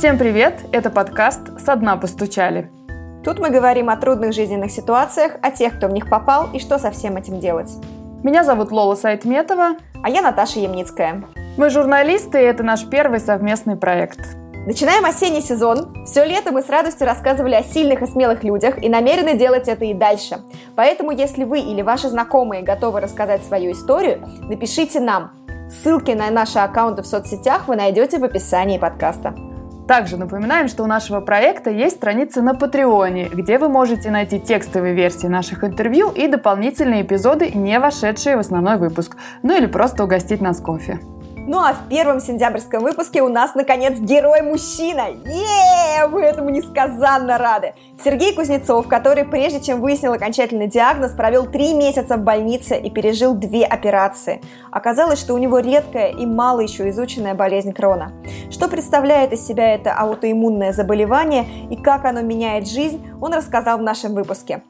Всем 0.00 0.16
привет! 0.16 0.54
Это 0.72 0.88
подкаст 0.88 1.60
«Со 1.60 1.76
дна 1.76 1.94
постучали». 1.98 2.70
Тут 3.22 3.38
мы 3.38 3.50
говорим 3.50 3.90
о 3.90 3.98
трудных 3.98 4.32
жизненных 4.32 4.70
ситуациях, 4.70 5.32
о 5.42 5.50
тех, 5.50 5.76
кто 5.76 5.88
в 5.88 5.92
них 5.92 6.08
попал 6.08 6.48
и 6.54 6.58
что 6.58 6.78
со 6.78 6.90
всем 6.90 7.18
этим 7.18 7.38
делать. 7.38 7.70
Меня 8.22 8.42
зовут 8.42 8.72
Лола 8.72 8.94
Сайтметова. 8.94 9.76
А 10.02 10.08
я 10.08 10.22
Наташа 10.22 10.58
Ямницкая. 10.58 11.24
Мы 11.58 11.68
журналисты, 11.68 12.40
и 12.40 12.44
это 12.44 12.62
наш 12.62 12.88
первый 12.88 13.20
совместный 13.20 13.76
проект. 13.76 14.20
Начинаем 14.66 15.04
осенний 15.04 15.42
сезон. 15.42 15.94
Все 16.06 16.24
лето 16.24 16.50
мы 16.50 16.62
с 16.62 16.70
радостью 16.70 17.06
рассказывали 17.06 17.56
о 17.56 17.62
сильных 17.62 18.00
и 18.00 18.06
смелых 18.06 18.42
людях 18.42 18.82
и 18.82 18.88
намерены 18.88 19.36
делать 19.36 19.68
это 19.68 19.84
и 19.84 19.92
дальше. 19.92 20.38
Поэтому, 20.76 21.10
если 21.10 21.44
вы 21.44 21.60
или 21.60 21.82
ваши 21.82 22.08
знакомые 22.08 22.62
готовы 22.62 23.02
рассказать 23.02 23.44
свою 23.44 23.72
историю, 23.72 24.26
напишите 24.48 24.98
нам. 24.98 25.32
Ссылки 25.68 26.12
на 26.12 26.30
наши 26.30 26.58
аккаунты 26.58 27.02
в 27.02 27.06
соцсетях 27.06 27.68
вы 27.68 27.76
найдете 27.76 28.18
в 28.18 28.24
описании 28.24 28.78
подкаста. 28.78 29.34
Также 29.90 30.16
напоминаем, 30.16 30.68
что 30.68 30.84
у 30.84 30.86
нашего 30.86 31.20
проекта 31.20 31.68
есть 31.68 31.96
страница 31.96 32.42
на 32.42 32.54
Патреоне, 32.54 33.28
где 33.28 33.58
вы 33.58 33.68
можете 33.68 34.12
найти 34.12 34.38
текстовые 34.38 34.94
версии 34.94 35.26
наших 35.26 35.64
интервью 35.64 36.12
и 36.12 36.28
дополнительные 36.28 37.02
эпизоды, 37.02 37.50
не 37.50 37.76
вошедшие 37.80 38.36
в 38.36 38.38
основной 38.38 38.76
выпуск, 38.76 39.16
ну 39.42 39.58
или 39.58 39.66
просто 39.66 40.04
угостить 40.04 40.40
нас 40.40 40.60
кофе. 40.60 41.00
Ну 41.46 41.58
а 41.58 41.72
в 41.72 41.88
первом 41.88 42.20
сентябрьском 42.20 42.82
выпуске 42.82 43.22
у 43.22 43.28
нас, 43.28 43.54
наконец, 43.54 43.98
герой-мужчина. 43.98 45.08
Еее, 45.24 46.06
мы 46.08 46.20
этому 46.20 46.50
несказанно 46.50 47.38
рады. 47.38 47.74
Сергей 48.04 48.34
Кузнецов, 48.34 48.86
который, 48.86 49.24
прежде 49.24 49.60
чем 49.60 49.80
выяснил 49.80 50.12
окончательный 50.12 50.68
диагноз, 50.68 51.12
провел 51.12 51.46
три 51.46 51.74
месяца 51.74 52.16
в 52.16 52.20
больнице 52.20 52.78
и 52.78 52.90
пережил 52.90 53.34
две 53.34 53.64
операции. 53.64 54.40
Оказалось, 54.70 55.18
что 55.18 55.34
у 55.34 55.38
него 55.38 55.58
редкая 55.58 56.10
и 56.12 56.26
мало 56.26 56.60
еще 56.60 56.88
изученная 56.90 57.34
болезнь 57.34 57.72
Крона. 57.72 58.12
Что 58.50 58.68
представляет 58.68 59.32
из 59.32 59.44
себя 59.44 59.74
это 59.74 59.92
аутоиммунное 59.94 60.72
заболевание 60.72 61.46
и 61.70 61.76
как 61.76 62.04
оно 62.04 62.20
меняет 62.20 62.68
жизнь, 62.68 63.04
он 63.20 63.32
рассказал 63.32 63.78
в 63.78 63.82
нашем 63.82 64.14
выпуске. 64.14 64.62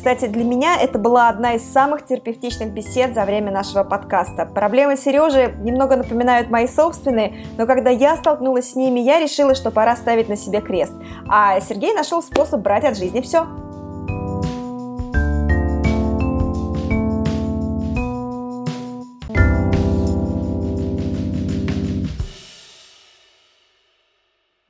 Кстати, 0.00 0.28
для 0.28 0.44
меня 0.44 0.80
это 0.80 0.98
была 0.98 1.28
одна 1.28 1.56
из 1.56 1.72
самых 1.72 2.06
терапевтичных 2.06 2.72
бесед 2.72 3.12
за 3.12 3.26
время 3.26 3.52
нашего 3.52 3.84
подкаста. 3.84 4.46
Проблемы 4.46 4.96
Сережи 4.96 5.54
немного 5.60 5.94
напоминают 5.94 6.48
мои 6.48 6.66
собственные, 6.66 7.44
но 7.58 7.66
когда 7.66 7.90
я 7.90 8.16
столкнулась 8.16 8.70
с 8.70 8.76
ними, 8.76 8.98
я 8.98 9.20
решила, 9.20 9.54
что 9.54 9.70
пора 9.70 9.94
ставить 9.96 10.30
на 10.30 10.36
себе 10.36 10.62
крест. 10.62 10.94
А 11.28 11.60
Сергей 11.60 11.92
нашел 11.92 12.22
способ 12.22 12.62
брать 12.62 12.84
от 12.84 12.96
жизни 12.96 13.20
все. 13.20 13.46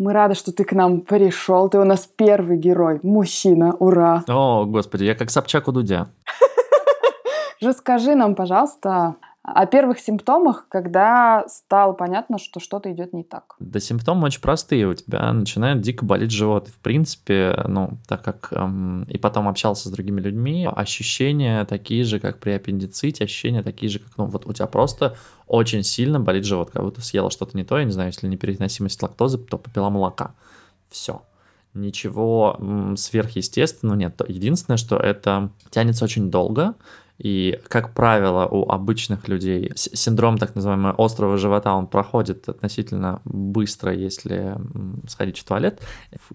Мы 0.01 0.15
рады, 0.15 0.34
что 0.34 0.51
ты 0.51 0.65
к 0.65 0.73
нам 0.73 1.03
пришел. 1.03 1.69
Ты 1.69 1.79
у 1.79 1.84
нас 1.84 2.09
первый 2.17 2.56
герой. 2.56 3.01
Мужчина. 3.03 3.75
Ура. 3.75 4.25
О, 4.29 4.65
господи, 4.65 5.05
я 5.05 5.15
как 5.15 5.29
Собчак 5.29 5.69
у 5.69 5.73
Дудя. 5.73 6.09
Расскажи 7.61 8.15
нам, 8.15 8.34
пожалуйста, 8.34 9.17
о 9.42 9.64
первых 9.66 9.98
симптомах, 9.98 10.66
когда 10.69 11.46
стало 11.48 11.92
понятно, 11.94 12.38
что 12.38 12.60
что-то 12.60 12.92
идет 12.92 13.14
не 13.14 13.24
так. 13.24 13.56
Да, 13.58 13.80
симптомы 13.80 14.27
очень 14.27 14.42
простые. 14.42 14.86
У 14.86 14.94
тебя 14.94 15.33
начинает 15.33 15.80
дико 15.80 16.05
болеть 16.05 16.30
живот. 16.30 16.69
В 16.69 16.78
принципе, 16.80 17.58
ну, 17.66 17.98
так 18.06 18.22
как 18.22 18.52
эм, 18.52 19.05
и 19.05 19.16
потом 19.16 19.48
общался 19.48 19.88
с 19.88 19.92
другими 19.92 20.20
людьми, 20.20 20.68
ощущения 20.70 21.64
такие 21.64 22.05
же, 22.05 22.20
как 22.20 22.38
при 22.38 22.50
аппендиците, 22.50 23.24
ощущения 23.24 23.62
такие 23.62 23.91
же, 23.91 23.98
как, 24.00 24.12
ну, 24.18 24.27
вот 24.27 24.46
у 24.46 24.52
тебя 24.52 24.66
просто 24.66 25.16
очень 25.46 25.83
сильно 25.83 26.20
болит 26.20 26.44
живот, 26.44 26.70
как 26.70 26.83
будто 26.83 27.00
съела 27.00 27.30
что-то 27.30 27.56
не 27.56 27.64
то, 27.64 27.79
я 27.79 27.84
не 27.84 27.92
знаю, 27.92 28.11
если 28.11 28.29
непереносимость 28.29 29.02
лактозы, 29.02 29.39
то 29.39 29.56
попила 29.56 29.89
молока. 29.89 30.34
Все 30.90 31.23
ничего 31.73 32.58
сверхъестественного 32.96 33.96
нет. 33.96 34.20
Единственное, 34.27 34.77
что 34.77 34.96
это 34.96 35.50
тянется 35.70 36.05
очень 36.05 36.30
долго, 36.30 36.74
и, 37.23 37.61
как 37.69 37.92
правило, 37.92 38.47
у 38.47 38.70
обычных 38.70 39.29
людей 39.29 39.70
синдром 39.75 40.39
так 40.39 40.55
называемого 40.55 40.95
острого 40.97 41.36
живота, 41.36 41.75
он 41.75 41.86
проходит 41.86 42.48
относительно 42.48 43.20
быстро, 43.25 43.92
если 43.92 44.57
сходить 45.07 45.39
в 45.39 45.45
туалет. 45.45 45.80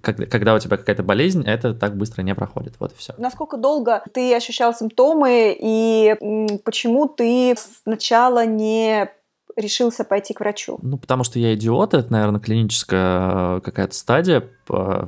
Когда, 0.01 0.53
у 0.53 0.59
тебя 0.59 0.78
какая-то 0.78 1.01
болезнь, 1.01 1.44
это 1.44 1.74
так 1.74 1.97
быстро 1.97 2.22
не 2.22 2.35
проходит. 2.35 2.75
Вот 2.79 2.91
и 2.91 2.95
все. 2.97 3.16
Насколько 3.18 3.57
долго 3.57 4.03
ты 4.13 4.35
ощущал 4.35 4.75
симптомы 4.75 5.57
и 5.59 6.16
почему 6.63 7.07
ты 7.07 7.56
сначала 7.57 8.45
не 8.45 9.09
решился 9.55 10.03
пойти 10.03 10.33
к 10.33 10.39
врачу? 10.39 10.77
Ну, 10.81 10.97
потому 10.97 11.23
что 11.23 11.39
я 11.39 11.53
идиот, 11.53 11.93
это, 11.93 12.11
наверное, 12.11 12.39
клиническая 12.39 13.57
э, 13.57 13.61
какая-то 13.61 13.95
стадия. 13.95 14.43
А, 14.69 15.07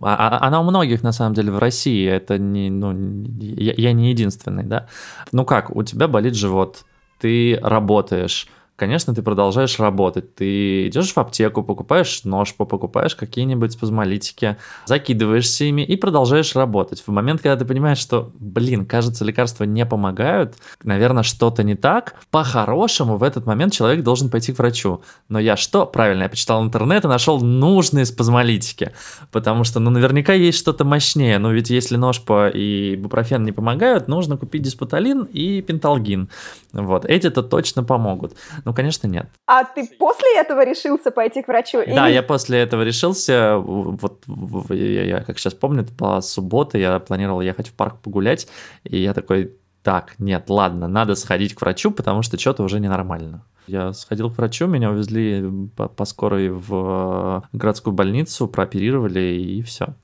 а, 0.00 0.46
она 0.46 0.60
у 0.60 0.64
многих, 0.64 1.02
на 1.02 1.12
самом 1.12 1.34
деле, 1.34 1.50
в 1.50 1.58
России. 1.58 2.06
Это 2.06 2.38
не, 2.38 2.70
ну, 2.70 2.92
я, 3.40 3.74
я 3.76 3.92
не 3.92 4.10
единственный, 4.10 4.64
да. 4.64 4.88
Ну 5.32 5.44
как, 5.44 5.74
у 5.74 5.82
тебя 5.82 6.08
болит 6.08 6.34
живот, 6.34 6.84
ты 7.18 7.58
работаешь, 7.62 8.48
конечно, 8.78 9.14
ты 9.14 9.22
продолжаешь 9.22 9.78
работать. 9.80 10.36
Ты 10.36 10.86
идешь 10.86 11.12
в 11.12 11.18
аптеку, 11.18 11.62
покупаешь 11.62 12.22
нож, 12.24 12.54
покупаешь 12.54 13.16
какие-нибудь 13.16 13.72
спазмолитики, 13.72 14.56
закидываешься 14.86 15.64
ими 15.64 15.82
и 15.82 15.96
продолжаешь 15.96 16.54
работать. 16.54 17.02
В 17.04 17.10
момент, 17.10 17.42
когда 17.42 17.56
ты 17.56 17.64
понимаешь, 17.64 17.98
что, 17.98 18.30
блин, 18.38 18.86
кажется, 18.86 19.24
лекарства 19.24 19.64
не 19.64 19.84
помогают, 19.84 20.54
наверное, 20.84 21.24
что-то 21.24 21.64
не 21.64 21.74
так, 21.74 22.14
по-хорошему 22.30 23.16
в 23.16 23.24
этот 23.24 23.46
момент 23.46 23.72
человек 23.72 24.04
должен 24.04 24.30
пойти 24.30 24.52
к 24.52 24.58
врачу. 24.58 25.02
Но 25.28 25.40
я 25.40 25.56
что? 25.56 25.84
Правильно, 25.84 26.22
я 26.22 26.28
почитал 26.28 26.62
интернет 26.62 27.04
и 27.04 27.08
нашел 27.08 27.40
нужные 27.40 28.06
спазмолитики. 28.06 28.92
Потому 29.32 29.64
что, 29.64 29.80
ну, 29.80 29.90
наверняка 29.90 30.34
есть 30.34 30.58
что-то 30.58 30.84
мощнее. 30.84 31.38
Но 31.38 31.50
ведь 31.50 31.70
если 31.70 31.96
ножпа 31.96 32.48
и 32.48 32.94
бупрофен 32.94 33.42
не 33.42 33.52
помогают, 33.52 34.06
нужно 34.06 34.36
купить 34.36 34.62
диспуталин 34.62 35.24
и 35.24 35.62
пенталгин. 35.62 36.28
Вот, 36.72 37.04
эти-то 37.04 37.42
точно 37.42 37.82
помогут. 37.82 38.34
Ну, 38.68 38.74
конечно, 38.74 39.06
нет. 39.06 39.30
А 39.46 39.64
ты 39.64 39.88
после 39.98 40.38
этого 40.38 40.62
решился 40.62 41.10
пойти 41.10 41.40
к 41.40 41.48
врачу? 41.48 41.78
Да, 41.86 42.06
я 42.06 42.22
после 42.22 42.58
этого 42.58 42.82
решился. 42.82 43.56
Вот 43.56 44.24
я, 44.68 45.04
я 45.04 45.20
как 45.24 45.38
сейчас 45.38 45.54
помню, 45.54 45.84
это 45.84 45.92
была 45.94 46.20
суббота, 46.20 46.76
я 46.76 46.98
планировал 46.98 47.40
ехать 47.40 47.68
в 47.68 47.72
парк 47.72 47.96
погулять, 48.02 48.46
и 48.84 48.98
я 48.98 49.14
такой, 49.14 49.54
так, 49.82 50.16
нет, 50.18 50.50
ладно, 50.50 50.86
надо 50.86 51.14
сходить 51.14 51.54
к 51.54 51.62
врачу, 51.62 51.90
потому 51.90 52.20
что 52.20 52.38
что-то 52.38 52.62
уже 52.62 52.78
ненормально. 52.78 53.42
Я 53.66 53.94
сходил 53.94 54.30
к 54.30 54.36
врачу, 54.36 54.66
меня 54.66 54.90
увезли 54.90 55.70
по, 55.74 55.88
по 55.88 56.04
скорой 56.04 56.50
в 56.50 57.48
городскую 57.54 57.94
больницу, 57.94 58.48
прооперировали, 58.48 59.20
и 59.20 59.62
все. 59.62 59.94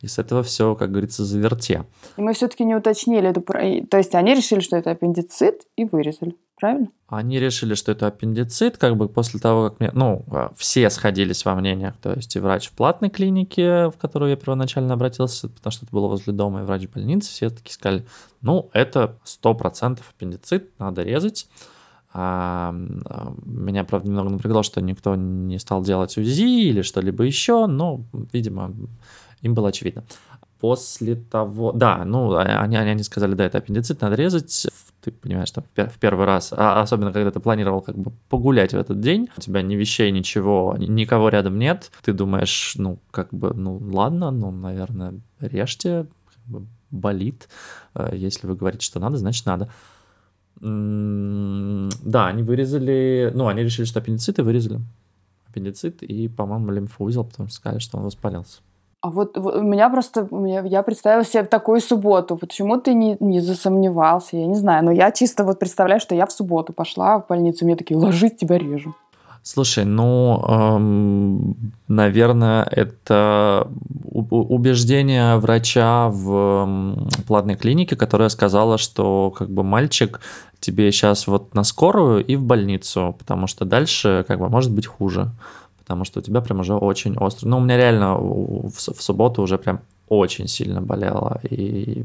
И 0.00 0.08
с 0.08 0.18
этого 0.18 0.42
все, 0.42 0.74
как 0.74 0.90
говорится, 0.90 1.24
заверте. 1.24 1.84
И 2.16 2.20
мы 2.20 2.34
все-таки 2.34 2.64
не 2.64 2.74
уточнили 2.74 3.28
это. 3.28 3.40
То 3.40 3.96
есть 3.96 4.14
они 4.14 4.34
решили, 4.34 4.60
что 4.60 4.76
это 4.76 4.90
аппендицит, 4.90 5.62
и 5.76 5.84
вырезали. 5.84 6.36
Правильно? 6.58 6.88
Они 7.08 7.38
решили, 7.38 7.74
что 7.74 7.92
это 7.92 8.06
аппендицит, 8.06 8.78
как 8.78 8.96
бы 8.96 9.08
после 9.08 9.38
того, 9.38 9.68
как 9.68 9.78
мне, 9.78 9.90
ну, 9.92 10.24
а, 10.30 10.52
все 10.56 10.88
сходились 10.88 11.44
во 11.44 11.54
мнениях, 11.54 11.96
то 12.00 12.14
есть 12.14 12.34
и 12.34 12.38
врач 12.38 12.68
в 12.68 12.72
платной 12.72 13.10
клинике, 13.10 13.90
в 13.90 13.94
которую 13.98 14.30
я 14.30 14.36
первоначально 14.36 14.94
обратился, 14.94 15.50
потому 15.50 15.70
что 15.70 15.84
это 15.84 15.94
было 15.94 16.08
возле 16.08 16.32
дома, 16.32 16.60
и 16.60 16.64
врач 16.64 16.86
в 16.86 16.94
больнице, 16.94 17.30
все 17.30 17.50
таки 17.50 17.70
сказали, 17.72 18.06
ну, 18.40 18.70
это 18.72 19.18
100% 19.26 20.00
аппендицит, 20.08 20.70
надо 20.78 21.02
резать. 21.02 21.46
А, 22.14 22.74
а, 23.04 23.34
меня, 23.44 23.84
правда, 23.84 24.08
немного 24.08 24.30
напрягло, 24.30 24.62
что 24.62 24.80
никто 24.80 25.14
не 25.14 25.58
стал 25.58 25.82
делать 25.82 26.16
УЗИ 26.16 26.68
или 26.68 26.80
что-либо 26.80 27.24
еще, 27.24 27.66
но, 27.66 28.00
видимо, 28.32 28.72
им 29.46 29.54
было 29.54 29.68
очевидно. 29.68 30.04
После 30.60 31.16
того, 31.16 31.72
да, 31.72 32.04
ну, 32.04 32.32
а, 32.32 32.42
они, 32.42 32.76
они 32.76 33.02
сказали, 33.02 33.34
да, 33.34 33.44
это 33.44 33.58
аппендицит, 33.58 34.00
надо 34.00 34.16
резать. 34.16 34.66
Ты 35.02 35.12
понимаешь, 35.12 35.50
там, 35.50 35.64
в 35.74 35.98
первый 35.98 36.26
раз, 36.26 36.52
а 36.56 36.80
особенно 36.80 37.12
когда 37.12 37.30
ты 37.30 37.38
планировал 37.40 37.80
как 37.80 37.96
бы 37.96 38.12
погулять 38.28 38.72
в 38.72 38.76
этот 38.76 39.00
день, 39.00 39.28
у 39.36 39.40
тебя 39.40 39.62
ни 39.62 39.76
вещей, 39.76 40.10
ничего, 40.10 40.74
никого 40.78 41.28
рядом 41.28 41.58
нет, 41.58 41.92
ты 42.02 42.12
думаешь, 42.12 42.74
ну, 42.76 42.98
как 43.10 43.32
бы, 43.32 43.52
ну, 43.54 43.78
ладно, 43.92 44.30
ну, 44.30 44.50
наверное, 44.50 45.20
режьте, 45.40 46.06
как 46.26 46.44
бы 46.46 46.66
болит. 46.90 47.48
Э, 47.94 48.10
если 48.12 48.46
вы 48.46 48.56
говорите, 48.56 48.84
что 48.84 48.98
надо, 48.98 49.16
значит, 49.16 49.46
надо. 49.46 49.68
Да, 50.58 52.26
они 52.26 52.42
вырезали, 52.42 53.30
ну, 53.34 53.46
они 53.46 53.62
решили, 53.62 53.84
что 53.84 54.00
аппендицит, 54.00 54.38
и 54.38 54.42
вырезали 54.42 54.80
аппендицит 55.56 56.02
и, 56.02 56.28
по-моему, 56.28 56.70
лимфоузел, 56.70 57.24
потому 57.24 57.48
что 57.48 57.56
сказали, 57.56 57.80
что 57.80 57.96
он 57.96 58.04
воспалился. 58.04 58.60
А 59.06 59.10
вот, 59.10 59.38
у 59.38 59.62
меня 59.62 59.88
просто, 59.88 60.28
я 60.64 60.82
представила 60.82 61.24
себе 61.24 61.44
такую 61.44 61.80
субботу. 61.80 62.36
Почему 62.36 62.76
ты 62.76 62.92
не, 62.92 63.16
не 63.20 63.40
засомневался? 63.40 64.36
Я 64.36 64.46
не 64.46 64.56
знаю, 64.56 64.84
но 64.84 64.90
я 64.90 65.12
чисто 65.12 65.44
вот 65.44 65.60
представляю, 65.60 66.00
что 66.00 66.16
я 66.16 66.26
в 66.26 66.32
субботу 66.32 66.72
пошла 66.72 67.20
в 67.20 67.28
больницу, 67.28 67.64
мне 67.64 67.76
такие, 67.76 67.96
ложись, 67.96 68.34
тебя 68.36 68.58
режем. 68.58 68.96
Слушай, 69.44 69.84
ну, 69.84 70.42
эм, 70.48 71.72
наверное, 71.86 72.64
это 72.64 73.68
убеждение 74.12 75.36
врача 75.36 76.08
в 76.08 76.96
платной 77.28 77.54
клинике, 77.54 77.94
которая 77.94 78.28
сказала, 78.28 78.76
что 78.76 79.30
как 79.30 79.48
бы 79.50 79.62
мальчик 79.62 80.20
тебе 80.58 80.90
сейчас 80.90 81.28
вот 81.28 81.54
на 81.54 81.62
скорую 81.62 82.24
и 82.24 82.34
в 82.34 82.42
больницу, 82.42 83.14
потому 83.20 83.46
что 83.46 83.64
дальше 83.64 84.24
как 84.26 84.40
бы 84.40 84.48
может 84.48 84.72
быть 84.72 84.86
хуже 84.86 85.30
потому 85.86 86.04
что 86.04 86.18
у 86.18 86.22
тебя 86.22 86.40
прям 86.40 86.60
уже 86.60 86.74
очень 86.74 87.16
остро. 87.16 87.48
Ну, 87.48 87.58
у 87.58 87.60
меня 87.60 87.76
реально 87.76 88.16
в, 88.18 88.70
в 88.70 89.02
субботу 89.02 89.42
уже 89.42 89.56
прям 89.56 89.80
очень 90.08 90.48
сильно 90.48 90.82
болело, 90.82 91.40
и 91.48 92.04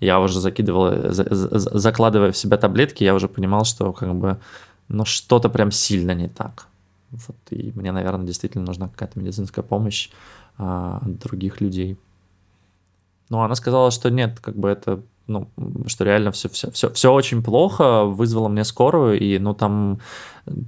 я 0.00 0.20
уже 0.20 0.40
закидывал, 0.40 1.12
за, 1.12 1.24
за, 1.30 1.78
закладывая 1.78 2.32
в 2.32 2.36
себя 2.36 2.56
таблетки, 2.56 3.04
я 3.04 3.14
уже 3.14 3.28
понимал, 3.28 3.64
что 3.64 3.92
как 3.92 4.14
бы, 4.16 4.40
ну, 4.88 5.04
что-то 5.04 5.48
прям 5.48 5.70
сильно 5.70 6.12
не 6.14 6.28
так. 6.28 6.66
Вот, 7.12 7.36
и 7.50 7.72
мне, 7.76 7.92
наверное, 7.92 8.26
действительно 8.26 8.64
нужна 8.64 8.88
какая-то 8.88 9.20
медицинская 9.20 9.64
помощь 9.64 10.10
а, 10.58 11.00
других 11.04 11.60
людей. 11.60 11.96
Ну, 13.28 13.42
она 13.42 13.54
сказала, 13.54 13.92
что 13.92 14.10
нет, 14.10 14.40
как 14.40 14.56
бы 14.56 14.68
это 14.68 15.02
ну, 15.30 15.48
что 15.86 16.04
реально 16.04 16.32
все, 16.32 16.48
все, 16.48 16.70
все, 16.70 16.90
все 16.90 17.12
очень 17.12 17.42
плохо, 17.42 18.04
вызвало 18.04 18.48
мне 18.48 18.64
скорую, 18.64 19.18
и, 19.18 19.38
ну, 19.38 19.54
там, 19.54 20.00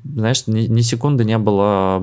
знаешь, 0.04 0.46
ни, 0.46 0.62
ни 0.62 0.80
секунды 0.82 1.24
не 1.24 1.36
было 1.36 2.02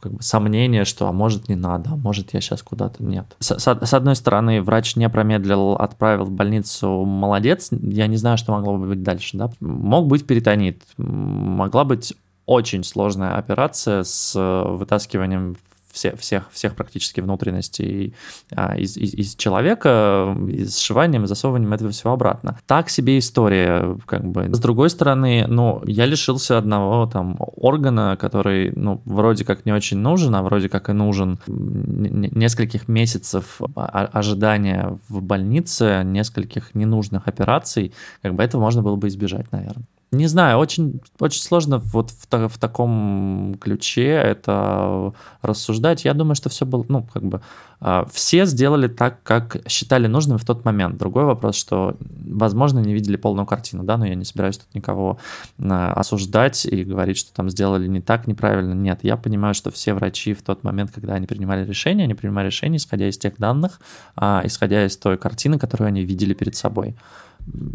как 0.00 0.12
бы, 0.12 0.22
сомнения, 0.22 0.84
что, 0.84 1.08
а 1.08 1.12
может, 1.12 1.48
не 1.48 1.54
надо, 1.54 1.90
а 1.92 1.96
может, 1.96 2.34
я 2.34 2.40
сейчас 2.40 2.62
куда-то... 2.62 3.02
Нет. 3.02 3.34
С, 3.38 3.58
с, 3.58 3.66
с 3.66 3.94
одной 3.94 4.14
стороны, 4.14 4.60
врач 4.60 4.96
не 4.96 5.08
промедлил, 5.08 5.72
отправил 5.72 6.24
в 6.24 6.30
больницу, 6.30 7.04
молодец, 7.04 7.70
я 7.70 8.06
не 8.06 8.16
знаю, 8.16 8.36
что 8.36 8.52
могло 8.52 8.76
бы 8.76 8.88
быть 8.88 9.02
дальше, 9.02 9.38
да. 9.38 9.50
Мог 9.60 10.06
быть 10.06 10.26
перитонит, 10.26 10.82
могла 10.98 11.84
быть 11.84 12.14
очень 12.44 12.84
сложная 12.84 13.36
операция 13.36 14.04
с 14.04 14.34
вытаскиванием 14.36 15.56
все, 15.96 16.14
всех, 16.16 16.50
всех 16.52 16.74
практически 16.74 17.20
внутренностей 17.22 18.14
а, 18.54 18.76
из, 18.76 18.98
из, 18.98 19.14
из 19.14 19.34
человека, 19.34 20.36
и 20.46 20.68
сшиванием 20.68 21.24
и 21.24 21.26
засовыванием 21.26 21.72
этого 21.72 21.90
всего 21.90 22.12
обратно. 22.12 22.58
Так 22.66 22.90
себе 22.90 23.18
история, 23.18 23.96
как 24.04 24.22
бы. 24.24 24.54
С 24.54 24.58
другой 24.58 24.90
стороны, 24.90 25.46
ну, 25.48 25.82
я 25.86 26.04
лишился 26.04 26.58
одного 26.58 27.06
там 27.06 27.38
органа, 27.38 28.18
который, 28.20 28.72
ну, 28.76 29.00
вроде 29.06 29.46
как 29.46 29.64
не 29.64 29.72
очень 29.72 29.96
нужен, 29.96 30.34
а 30.34 30.42
вроде 30.42 30.68
как 30.68 30.90
и 30.90 30.92
нужен. 30.92 31.38
Нескольких 31.46 32.88
месяцев 32.88 33.62
ожидания 33.74 34.98
в 35.08 35.22
больнице, 35.22 36.02
нескольких 36.04 36.74
ненужных 36.74 37.26
операций, 37.26 37.94
как 38.20 38.34
бы 38.34 38.42
этого 38.42 38.60
можно 38.60 38.82
было 38.82 38.96
бы 38.96 39.08
избежать, 39.08 39.50
наверное. 39.50 39.86
Не 40.12 40.28
знаю, 40.28 40.58
очень, 40.58 41.00
очень 41.18 41.42
сложно 41.42 41.78
вот 41.78 42.10
в, 42.10 42.48
в 42.48 42.58
таком 42.58 43.56
ключе 43.60 44.10
это 44.10 45.12
рассуждать. 45.42 46.04
Я 46.04 46.14
думаю, 46.14 46.36
что 46.36 46.48
все 46.48 46.64
было, 46.64 46.86
ну, 46.88 47.02
как 47.12 47.24
бы, 47.24 47.40
э, 47.80 48.04
все 48.12 48.46
сделали 48.46 48.86
так, 48.86 49.24
как 49.24 49.68
считали 49.68 50.06
нужным 50.06 50.38
в 50.38 50.44
тот 50.44 50.64
момент. 50.64 50.96
Другой 50.96 51.24
вопрос, 51.24 51.56
что, 51.56 51.96
возможно, 52.00 52.78
не 52.78 52.94
видели 52.94 53.16
полную 53.16 53.46
картину, 53.46 53.82
да, 53.82 53.96
но 53.96 54.06
я 54.06 54.14
не 54.14 54.24
собираюсь 54.24 54.58
тут 54.58 54.72
никого 54.76 55.18
э, 55.58 55.64
осуждать 55.64 56.66
и 56.66 56.84
говорить, 56.84 57.18
что 57.18 57.34
там 57.34 57.50
сделали 57.50 57.88
не 57.88 58.00
так, 58.00 58.28
неправильно. 58.28 58.74
Нет, 58.74 59.00
я 59.02 59.16
понимаю, 59.16 59.54
что 59.54 59.72
все 59.72 59.92
врачи 59.92 60.34
в 60.34 60.42
тот 60.42 60.62
момент, 60.62 60.92
когда 60.94 61.14
они 61.14 61.26
принимали 61.26 61.66
решение, 61.66 62.04
они 62.04 62.14
принимали 62.14 62.46
решение, 62.46 62.76
исходя 62.76 63.08
из 63.08 63.18
тех 63.18 63.38
данных, 63.38 63.80
э, 64.20 64.42
исходя 64.44 64.86
из 64.86 64.96
той 64.96 65.18
картины, 65.18 65.58
которую 65.58 65.88
они 65.88 66.04
видели 66.04 66.32
перед 66.32 66.54
собой 66.54 66.94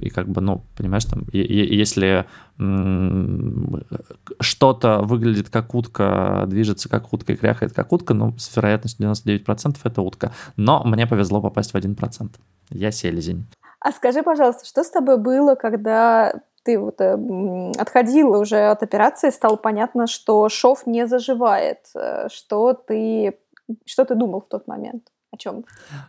и 0.01 0.09
как 0.09 0.27
бы, 0.27 0.41
ну, 0.41 0.63
понимаешь, 0.77 1.05
там, 1.05 1.25
если 1.31 2.25
что-то 4.39 5.01
выглядит 5.01 5.49
как 5.49 5.73
утка, 5.73 6.45
движется 6.47 6.89
как 6.89 7.11
утка 7.13 7.33
и 7.33 7.35
кряхает 7.35 7.73
как 7.73 7.91
утка, 7.91 8.13
ну, 8.13 8.37
с 8.37 8.55
вероятностью 8.55 9.09
99% 9.11 9.77
это 9.83 10.01
утка. 10.01 10.31
Но 10.57 10.83
мне 10.83 11.07
повезло 11.07 11.41
попасть 11.41 11.73
в 11.73 11.75
1%. 11.75 12.29
Я 12.69 12.91
селезень. 12.91 13.47
А 13.79 13.91
скажи, 13.91 14.21
пожалуйста, 14.21 14.65
что 14.65 14.83
с 14.83 14.89
тобой 14.91 15.17
было, 15.17 15.55
когда 15.55 16.33
ты 16.63 16.77
вот 16.77 17.01
э, 17.01 17.17
отходила 17.79 18.37
уже 18.37 18.69
от 18.69 18.83
операции, 18.83 19.31
стало 19.31 19.55
понятно, 19.55 20.07
что 20.07 20.47
шов 20.49 20.85
не 20.85 21.07
заживает, 21.07 21.79
э, 21.95 22.27
что 22.29 22.73
ты, 22.73 23.39
что 23.85 24.05
ты 24.05 24.15
думал 24.15 24.41
в 24.41 24.47
тот 24.47 24.67
момент? 24.67 25.10
О 25.31 25.37
чем? 25.37 25.65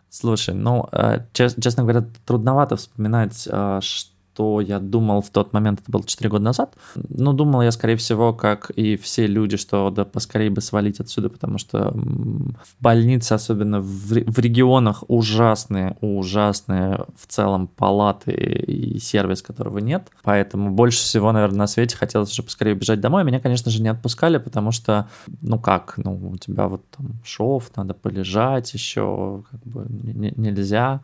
Слушай, 0.09 0.53
ну, 0.55 0.87
э, 0.91 1.19
честно 1.33 1.83
говоря, 1.83 2.05
трудновато 2.25 2.75
вспоминать, 2.75 3.41
что 3.41 3.77
э, 3.79 4.12
что 4.33 4.61
я 4.61 4.79
думал 4.79 5.21
в 5.21 5.29
тот 5.29 5.53
момент, 5.53 5.81
это 5.81 5.91
было 5.91 6.03
4 6.03 6.29
года 6.29 6.43
назад. 6.43 6.75
Ну, 6.95 7.33
думал 7.33 7.61
я, 7.61 7.71
скорее 7.71 7.97
всего, 7.97 8.33
как 8.33 8.71
и 8.71 8.97
все 8.97 9.27
люди, 9.27 9.57
что 9.57 9.91
да 9.91 10.05
поскорее 10.05 10.49
бы 10.49 10.59
свалить 10.61 10.99
отсюда, 10.99 11.29
потому 11.29 11.59
что 11.59 11.91
в 11.91 12.81
больнице, 12.81 13.33
особенно 13.33 13.79
в, 13.79 14.09
в 14.09 14.39
регионах, 14.39 15.03
ужасные, 15.07 15.97
ужасные 16.01 17.05
в 17.15 17.27
целом 17.27 17.67
палаты 17.67 18.31
и 18.31 18.97
сервис, 18.99 19.43
которого 19.43 19.77
нет. 19.77 20.09
Поэтому 20.23 20.71
больше 20.71 20.99
всего, 20.99 21.31
наверное, 21.31 21.59
на 21.59 21.67
свете 21.67 21.95
хотелось 21.95 22.31
уже 22.31 22.41
поскорее 22.41 22.73
бежать 22.73 23.01
домой. 23.01 23.23
Меня, 23.23 23.39
конечно 23.39 23.69
же, 23.69 23.83
не 23.83 23.89
отпускали, 23.89 24.39
потому 24.39 24.71
что, 24.71 25.07
ну 25.41 25.59
как, 25.59 25.93
ну 25.97 26.31
у 26.31 26.37
тебя 26.37 26.67
вот 26.67 26.81
там 26.89 27.13
шов, 27.23 27.71
надо 27.75 27.93
полежать 27.93 28.73
еще, 28.73 29.43
как 29.51 29.61
бы 29.63 29.85
нельзя. 29.89 31.01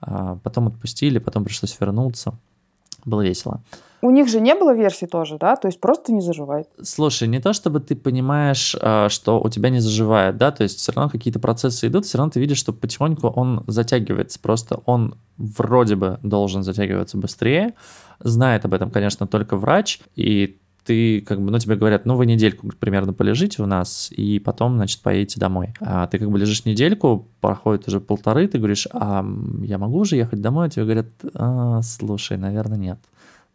А 0.00 0.36
потом 0.36 0.68
отпустили, 0.68 1.18
потом 1.18 1.44
пришлось 1.44 1.76
вернуться. 1.78 2.38
Было 3.04 3.22
весело. 3.22 3.62
У 4.02 4.10
них 4.10 4.28
же 4.28 4.40
не 4.40 4.54
было 4.54 4.74
версии 4.74 5.04
тоже, 5.04 5.36
да? 5.38 5.56
То 5.56 5.68
есть 5.68 5.78
просто 5.78 6.12
не 6.12 6.22
заживает. 6.22 6.68
Слушай, 6.82 7.28
не 7.28 7.38
то 7.38 7.52
чтобы 7.52 7.80
ты 7.80 7.94
понимаешь, 7.94 8.74
а, 8.80 9.08
что 9.10 9.40
у 9.40 9.48
тебя 9.50 9.68
не 9.68 9.80
заживает, 9.80 10.38
да, 10.38 10.50
то 10.52 10.62
есть 10.62 10.78
все 10.78 10.92
равно 10.92 11.10
какие-то 11.10 11.38
процессы 11.38 11.86
идут, 11.86 12.06
все 12.06 12.16
равно 12.16 12.30
ты 12.30 12.40
видишь, 12.40 12.58
что 12.58 12.72
потихоньку 12.72 13.28
он 13.28 13.62
затягивается. 13.66 14.40
Просто 14.40 14.80
он 14.86 15.16
вроде 15.36 15.96
бы 15.96 16.18
должен 16.22 16.62
затягиваться 16.62 17.18
быстрее. 17.18 17.74
Знает 18.20 18.64
об 18.64 18.72
этом, 18.72 18.90
конечно, 18.90 19.26
только 19.26 19.56
врач, 19.56 20.00
и 20.16 20.58
ты 20.90 21.20
как 21.20 21.40
бы, 21.40 21.52
ну, 21.52 21.58
тебе 21.60 21.76
говорят, 21.76 22.04
ну, 22.04 22.16
вы 22.16 22.26
недельку 22.26 22.68
примерно 22.80 23.12
полежите 23.12 23.62
у 23.62 23.66
нас, 23.66 24.10
и 24.10 24.40
потом, 24.40 24.74
значит, 24.74 25.00
поедете 25.02 25.38
домой. 25.38 25.72
А 25.78 26.08
ты 26.08 26.18
как 26.18 26.28
бы 26.28 26.36
лежишь 26.36 26.64
недельку, 26.64 27.28
проходит 27.40 27.86
уже 27.86 28.00
полторы, 28.00 28.48
ты 28.48 28.58
говоришь, 28.58 28.88
а 28.92 29.24
я 29.62 29.78
могу 29.78 30.00
уже 30.00 30.16
ехать 30.16 30.40
домой? 30.40 30.66
А 30.66 30.68
тебе 30.68 30.84
говорят, 30.84 31.06
а, 31.34 31.80
слушай, 31.82 32.36
наверное, 32.36 32.76
нет. 32.76 32.98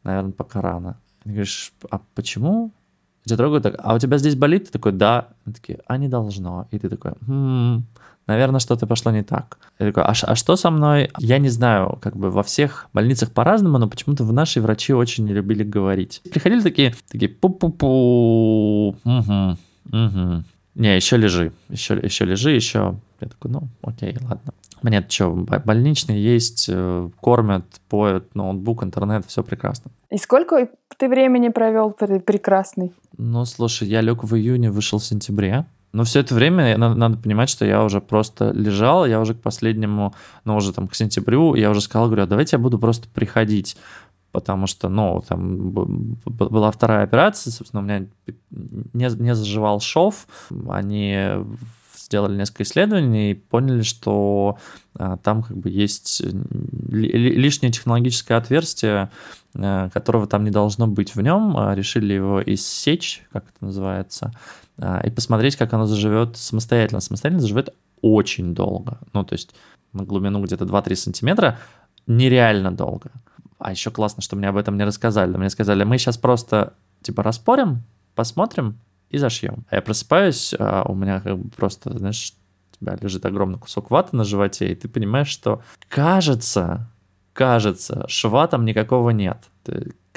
Наверное, 0.04 0.32
пока 0.32 0.62
рано. 0.62 0.98
Ты 1.24 1.32
говоришь, 1.32 1.74
а 1.92 2.00
почему? 2.14 2.72
Тебя 3.26 3.36
трогают 3.36 3.64
так, 3.64 3.76
а 3.80 3.96
у 3.96 4.00
тебя 4.00 4.18
здесь 4.18 4.36
болит? 4.36 4.68
Ты 4.68 4.72
такой, 4.72 4.94
да. 4.94 5.28
Они 5.44 5.54
такие, 5.54 5.80
а 5.88 5.98
не 5.98 6.08
должно. 6.08 6.70
И 6.72 6.80
ты 6.80 6.88
такой, 6.88 7.16
хм, 7.28 7.84
наверное, 8.28 8.60
что-то 8.60 8.88
пошло 8.88 9.12
не 9.12 9.24
так. 9.24 9.58
Я 9.80 9.88
такой, 9.88 10.04
а, 10.04 10.14
а 10.22 10.36
что 10.36 10.56
со 10.56 10.70
мной? 10.70 11.12
Я 11.20 11.38
не 11.38 11.50
знаю, 11.50 11.98
как 12.02 12.16
бы 12.16 12.30
во 12.32 12.44
всех 12.44 12.88
больницах 12.94 13.32
по-разному, 13.32 13.78
но 13.78 13.88
почему-то 13.88 14.24
в 14.24 14.34
нашей 14.34 14.62
врачи 14.62 14.94
очень 14.94 15.26
не 15.26 15.34
любили 15.34 15.64
говорить. 15.64 16.22
Приходили 16.32 16.62
такие, 16.62 16.96
такие, 17.12 17.32
пу-пу-пу, 17.32 18.96
угу, 19.04 19.58
угу. 19.92 20.44
Не, 20.76 20.96
еще 20.96 21.16
лежи, 21.16 21.54
еще, 21.70 21.96
еще 21.96 22.26
лежи, 22.26 22.52
еще. 22.52 23.00
Я 23.22 23.30
такой, 23.30 23.52
ну, 23.52 23.68
окей, 23.82 24.18
ладно. 24.22 24.54
Мне 24.82 25.04
что, 25.08 25.32
больничный 25.32 26.20
есть, 26.20 26.68
э, 26.70 27.10
кормят, 27.22 27.66
поют, 27.90 28.36
ноутбук, 28.36 28.84
интернет, 28.84 29.26
все 29.26 29.42
прекрасно. 29.42 29.90
И 30.12 30.18
сколько 30.18 30.70
ты 30.98 31.08
времени 31.08 31.50
провел 31.50 31.92
прекрасный? 31.92 32.94
Ну, 33.18 33.46
слушай, 33.46 33.88
я 33.88 34.02
лег 34.02 34.24
в 34.24 34.36
июне, 34.36 34.70
вышел 34.70 35.00
в 35.00 35.06
сентябре. 35.06 35.66
Но 35.96 36.04
все 36.04 36.20
это 36.20 36.36
время 36.36 36.78
надо, 36.78 36.96
надо 36.96 37.18
понимать, 37.18 37.50
что 37.50 37.64
я 37.64 37.82
уже 37.82 38.02
просто 38.02 38.52
лежал, 38.52 39.06
я 39.06 39.22
уже 39.22 39.34
к 39.34 39.42
последнему, 39.42 40.14
ну, 40.44 40.58
уже 40.58 40.74
там 40.74 40.90
к 40.90 40.96
сентябрю, 40.96 41.56
я 41.56 41.70
уже 41.70 41.80
сказал, 41.80 42.08
говорю, 42.08 42.24
а 42.24 42.28
давайте 42.28 42.58
я 42.58 42.60
буду 42.62 42.78
просто 42.78 43.08
приходить, 43.08 43.78
потому 44.34 44.68
что, 44.68 44.90
ну, 44.90 45.24
там 45.26 45.72
была 46.26 46.70
вторая 46.72 47.06
операция, 47.06 47.50
собственно, 47.52 47.82
у 47.82 47.86
меня 47.86 48.08
не, 48.92 49.24
не 49.24 49.36
заживал 49.36 49.80
шов, 49.80 50.28
они 50.68 51.18
сделали 51.98 52.36
несколько 52.36 52.64
исследований 52.64 53.32
и 53.32 53.36
поняли, 53.36 53.82
что 53.82 54.58
а, 55.00 55.16
там 55.16 55.44
как 55.44 55.56
бы 55.56 55.70
есть 55.70 56.22
лишнее 56.92 57.72
технологическое 57.72 58.38
отверстие, 58.38 59.12
а, 59.58 59.90
которого 59.90 60.28
там 60.28 60.44
не 60.44 60.52
должно 60.52 60.88
быть 60.88 61.16
в 61.16 61.22
нем. 61.22 61.56
А, 61.58 61.74
решили 61.74 62.14
его 62.14 62.44
иссечь, 62.46 63.24
как 63.32 63.46
это 63.46 63.66
называется, 63.66 64.34
и 64.78 65.10
посмотреть, 65.10 65.56
как 65.56 65.74
оно 65.74 65.86
заживет 65.86 66.38
самостоятельно. 66.38 67.00
Самостоятельно 67.00 67.42
заживет 67.42 67.74
очень 68.02 68.54
долго. 68.54 69.00
Ну, 69.14 69.24
то 69.24 69.34
есть 69.34 69.56
на 69.94 70.04
глубину 70.04 70.44
где-то 70.44 70.66
2-3 70.66 70.96
сантиметра 70.96 71.60
нереально 72.08 72.72
долго. 72.72 73.12
А 73.58 73.72
еще 73.72 73.90
классно, 73.90 74.22
что 74.22 74.36
мне 74.36 74.50
об 74.50 74.58
этом 74.58 74.78
не 74.78 74.84
рассказали. 74.84 75.38
Мне 75.38 75.50
сказали, 75.50 75.84
мы 75.84 75.98
сейчас 75.98 76.18
просто 76.18 76.74
типа 77.02 77.24
распорим, 77.24 77.84
посмотрим 78.14 78.80
и 79.10 79.18
зашьем. 79.18 79.66
А 79.70 79.76
я 79.76 79.82
просыпаюсь, 79.82 80.54
а 80.60 80.84
у 80.88 80.94
меня 80.94 81.22
как 81.22 81.38
бы 81.38 81.50
просто, 81.50 81.98
знаешь, 81.98 82.34
у 82.74 82.84
тебя 82.84 82.98
лежит 83.00 83.26
огромный 83.26 83.58
кусок 83.58 83.90
ваты 83.92 84.16
на 84.16 84.24
животе, 84.26 84.72
и 84.72 84.76
ты 84.76 84.90
понимаешь, 84.90 85.30
что 85.30 85.62
кажется, 85.88 86.90
кажется, 87.34 88.06
шва 88.08 88.48
там 88.48 88.66
никакого 88.66 89.12
нет. 89.12 89.38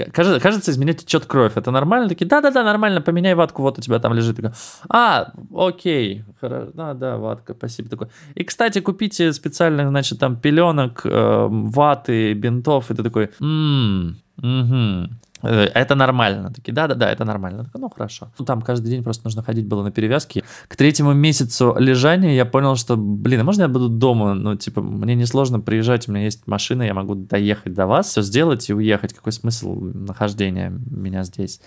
Кажется, 0.07 0.41
кажется, 0.41 0.71
из 0.71 0.79
меня 0.79 0.93
течет 0.93 1.27
кровь. 1.27 1.53
Это 1.57 1.71
нормально? 1.71 2.09
Такие, 2.09 2.27
да-да-да, 2.27 2.63
нормально, 2.63 3.01
поменяй 3.01 3.35
ватку, 3.35 3.63
вот 3.63 3.79
у 3.79 3.81
тебя 3.81 3.99
там 3.99 4.15
лежит. 4.15 4.37
Такой, 4.37 4.53
а, 4.89 5.33
окей, 5.55 6.25
хорошо, 6.41 6.71
да, 6.75 6.95
да, 6.95 7.17
ватка, 7.17 7.55
спасибо. 7.55 7.89
Такой. 7.89 8.09
И, 8.35 8.45
кстати, 8.45 8.81
купите 8.81 9.33
специальных, 9.33 9.89
значит, 9.89 10.19
там 10.19 10.37
пеленок, 10.37 11.03
э, 11.05 11.47
ваты, 11.51 12.33
бинтов. 12.35 12.91
И 12.91 12.95
ты 12.95 13.03
такой, 13.03 13.31
ммм, 13.41 14.17
угу. 14.39 15.11
Э, 15.43 15.65
это 15.65 15.95
нормально. 15.95 16.53
Такие, 16.53 16.73
да-да-да, 16.73 17.11
это 17.11 17.25
нормально. 17.25 17.65
Такой, 17.65 17.81
ну, 17.81 17.91
хорошо. 17.91 18.31
Ну, 18.39 18.45
там 18.45 18.63
каждый 18.63 18.91
день 18.91 19.03
просто 19.03 19.25
нужно 19.25 19.43
ходить 19.43 19.67
было 19.67 19.83
на 19.83 19.91
перевязки. 19.91 20.45
К 20.69 20.77
третьему 20.77 21.13
месяцу 21.13 21.77
лежания 21.79 22.35
я 22.35 22.45
понял, 22.45 22.77
что, 22.77 22.97
блин, 22.97 23.41
а 23.41 23.45
можно 23.45 23.63
я 23.63 23.69
буду 23.69 23.89
дома? 23.89 24.35
Ну, 24.35 24.57
типа, 24.57 24.81
мне 24.81 25.15
несложно 25.15 25.61
приезжать, 25.61 26.09
у 26.09 26.13
меня 26.13 26.25
есть 26.25 26.47
машина, 26.47 26.83
я 26.83 26.95
могу 26.95 27.15
доехать 27.15 27.75
до 27.75 27.87
вас, 27.87 28.09
все 28.09 28.23
сделать 28.23 28.69
и 28.69 28.75
уехать. 28.75 29.15
Какой 29.15 29.33
смысл 29.33 29.75
нахождения 29.75 30.71
меня 30.91 31.25
здесь? 31.25 31.61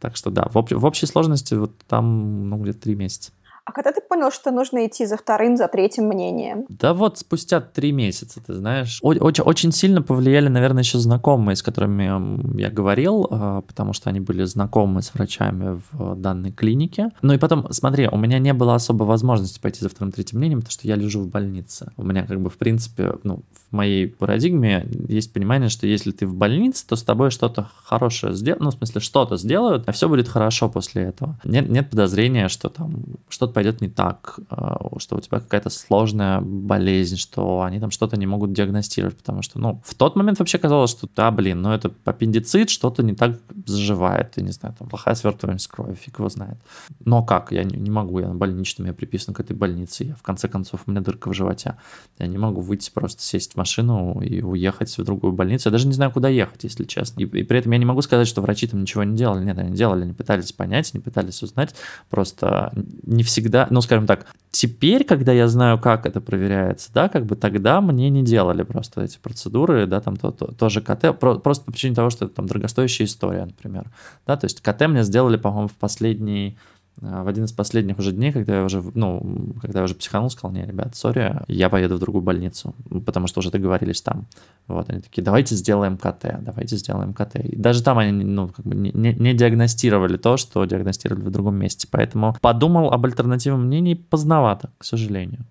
Так 0.00 0.16
что 0.16 0.30
да, 0.30 0.48
в, 0.52 0.58
об, 0.58 0.70
в 0.70 0.84
общей 0.84 1.06
сложности 1.06 1.54
вот 1.54 1.72
там, 1.88 2.50
ну, 2.50 2.58
где-то 2.58 2.80
три 2.80 2.94
месяца. 2.94 3.32
А 3.64 3.72
когда 3.72 3.92
ты 3.92 4.02
понял, 4.02 4.30
что 4.30 4.50
нужно 4.50 4.86
идти 4.86 5.06
за 5.06 5.16
вторым, 5.16 5.56
за 5.56 5.68
третьим 5.68 6.04
мнением? 6.04 6.66
Да 6.68 6.92
вот 6.92 7.18
спустя 7.18 7.60
три 7.60 7.92
месяца, 7.92 8.40
ты 8.44 8.52
знаешь. 8.52 8.98
Очень, 9.02 9.42
очень 9.42 9.72
сильно 9.72 10.02
повлияли, 10.02 10.48
наверное, 10.48 10.82
еще 10.82 10.98
знакомые, 10.98 11.56
с 11.56 11.62
которыми 11.62 12.60
я 12.60 12.70
говорил, 12.70 13.26
а, 13.30 13.62
потому 13.62 13.94
что 13.94 14.10
они 14.10 14.20
были 14.20 14.44
знакомы 14.44 15.00
с 15.00 15.14
врачами 15.14 15.80
в 15.92 16.14
данной 16.16 16.52
клинике. 16.52 17.10
Ну 17.22 17.32
и 17.32 17.38
потом, 17.38 17.66
смотри, 17.70 18.06
у 18.06 18.18
меня 18.18 18.38
не 18.38 18.52
было 18.52 18.74
особо 18.74 19.04
возможности 19.04 19.58
пойти 19.58 19.80
за 19.80 19.88
вторым, 19.88 20.12
третьим 20.12 20.40
мнением, 20.40 20.60
потому 20.60 20.72
что 20.72 20.86
я 20.86 20.96
лежу 20.96 21.22
в 21.22 21.28
больнице. 21.28 21.90
У 21.96 22.04
меня 22.04 22.26
как 22.26 22.40
бы, 22.40 22.50
в 22.50 22.58
принципе, 22.58 23.14
ну, 23.22 23.40
в 23.70 23.74
моей 23.74 24.08
парадигме 24.08 24.86
есть 25.08 25.32
понимание, 25.32 25.70
что 25.70 25.86
если 25.86 26.10
ты 26.10 26.26
в 26.26 26.34
больнице, 26.34 26.86
то 26.86 26.96
с 26.96 27.02
тобой 27.02 27.30
что-то 27.30 27.70
хорошее 27.82 28.34
сделают, 28.34 28.62
ну, 28.62 28.70
в 28.70 28.74
смысле, 28.74 29.00
что-то 29.00 29.38
сделают, 29.38 29.88
а 29.88 29.92
все 29.92 30.06
будет 30.06 30.28
хорошо 30.28 30.68
после 30.68 31.04
этого. 31.04 31.38
Нет, 31.44 31.70
нет 31.70 31.88
подозрения, 31.88 32.48
что 32.48 32.68
там 32.68 33.04
что-то 33.28 33.53
пойдет 33.54 33.80
не 33.80 33.88
так, 33.88 34.38
э, 34.50 34.98
что 34.98 35.16
у 35.16 35.20
тебя 35.20 35.40
какая-то 35.40 35.70
сложная 35.70 36.40
болезнь, 36.40 37.16
что 37.16 37.62
они 37.62 37.80
там 37.80 37.90
что-то 37.90 38.16
не 38.16 38.26
могут 38.26 38.52
диагностировать, 38.52 39.16
потому 39.16 39.42
что, 39.42 39.58
ну, 39.58 39.80
в 39.84 39.94
тот 39.94 40.16
момент 40.16 40.38
вообще 40.38 40.58
казалось, 40.58 40.90
что 40.90 41.08
да, 41.16 41.30
блин, 41.30 41.62
ну 41.62 41.70
это 41.70 41.92
аппендицит, 42.04 42.70
что-то 42.70 43.02
не 43.02 43.14
так 43.14 43.38
заживает, 43.66 44.32
я 44.36 44.42
не 44.42 44.52
знаю, 44.52 44.74
там 44.78 44.88
плохая 44.88 45.14
свертываемость 45.14 45.68
крови, 45.68 45.94
фиг 45.94 46.18
его 46.18 46.28
знает. 46.28 46.58
Но 47.04 47.22
как? 47.22 47.52
Я 47.52 47.64
не 47.64 47.90
могу, 47.90 48.18
я 48.18 48.28
на 48.28 48.34
больничном, 48.34 48.86
я 48.86 48.92
приписан 48.92 49.34
к 49.34 49.40
этой 49.40 49.56
больнице, 49.56 50.04
я 50.04 50.14
в 50.14 50.22
конце 50.22 50.48
концов, 50.48 50.82
у 50.86 50.90
меня 50.90 51.00
дырка 51.00 51.30
в 51.30 51.34
животе. 51.34 51.76
Я 52.18 52.26
не 52.26 52.38
могу 52.38 52.60
выйти, 52.60 52.90
просто 52.92 53.22
сесть 53.22 53.54
в 53.54 53.56
машину 53.56 54.20
и 54.20 54.42
уехать 54.42 54.96
в 54.96 55.04
другую 55.04 55.32
больницу. 55.32 55.68
Я 55.68 55.72
даже 55.72 55.86
не 55.86 55.92
знаю, 55.92 56.10
куда 56.10 56.28
ехать, 56.28 56.64
если 56.64 56.84
честно. 56.84 57.20
И, 57.20 57.24
и 57.24 57.42
при 57.42 57.58
этом 57.58 57.72
я 57.72 57.78
не 57.78 57.84
могу 57.84 58.02
сказать, 58.02 58.26
что 58.26 58.40
врачи 58.40 58.66
там 58.66 58.82
ничего 58.82 59.04
не 59.04 59.16
делали. 59.16 59.44
Нет, 59.44 59.58
они 59.58 59.76
делали, 59.76 60.02
они 60.02 60.12
пытались 60.12 60.52
понять, 60.52 60.90
они 60.94 61.02
пытались 61.02 61.42
узнать. 61.42 61.74
Просто 62.10 62.72
не 63.02 63.22
всегда 63.22 63.43
всегда, 63.44 63.66
ну, 63.70 63.82
скажем 63.82 64.06
так, 64.06 64.26
теперь, 64.50 65.04
когда 65.04 65.32
я 65.32 65.48
знаю, 65.48 65.78
как 65.78 66.06
это 66.06 66.20
проверяется, 66.22 66.90
да, 66.94 67.10
как 67.10 67.26
бы 67.26 67.36
тогда 67.36 67.82
мне 67.82 68.08
не 68.08 68.22
делали 68.22 68.62
просто 68.62 69.02
эти 69.02 69.18
процедуры, 69.18 69.86
да, 69.86 70.00
там 70.00 70.16
то, 70.16 70.30
то, 70.30 70.46
тоже 70.46 70.80
КТ, 70.80 71.18
просто 71.18 71.64
по 71.64 71.72
причине 71.72 71.94
того, 71.94 72.08
что 72.08 72.24
это 72.24 72.34
там 72.34 72.46
дорогостоящая 72.46 73.06
история, 73.06 73.44
например, 73.44 73.90
да, 74.26 74.36
то 74.36 74.46
есть 74.46 74.62
КТ 74.62 74.88
мне 74.88 75.02
сделали, 75.02 75.36
по-моему, 75.36 75.68
в 75.68 75.74
последний 75.74 76.56
в 77.04 77.28
один 77.28 77.44
из 77.44 77.52
последних 77.52 77.98
уже 77.98 78.12
дней, 78.12 78.32
когда 78.32 78.56
я 78.56 78.64
уже, 78.64 78.82
ну, 78.94 79.54
когда 79.60 79.80
я 79.80 79.84
уже 79.84 79.94
психанул, 79.94 80.30
сказал, 80.30 80.52
не, 80.52 80.64
ребят, 80.64 80.96
сори, 80.96 81.40
я 81.48 81.68
поеду 81.68 81.96
в 81.96 82.00
другую 82.00 82.22
больницу, 82.22 82.74
потому 83.04 83.26
что 83.26 83.40
уже 83.40 83.50
договорились 83.50 84.02
там. 84.02 84.26
Вот, 84.66 84.88
они 84.90 85.00
такие, 85.00 85.22
давайте 85.22 85.54
сделаем 85.54 85.98
КТ, 85.98 86.36
давайте 86.40 86.76
сделаем 86.76 87.12
КТ. 87.12 87.36
И 87.36 87.56
даже 87.56 87.82
там 87.82 87.98
они, 87.98 88.24
ну, 88.24 88.48
как 88.48 88.64
бы 88.64 88.74
не, 88.74 88.92
не 88.92 89.34
диагностировали 89.34 90.16
то, 90.16 90.36
что 90.36 90.64
диагностировали 90.64 91.22
в 91.22 91.30
другом 91.30 91.56
месте. 91.56 91.88
Поэтому 91.90 92.36
подумал 92.40 92.92
об 92.92 93.04
альтернативном 93.04 93.66
мнении 93.66 93.94
поздновато, 93.94 94.70
к 94.78 94.84
сожалению. 94.84 95.44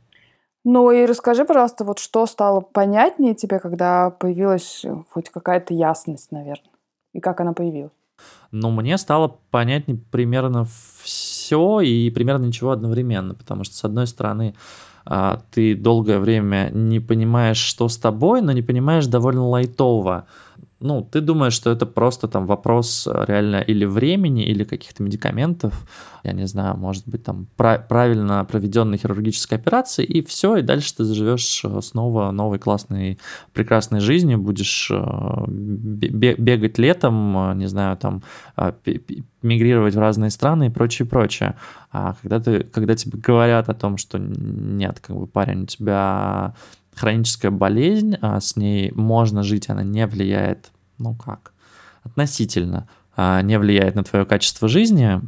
Ну 0.65 0.91
и 0.91 1.05
расскажи, 1.05 1.43
пожалуйста, 1.43 1.83
вот 1.83 1.99
что 1.99 2.25
стало 2.25 2.61
понятнее 2.61 3.35
тебе, 3.35 3.59
когда 3.59 4.09
появилась 4.09 4.85
хоть 5.09 5.29
какая-то 5.29 5.73
ясность, 5.73 6.31
наверное, 6.31 6.71
и 7.13 7.19
как 7.19 7.41
она 7.41 7.53
появилась? 7.53 7.91
Ну, 8.51 8.69
мне 8.69 8.97
стало 8.97 9.39
понятнее 9.51 9.99
примерно 10.11 10.67
все 11.01 11.79
и 11.81 12.09
примерно 12.11 12.45
ничего 12.45 12.71
одновременно, 12.71 13.33
потому 13.33 13.63
что, 13.63 13.75
с 13.75 13.83
одной 13.83 14.07
стороны, 14.07 14.53
а, 15.05 15.41
ты 15.51 15.75
долгое 15.75 16.19
время 16.19 16.69
не 16.71 16.99
понимаешь, 16.99 17.57
что 17.57 17.89
с 17.89 17.97
тобой, 17.97 18.41
но 18.41 18.51
не 18.51 18.61
понимаешь 18.61 19.07
довольно 19.07 19.47
лайтово, 19.47 20.27
ну, 20.83 21.01
ты 21.01 21.21
думаешь, 21.21 21.53
что 21.53 21.71
это 21.71 21.85
просто 21.85 22.27
там 22.27 22.45
вопрос 22.45 23.07
э, 23.07 23.25
реально 23.25 23.61
или 23.61 23.85
времени, 23.85 24.43
или 24.43 24.65
каких-то 24.65 25.01
медикаментов, 25.01 25.87
я 26.23 26.33
не 26.33 26.45
знаю, 26.45 26.75
может 26.77 27.07
быть, 27.07 27.23
там 27.23 27.47
правильно 27.55 28.45
проведенной 28.45 28.97
хирургической 28.97 29.57
операции, 29.57 30.03
и 30.03 30.21
все, 30.21 30.57
и 30.57 30.61
дальше 30.61 30.93
ты 30.95 31.05
заживешь 31.05 31.63
э, 31.63 31.81
снова 31.81 32.31
новой 32.31 32.59
классной, 32.59 33.17
прекрасной 33.53 34.01
жизнью, 34.01 34.39
будешь 34.39 34.91
э, 34.91 35.45
бегать 35.47 36.77
летом, 36.77 37.57
не 37.57 37.67
знаю, 37.67 37.95
там, 37.97 38.21
мигрировать 39.41 39.95
в 39.95 39.99
разные 39.99 40.31
страны 40.31 40.67
и 40.67 40.69
прочее, 40.69 41.07
прочее. 41.07 41.55
А 41.91 42.15
когда, 42.21 42.39
ты, 42.39 42.63
когда 42.63 42.95
тебе 42.95 43.19
говорят 43.19 43.69
о 43.69 43.73
том, 43.73 43.97
что 43.97 44.17
нет, 44.19 44.99
как 44.99 45.15
бы, 45.15 45.27
парень, 45.27 45.63
у 45.63 45.65
тебя 45.65 46.55
хроническая 46.95 47.51
болезнь, 47.51 48.17
а 48.21 48.39
с 48.39 48.55
ней 48.55 48.91
можно 48.95 49.43
жить, 49.43 49.69
она 49.69 49.83
не 49.83 50.05
влияет, 50.07 50.72
ну 51.03 51.15
как, 51.15 51.53
относительно 52.03 52.87
а, 53.15 53.41
не 53.41 53.59
влияет 53.59 53.95
на 53.95 54.03
твое 54.03 54.25
качество 54.25 54.67
жизни, 54.67 55.21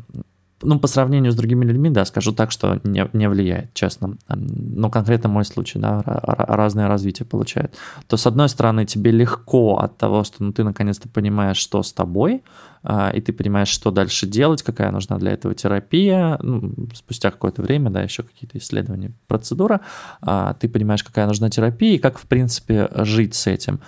ну, 0.61 0.79
по 0.79 0.87
сравнению 0.87 1.31
с 1.31 1.35
другими 1.35 1.65
людьми, 1.65 1.89
да, 1.89 2.05
скажу 2.05 2.31
так, 2.31 2.51
что 2.51 2.79
не, 2.83 3.07
не 3.13 3.29
влияет, 3.29 3.73
честно. 3.73 4.17
Ну, 4.29 4.89
конкретно 4.89 5.29
мой 5.29 5.45
случай, 5.45 5.79
да, 5.79 6.01
разное 6.05 6.87
развитие 6.87 7.25
получает. 7.25 7.75
То, 8.07 8.17
с 8.17 8.25
одной 8.25 8.49
стороны, 8.49 8.85
тебе 8.85 9.11
легко 9.11 9.77
от 9.77 9.97
того, 9.97 10.23
что 10.23 10.43
ну, 10.43 10.53
ты 10.53 10.63
наконец-то 10.63 11.09
понимаешь, 11.09 11.57
что 11.57 11.83
с 11.83 11.91
тобой, 11.91 12.43
а, 12.83 13.11
и 13.11 13.21
ты 13.21 13.33
понимаешь, 13.33 13.67
что 13.67 13.91
дальше 13.91 14.27
делать, 14.27 14.63
какая 14.63 14.91
нужна 14.91 15.17
для 15.17 15.31
этого 15.31 15.53
терапия, 15.53 16.37
ну, 16.41 16.73
спустя 16.93 17.31
какое-то 17.31 17.61
время, 17.61 17.89
да, 17.89 18.01
еще 18.01 18.23
какие-то 18.23 18.57
исследования, 18.57 19.11
процедура, 19.27 19.81
а, 20.21 20.53
ты 20.53 20.69
понимаешь, 20.69 21.03
какая 21.03 21.27
нужна 21.27 21.49
терапия 21.49 21.95
и 21.95 21.99
как, 21.99 22.17
в 22.17 22.27
принципе, 22.27 22.89
жить 23.03 23.35
с 23.35 23.47
этим. 23.47 23.81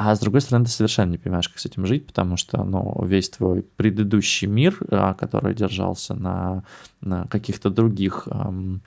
А 0.00 0.14
с 0.14 0.20
другой 0.20 0.40
стороны, 0.42 0.64
ты 0.64 0.70
совершенно 0.70 1.10
не 1.10 1.18
понимаешь, 1.18 1.48
как 1.48 1.58
с 1.58 1.66
этим 1.66 1.84
жить, 1.84 2.06
потому 2.06 2.36
что 2.36 2.62
ну, 2.62 3.04
весь 3.04 3.30
твой 3.30 3.62
предыдущий 3.62 4.46
мир, 4.46 4.78
а, 4.92 5.12
который 5.14 5.56
держался 5.56 6.14
на, 6.14 6.62
на 7.00 7.24
каких-то 7.24 7.68
других 7.68 8.28
эм, 8.30 8.80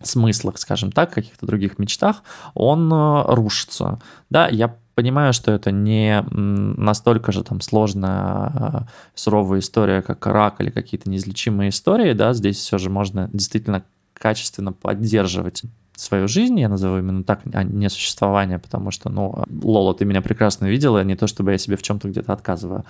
смыслах, 0.00 0.56
скажем 0.56 0.90
так, 0.90 1.12
каких-то 1.12 1.44
других 1.44 1.78
мечтах, 1.78 2.22
он 2.54 2.90
э, 2.90 3.24
рушится. 3.34 4.00
Да, 4.30 4.48
я 4.48 4.74
понимаю, 4.94 5.34
что 5.34 5.52
это 5.52 5.70
не 5.70 6.22
настолько 6.30 7.30
же 7.30 7.44
там 7.44 7.60
сложная, 7.60 8.52
э, 8.54 8.80
суровая 9.14 9.58
история, 9.58 10.00
как 10.00 10.26
рак 10.26 10.62
или 10.62 10.70
какие-то 10.70 11.10
неизлечимые 11.10 11.68
истории, 11.68 12.14
да, 12.14 12.32
здесь 12.32 12.56
все 12.56 12.78
же 12.78 12.88
можно 12.88 13.28
действительно 13.34 13.84
качественно 14.14 14.72
поддерживать 14.72 15.64
свою 15.96 16.28
жизнь, 16.28 16.58
я 16.58 16.68
назову 16.68 16.98
именно 16.98 17.24
так, 17.24 17.40
а 17.52 17.62
не 17.62 17.88
существование, 17.88 18.58
потому 18.58 18.90
что, 18.90 19.10
ну, 19.10 19.44
Лола, 19.62 19.94
ты 19.94 20.04
меня 20.04 20.22
прекрасно 20.22 20.66
видела, 20.66 21.04
не 21.04 21.16
то 21.16 21.26
чтобы 21.26 21.52
я 21.52 21.58
себе 21.58 21.76
в 21.76 21.82
чем-то 21.82 22.08
где-то 22.08 22.32
отказываю, 22.32 22.84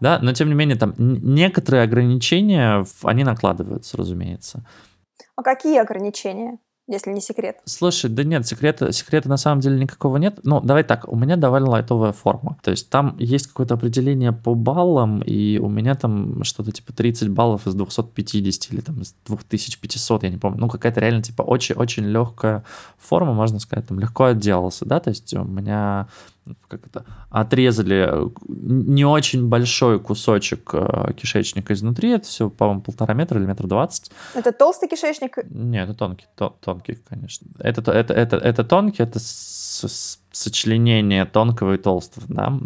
да, 0.00 0.18
но 0.22 0.32
тем 0.32 0.48
не 0.48 0.54
менее 0.54 0.76
там 0.76 0.94
некоторые 0.98 1.84
ограничения, 1.84 2.84
они 3.02 3.24
накладываются, 3.24 3.96
разумеется. 3.96 4.64
А 5.36 5.42
какие 5.42 5.78
ограничения? 5.78 6.58
Если 6.90 7.12
не 7.12 7.20
секрет. 7.20 7.56
Слушай, 7.64 8.10
да 8.10 8.24
нет, 8.24 8.46
секрета, 8.46 8.92
секрета 8.92 9.28
на 9.28 9.36
самом 9.36 9.60
деле 9.60 9.78
никакого 9.78 10.16
нет. 10.16 10.40
Ну, 10.42 10.60
давай 10.60 10.82
так, 10.82 11.08
у 11.08 11.16
меня 11.16 11.36
довольно 11.36 11.70
лайтовая 11.70 12.12
форма. 12.12 12.58
То 12.62 12.70
есть 12.70 12.90
там 12.90 13.16
есть 13.18 13.46
какое-то 13.46 13.74
определение 13.74 14.32
по 14.32 14.54
баллам, 14.54 15.22
и 15.22 15.58
у 15.58 15.68
меня 15.68 15.94
там 15.94 16.42
что-то 16.44 16.72
типа 16.72 16.92
30 16.92 17.28
баллов 17.30 17.66
из 17.66 17.74
250 17.74 18.72
или 18.72 18.80
там 18.80 19.00
из 19.00 19.14
2500, 19.26 20.24
я 20.24 20.30
не 20.30 20.36
помню. 20.36 20.60
Ну, 20.60 20.68
какая-то 20.68 21.00
реально 21.00 21.22
типа 21.22 21.42
очень-очень 21.42 22.04
легкая 22.04 22.64
форма, 22.98 23.32
можно 23.32 23.60
сказать, 23.60 23.86
там 23.86 24.00
легко 24.00 24.24
отделался, 24.24 24.84
да, 24.84 25.00
то 25.00 25.10
есть 25.10 25.32
у 25.34 25.44
меня 25.44 26.08
как 26.68 26.86
это, 26.86 27.04
отрезали 27.28 28.30
не 28.48 29.04
очень 29.04 29.48
большой 29.48 30.00
кусочек 30.00 30.70
э, 30.72 31.12
кишечника 31.16 31.72
изнутри, 31.72 32.10
это 32.10 32.26
все, 32.26 32.50
по-моему, 32.50 32.82
полтора 32.82 33.14
метра 33.14 33.38
или 33.38 33.46
метр 33.46 33.66
двадцать. 33.66 34.10
Это 34.34 34.52
толстый 34.52 34.88
кишечник? 34.88 35.38
Нет, 35.50 35.88
это 35.88 35.98
тонкий, 35.98 36.26
то, 36.34 36.56
тонкий, 36.60 36.94
конечно. 36.94 37.46
Это, 37.58 37.90
это, 37.92 38.14
это, 38.14 38.36
это 38.36 38.64
тонкий, 38.64 39.02
это 39.02 39.18
с, 39.18 39.84
с 39.86 40.18
сочленение 40.32 41.24
тонкого 41.24 41.74
и 41.74 41.76
толстого, 41.76 42.26
да. 42.28 42.58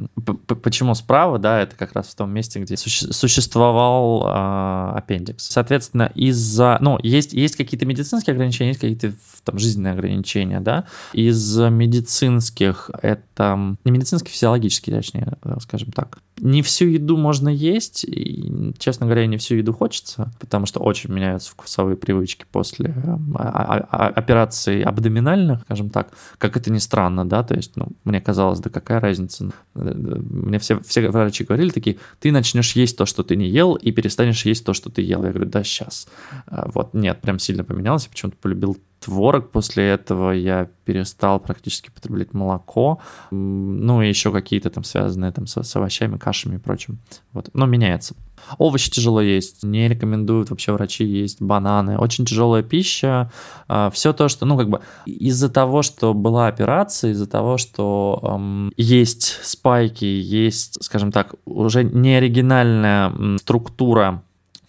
Почему 0.63 0.95
справа, 0.95 1.39
да, 1.39 1.61
это 1.61 1.77
как 1.77 1.93
раз 1.95 2.09
в 2.09 2.15
том 2.15 2.31
месте, 2.31 2.61
где 2.61 2.77
суще 2.77 3.13
существовал 3.13 4.25
э, 4.27 4.99
аппендикс. 4.99 5.49
Соответственно, 5.49 6.11
из-за, 6.15 6.79
ну, 6.81 6.99
есть, 7.03 7.33
есть 7.33 7.57
какие-то 7.57 7.87
медицинские 7.87 8.35
ограничения, 8.35 8.71
есть 8.71 8.81
какие-то 8.81 9.15
там 9.45 9.59
жизненные 9.59 9.93
ограничения, 9.93 10.61
да. 10.61 10.85
Из 11.13 11.59
медицинских 11.59 12.91
это, 13.03 13.77
не 13.85 13.91
медицинские, 13.91 14.33
физиологические, 14.33 14.97
точнее, 14.97 15.33
скажем 15.61 15.93
так. 15.93 16.19
Не 16.39 16.63
всю 16.63 16.87
еду 16.87 17.17
можно 17.17 17.49
есть, 17.49 18.05
и, 18.05 18.75
честно 18.79 19.07
говоря, 19.07 19.27
не 19.27 19.37
всю 19.37 19.55
еду 19.55 19.73
хочется, 19.73 20.33
потому 20.41 20.67
что 20.67 20.81
очень 20.81 21.13
меняются 21.13 21.53
вкусовые 21.53 21.97
привычки 21.97 22.45
после 22.51 22.91
э, 22.91 23.17
операций 23.39 24.83
абдоминальных, 24.83 25.61
скажем 25.63 25.91
так, 25.91 26.09
как 26.39 26.57
это 26.57 26.73
ни 26.73 26.79
странно, 26.79 27.25
да, 27.25 27.43
то 27.43 27.54
то 27.55 27.59
есть, 27.59 27.77
ну, 27.77 27.87
мне 28.03 28.21
казалось, 28.21 28.59
да 28.59 28.69
какая 28.69 28.99
разница. 28.99 29.49
Мне 29.75 30.59
все, 30.59 30.81
все 30.81 31.09
врачи 31.09 31.45
говорили 31.45 31.69
такие, 31.71 31.99
ты 32.19 32.33
начнешь 32.33 32.73
есть 32.73 32.99
то, 32.99 33.07
что 33.07 33.23
ты 33.23 33.37
не 33.37 33.49
ел, 33.49 33.75
и 33.75 33.93
перестанешь 33.93 34.45
есть 34.45 34.67
то, 34.67 34.73
что 34.75 34.91
ты 34.91 35.03
ел. 35.03 35.23
Я 35.23 35.31
говорю, 35.31 35.49
да, 35.49 35.63
сейчас. 35.63 36.09
А, 36.47 36.69
вот, 36.75 36.95
нет, 36.95 37.21
прям 37.21 37.39
сильно 37.39 37.63
поменялось, 37.63 38.07
я 38.07 38.11
почему-то 38.11 38.39
полюбил 38.39 38.77
творог. 39.05 39.51
После 39.51 39.89
этого 39.89 40.31
я 40.31 40.69
перестал 40.85 41.41
практически 41.41 41.91
потреблять 41.91 42.33
молоко, 42.33 43.01
ну 43.31 44.03
и 44.03 44.09
еще 44.09 44.33
какие-то 44.33 44.71
там 44.71 44.85
связанные 44.85 45.33
там 45.33 45.47
с, 45.47 45.63
с 45.63 45.77
овощами, 45.77 46.17
кашами 46.17 46.57
и 46.57 46.59
прочим. 46.59 46.99
Вот, 47.33 47.51
но 47.53 47.67
меняется. 47.67 48.15
Овощи 48.59 48.91
тяжело 48.91 49.21
есть, 49.21 49.63
не 49.63 49.89
рекомендуют 49.89 50.51
вообще 50.51 50.73
врачи 50.73 51.05
есть 51.05 51.41
бананы. 51.41 51.99
Очень 51.99 52.27
тяжелая 52.27 52.63
пища. 52.63 53.31
А, 53.69 53.91
Все 53.91 54.13
то, 54.13 54.29
что, 54.29 54.45
ну, 54.45 54.57
как 54.57 54.69
бы 54.69 54.81
из-за 55.07 55.49
того, 55.49 55.83
что 55.83 56.15
была 56.15 56.49
операция, 56.49 57.13
из-за 57.13 57.27
того, 57.27 57.57
что 57.59 58.21
эм, 58.23 58.73
есть 58.77 59.39
спайки, 59.43 60.05
есть, 60.05 60.83
скажем 60.83 61.13
так, 61.13 61.35
уже 61.45 61.85
не 61.85 62.17
оригинальная 62.17 63.39
структура 63.39 64.23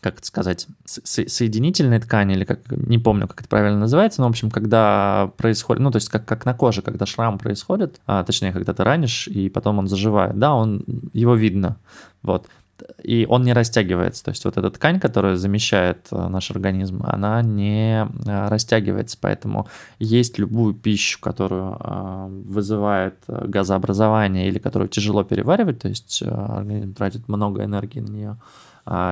как 0.06 0.20
это 0.20 0.28
сказать, 0.28 0.68
со- 0.86 1.28
соединительной 1.28 2.00
ткани, 2.00 2.36
или 2.36 2.44
как, 2.44 2.60
не 2.70 3.00
помню, 3.00 3.28
как 3.28 3.40
это 3.40 3.50
правильно 3.50 3.80
называется, 3.80 4.22
но, 4.22 4.28
в 4.28 4.30
общем, 4.30 4.52
когда 4.52 5.32
происходит, 5.36 5.82
ну, 5.82 5.90
то 5.90 5.96
есть 5.96 6.10
как, 6.10 6.26
как 6.26 6.46
на 6.46 6.54
коже, 6.54 6.84
когда 6.84 7.08
шрам 7.08 7.40
происходит, 7.40 8.00
а, 8.06 8.24
точнее, 8.24 8.52
когда 8.52 8.76
ты 8.76 8.84
ранишь, 8.84 9.28
и 9.28 9.50
потом 9.50 9.80
он 9.80 9.88
заживает, 9.88 10.38
да, 10.38 10.54
он, 10.54 10.86
его 11.12 11.34
видно, 11.34 11.78
вот, 12.22 12.46
и 13.02 13.26
он 13.28 13.44
не 13.44 13.54
растягивается, 13.54 14.26
то 14.26 14.30
есть 14.30 14.46
вот 14.46 14.58
эта 14.58 14.70
ткань, 14.70 15.00
которая 15.00 15.38
замещает 15.38 16.08
э, 16.12 16.28
наш 16.28 16.52
организм, 16.52 17.02
она 17.04 17.42
не 17.42 18.04
э, 18.04 18.48
растягивается, 18.48 19.18
поэтому 19.20 19.68
есть 19.98 20.38
любую 20.38 20.76
пищу, 20.76 21.20
которую 21.20 21.78
э, 21.80 22.28
вызывает 22.46 23.16
газообразование 23.28 24.48
или 24.48 24.60
которую 24.60 24.90
тяжело 24.90 25.24
переваривать, 25.24 25.80
то 25.80 25.88
есть 25.88 26.22
организм 26.22 26.94
тратит 26.94 27.28
много 27.28 27.64
энергии 27.64 28.02
на 28.02 28.12
нее, 28.12 28.38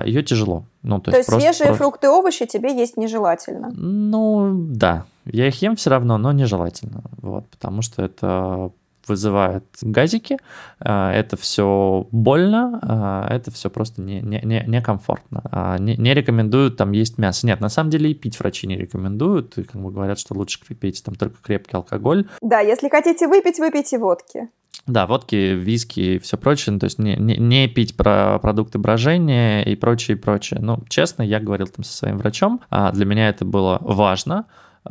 ее 0.06 0.24
тяжело. 0.24 0.66
Ну, 0.84 1.00
то, 1.00 1.12
то 1.12 1.18
есть, 1.18 1.30
есть 1.30 1.42
свежие 1.42 1.68
просто... 1.68 1.84
фрукты 1.84 2.08
и 2.08 2.10
овощи 2.10 2.46
тебе 2.46 2.76
есть 2.76 2.98
нежелательно? 2.98 3.72
Ну, 3.74 4.54
да. 4.70 5.06
Я 5.26 5.48
их 5.48 5.62
ем 5.62 5.76
все 5.76 5.90
равно, 5.90 6.18
но 6.18 6.32
нежелательно. 6.32 7.04
Вот, 7.22 7.48
потому 7.50 7.82
что 7.82 8.04
это 8.04 8.72
вызывает 9.08 9.66
газики, 9.82 10.38
а, 10.80 11.12
это 11.14 11.38
все 11.38 12.08
больно, 12.12 12.80
а, 12.82 13.28
это 13.30 13.52
все 13.52 13.70
просто 13.70 14.02
не, 14.02 14.22
не, 14.22 14.42
не, 14.44 14.64
некомфортно. 14.68 15.78
Не, 15.80 15.96
не 15.96 16.14
рекомендуют 16.14 16.78
там 16.78 16.92
есть 16.92 17.18
мясо. 17.18 17.46
Нет, 17.46 17.60
на 17.60 17.70
самом 17.70 17.90
деле 17.90 18.12
и 18.12 18.14
пить 18.14 18.40
врачи 18.40 18.68
не 18.68 18.78
рекомендуют, 18.78 19.58
и 19.58 19.64
как 19.64 19.82
бы 19.82 19.92
говорят, 19.92 20.20
что 20.20 20.34
лучше 20.34 20.60
пить 20.60 21.04
там 21.04 21.16
только 21.16 21.38
крепкий 21.42 21.76
алкоголь. 21.76 22.28
Да, 22.42 22.60
если 22.60 22.90
хотите 22.90 23.28
выпить, 23.28 23.60
выпейте 23.60 23.98
водки. 23.98 24.50
Да, 24.86 25.08
водки, 25.08 25.36
виски 25.36 26.00
и 26.00 26.20
все 26.20 26.38
прочее, 26.38 26.74
ну, 26.74 26.80
то 26.80 26.86
есть 26.86 27.00
не, 27.00 27.16
не, 27.16 27.38
не 27.38 27.68
пить 27.70 27.96
про 27.96 28.38
продукты 28.40 28.80
брожения 28.80 29.62
и 29.62 29.76
прочее, 29.76 30.18
и 30.18 30.20
прочее. 30.20 30.60
Ну, 30.62 30.80
честно, 30.90 31.24
я 31.24 31.40
говорил 31.40 31.68
там 31.68 31.86
со 31.86 31.96
своим 31.96 32.18
врачом, 32.18 32.60
а 32.70 32.92
для 32.92 33.06
меня 33.06 33.30
это 33.30 33.46
было 33.46 33.78
важно, 33.80 34.46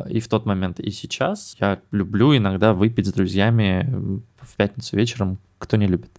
и 0.08 0.20
в 0.20 0.28
тот 0.28 0.46
момент, 0.46 0.80
и 0.80 0.90
сейчас. 0.90 1.56
Я 1.60 1.80
люблю 1.90 2.36
иногда 2.36 2.72
выпить 2.72 3.06
с 3.06 3.12
друзьями 3.12 4.22
в 4.40 4.56
пятницу 4.56 4.96
вечером, 4.96 5.38
кто 5.58 5.76
не 5.76 5.86
любит. 5.86 6.10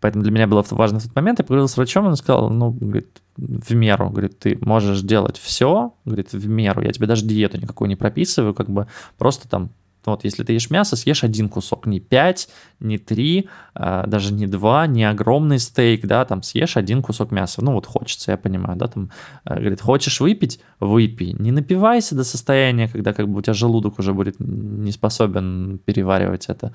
Поэтому 0.00 0.22
для 0.22 0.32
меня 0.32 0.46
было 0.46 0.64
важно 0.70 0.98
в 1.00 1.04
тот 1.04 1.16
момент. 1.16 1.38
Я 1.38 1.44
поговорил 1.44 1.66
с 1.66 1.76
врачом, 1.76 2.06
он 2.06 2.16
сказал, 2.16 2.50
ну, 2.50 2.70
говорит, 2.70 3.22
в 3.36 3.74
меру, 3.74 4.10
говорит, 4.10 4.38
ты 4.38 4.58
можешь 4.60 5.00
делать 5.00 5.38
все, 5.38 5.94
говорит, 6.04 6.32
в 6.32 6.46
меру. 6.46 6.82
Я 6.82 6.92
тебе 6.92 7.06
даже 7.06 7.24
диету 7.24 7.56
никакую 7.56 7.88
не 7.88 7.96
прописываю, 7.96 8.54
как 8.54 8.68
бы 8.68 8.86
просто 9.16 9.48
там 9.48 9.70
вот, 10.06 10.24
если 10.24 10.44
ты 10.44 10.52
ешь 10.52 10.70
мясо, 10.70 10.96
съешь 10.96 11.24
один 11.24 11.48
кусок, 11.48 11.86
не 11.86 12.00
пять, 12.00 12.48
не 12.80 12.98
три, 12.98 13.48
а, 13.74 14.06
даже 14.06 14.32
не 14.32 14.46
два, 14.46 14.86
не 14.86 15.04
огромный 15.04 15.58
стейк, 15.58 16.06
да, 16.06 16.24
там 16.24 16.42
съешь 16.42 16.76
один 16.76 17.02
кусок 17.02 17.30
мяса. 17.30 17.62
Ну, 17.62 17.72
вот 17.72 17.86
хочется, 17.86 18.32
я 18.32 18.36
понимаю, 18.36 18.76
да, 18.76 18.88
там, 18.88 19.10
а, 19.44 19.54
говорит, 19.54 19.80
хочешь 19.80 20.20
выпить, 20.20 20.60
выпей. 20.80 21.34
Не 21.38 21.52
напивайся 21.52 22.14
до 22.14 22.24
состояния, 22.24 22.88
когда 22.88 23.12
как 23.12 23.28
бы 23.28 23.38
у 23.38 23.42
тебя 23.42 23.54
желудок 23.54 23.98
уже 23.98 24.12
будет 24.12 24.36
не 24.38 24.92
способен 24.92 25.80
переваривать 25.84 26.46
это. 26.46 26.72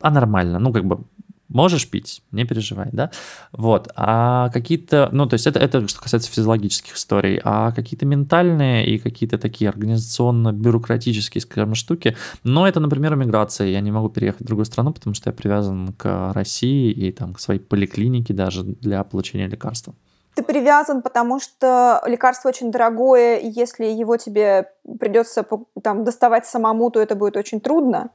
А 0.00 0.10
нормально, 0.10 0.58
ну, 0.58 0.72
как 0.72 0.84
бы 0.84 1.04
Можешь 1.48 1.90
пить, 1.90 2.22
не 2.32 2.44
переживай, 2.44 2.88
да? 2.92 3.10
Вот. 3.52 3.90
А 3.96 4.48
какие-то, 4.50 5.10
ну, 5.12 5.26
то 5.26 5.34
есть 5.34 5.46
это, 5.46 5.58
это 5.58 5.86
что 5.88 6.00
касается 6.00 6.30
физиологических 6.30 6.94
историй, 6.96 7.40
а 7.44 7.70
какие-то 7.72 8.06
ментальные 8.06 8.86
и 8.86 8.98
какие-то 8.98 9.38
такие 9.38 9.68
организационно-бюрократические, 9.68 11.42
скажем, 11.42 11.74
штуки, 11.74 12.16
но 12.44 12.66
это, 12.66 12.80
например, 12.80 13.14
миграция. 13.16 13.68
Я 13.68 13.80
не 13.80 13.92
могу 13.92 14.08
переехать 14.08 14.40
в 14.40 14.46
другую 14.46 14.64
страну, 14.64 14.92
потому 14.92 15.14
что 15.14 15.30
я 15.30 15.34
привязан 15.34 15.92
к 15.92 16.32
России 16.34 16.90
и 16.90 17.12
там 17.12 17.34
к 17.34 17.40
своей 17.40 17.60
поликлинике 17.60 18.32
даже 18.32 18.62
для 18.62 19.04
получения 19.04 19.46
лекарства. 19.46 19.94
Ты 20.34 20.42
привязан, 20.42 21.02
потому 21.02 21.38
что 21.38 22.02
лекарство 22.06 22.48
очень 22.48 22.72
дорогое, 22.72 23.36
и 23.36 23.48
если 23.48 23.84
его 23.84 24.16
тебе 24.16 24.68
придется 24.98 25.46
там 25.82 26.04
доставать 26.04 26.46
самому, 26.46 26.90
то 26.90 27.00
это 27.00 27.14
будет 27.14 27.36
очень 27.36 27.60
трудно. 27.60 28.10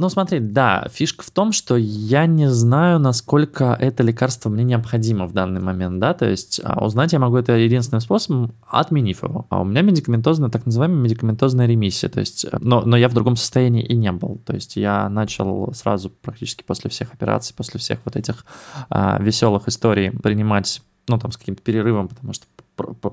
Ну, 0.00 0.08
смотри, 0.08 0.40
да, 0.40 0.86
фишка 0.90 1.22
в 1.22 1.30
том, 1.30 1.52
что 1.52 1.76
я 1.76 2.24
не 2.24 2.48
знаю, 2.48 2.98
насколько 2.98 3.76
это 3.78 4.02
лекарство 4.02 4.48
мне 4.48 4.64
необходимо 4.64 5.26
в 5.26 5.34
данный 5.34 5.60
момент, 5.60 6.00
да, 6.00 6.14
то 6.14 6.26
есть 6.26 6.58
а 6.64 6.82
узнать 6.82 7.12
я 7.12 7.18
могу 7.18 7.36
это 7.36 7.52
единственным 7.52 8.00
способом, 8.00 8.54
отменив 8.66 9.22
его. 9.22 9.44
А 9.50 9.60
у 9.60 9.64
меня 9.64 9.82
медикаментозная, 9.82 10.48
так 10.48 10.64
называемая 10.64 11.02
медикаментозная 11.02 11.66
ремиссия, 11.66 12.08
то 12.08 12.20
есть, 12.20 12.46
э, 12.46 12.56
но, 12.60 12.80
но 12.80 12.96
я 12.96 13.10
в 13.10 13.12
другом 13.12 13.36
состоянии 13.36 13.84
и 13.84 13.94
не 13.94 14.10
был, 14.10 14.40
то 14.46 14.54
есть 14.54 14.76
я 14.76 15.06
начал 15.10 15.70
сразу 15.74 16.08
практически 16.08 16.62
после 16.62 16.88
всех 16.88 17.12
операций, 17.12 17.54
после 17.54 17.78
всех 17.78 17.98
вот 18.06 18.16
этих 18.16 18.46
а, 18.88 19.20
веселых 19.20 19.68
историй 19.68 20.12
принимать 20.12 20.80
ну, 21.08 21.18
там, 21.18 21.30
с 21.30 21.36
каким-то 21.36 21.60
перерывом, 21.60 22.08
потому 22.08 22.32
что 22.32 22.46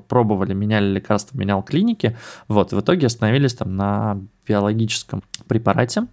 пробовали, 0.07 0.53
меняли 0.53 0.93
лекарства, 0.93 1.37
менял 1.37 1.61
клиники, 1.63 2.15
вот, 2.47 2.71
в 2.71 2.79
итоге 2.79 3.07
остановились 3.07 3.55
там 3.55 3.75
на 3.75 4.21
биологическом 4.47 5.21
препарате, 5.49 6.07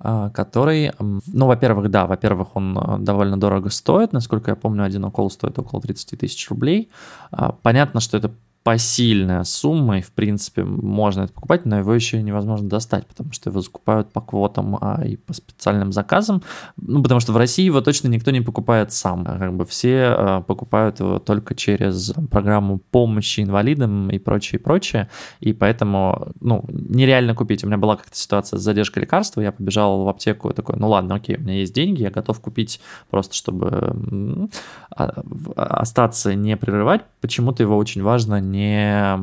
который, 0.00 0.92
ну, 0.98 1.46
во-первых, 1.46 1.90
да, 1.90 2.06
во-первых, 2.06 2.54
он 2.54 2.78
э, 2.78 2.98
довольно 2.98 3.38
дорого 3.38 3.68
стоит, 3.70 4.12
насколько 4.12 4.52
я 4.52 4.56
помню, 4.56 4.84
один 4.84 5.04
укол 5.04 5.30
стоит 5.30 5.58
около 5.58 5.82
30 5.82 6.18
тысяч 6.20 6.48
рублей. 6.50 6.88
А, 7.32 7.52
понятно, 7.62 8.00
что 8.00 8.16
это 8.16 8.30
посильная 8.68 9.44
сумма, 9.44 10.00
и, 10.00 10.02
в 10.02 10.12
принципе, 10.12 10.62
можно 10.62 11.22
это 11.22 11.32
покупать, 11.32 11.64
но 11.64 11.78
его 11.78 11.94
еще 11.94 12.22
невозможно 12.22 12.68
достать, 12.68 13.06
потому 13.06 13.32
что 13.32 13.48
его 13.48 13.62
закупают 13.62 14.12
по 14.12 14.20
квотам 14.20 14.76
а, 14.78 15.02
и 15.06 15.16
по 15.16 15.32
специальным 15.32 15.90
заказам, 15.90 16.42
ну, 16.76 17.02
потому 17.02 17.18
что 17.18 17.32
в 17.32 17.38
России 17.38 17.64
его 17.64 17.80
точно 17.80 18.08
никто 18.08 18.30
не 18.30 18.42
покупает 18.42 18.92
сам, 18.92 19.24
как 19.24 19.56
бы 19.56 19.64
все 19.64 20.08
а, 20.08 20.40
покупают 20.42 21.00
его 21.00 21.18
только 21.18 21.54
через 21.54 22.12
программу 22.30 22.78
помощи 22.90 23.40
инвалидам 23.40 24.10
и 24.10 24.18
прочее, 24.18 24.60
и 24.60 24.62
прочее, 24.62 25.08
и 25.40 25.54
поэтому, 25.54 26.28
ну, 26.40 26.62
нереально 26.68 27.34
купить. 27.34 27.64
У 27.64 27.68
меня 27.68 27.78
была 27.78 27.96
как-то 27.96 28.18
ситуация 28.18 28.58
с 28.58 28.62
задержкой 28.62 29.04
лекарства, 29.04 29.40
я 29.40 29.50
побежал 29.50 30.04
в 30.04 30.08
аптеку 30.10 30.52
такой, 30.52 30.76
ну 30.76 30.90
ладно, 30.90 31.14
окей, 31.14 31.36
у 31.36 31.40
меня 31.40 31.54
есть 31.54 31.72
деньги, 31.72 32.02
я 32.02 32.10
готов 32.10 32.38
купить 32.40 32.82
просто, 33.08 33.34
чтобы 33.34 34.50
а, 34.90 35.22
остаться, 35.56 36.34
не 36.34 36.54
прерывать, 36.58 37.00
почему-то 37.22 37.62
его 37.62 37.78
очень 37.78 38.02
важно 38.02 38.38
не 38.42 38.57
не 38.58 39.14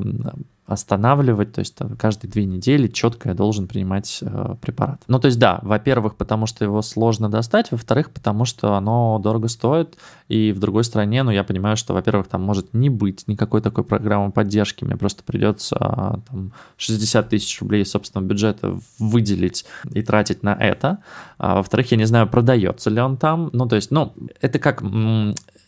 останавливать, 0.66 1.54
то 1.54 1.60
есть 1.60 1.76
там, 1.76 1.96
каждые 1.96 2.32
две 2.32 2.46
недели 2.46 2.88
четко 2.88 3.30
я 3.30 3.36
должен 3.36 3.68
принимать 3.68 4.20
э, 4.22 4.56
препарат. 4.60 5.02
Ну, 5.08 5.20
то 5.20 5.28
есть 5.28 5.38
да, 5.38 5.60
во-первых, 5.62 6.16
потому 6.16 6.48
что 6.48 6.66
его 6.66 6.82
сложно 6.82 7.30
достать, 7.30 7.72
во-вторых, 7.72 8.10
потому 8.10 8.46
что 8.46 8.74
оно 8.74 9.20
дорого 9.20 9.48
стоит, 9.48 9.98
и 10.28 10.52
в 10.52 10.60
другой 10.60 10.84
стране, 10.84 11.22
ну, 11.22 11.30
я 11.30 11.44
понимаю, 11.44 11.78
что, 11.78 11.94
во-первых, 11.94 12.28
там 12.28 12.42
может 12.42 12.74
не 12.74 12.90
быть 12.90 13.28
никакой 13.28 13.62
такой 13.62 13.84
программы 13.84 14.32
поддержки, 14.32 14.84
мне 14.84 14.98
просто 14.98 15.22
придется 15.24 15.78
а, 15.80 16.20
там 16.30 16.52
60 16.78 17.30
тысяч 17.30 17.62
рублей 17.62 17.86
собственного 17.86 18.28
бюджета 18.28 18.80
выделить 18.98 19.66
и 19.92 20.02
тратить 20.02 20.42
на 20.42 20.54
это. 20.54 20.98
А, 21.38 21.58
во-вторых, 21.58 21.92
я 21.92 21.98
не 21.98 22.06
знаю, 22.06 22.28
продается 22.28 22.90
ли 22.90 23.00
он 23.00 23.18
там, 23.18 23.52
ну, 23.54 23.68
то 23.68 23.76
есть, 23.76 23.92
ну, 23.92 24.14
это 24.42 24.58
как 24.58 24.82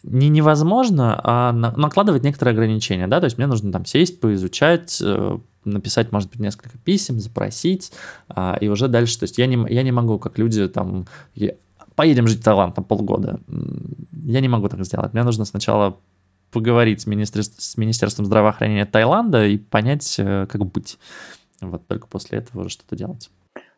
не 0.03 0.29
невозможно, 0.29 1.19
а 1.23 1.51
накладывать 1.51 2.23
некоторые 2.23 2.53
ограничения, 2.53 3.07
да, 3.07 3.19
то 3.19 3.25
есть 3.25 3.37
мне 3.37 3.47
нужно 3.47 3.71
там 3.71 3.85
сесть, 3.85 4.19
поизучать, 4.19 4.86
э, 5.03 5.37
написать, 5.65 6.11
может 6.11 6.29
быть, 6.29 6.39
несколько 6.39 6.77
писем, 6.77 7.19
запросить, 7.19 7.91
а, 8.29 8.57
и 8.59 8.67
уже 8.69 8.87
дальше, 8.87 9.19
то 9.19 9.23
есть 9.23 9.37
я 9.37 9.47
не, 9.47 9.57
я 9.73 9.83
не 9.83 9.91
могу, 9.91 10.17
как 10.17 10.37
люди 10.37 10.67
там, 10.67 11.07
я, 11.35 11.53
поедем 11.95 12.27
жить 12.27 12.39
в 12.39 12.43
Таиланд 12.43 12.77
на 12.77 12.83
полгода, 12.83 13.39
я 14.23 14.39
не 14.39 14.47
могу 14.47 14.69
так 14.69 14.83
сделать, 14.85 15.13
мне 15.13 15.23
нужно 15.23 15.45
сначала 15.45 15.97
поговорить 16.51 17.01
с, 17.01 17.07
министр... 17.07 17.43
с 17.43 17.77
Министерством 17.77 18.25
здравоохранения 18.25 18.85
Таиланда 18.85 19.45
и 19.45 19.57
понять, 19.57 20.15
э, 20.17 20.45
как 20.47 20.65
быть. 20.65 20.97
Вот 21.61 21.85
только 21.87 22.07
после 22.07 22.39
этого 22.39 22.61
уже 22.61 22.69
что-то 22.69 22.95
делать. 22.95 23.29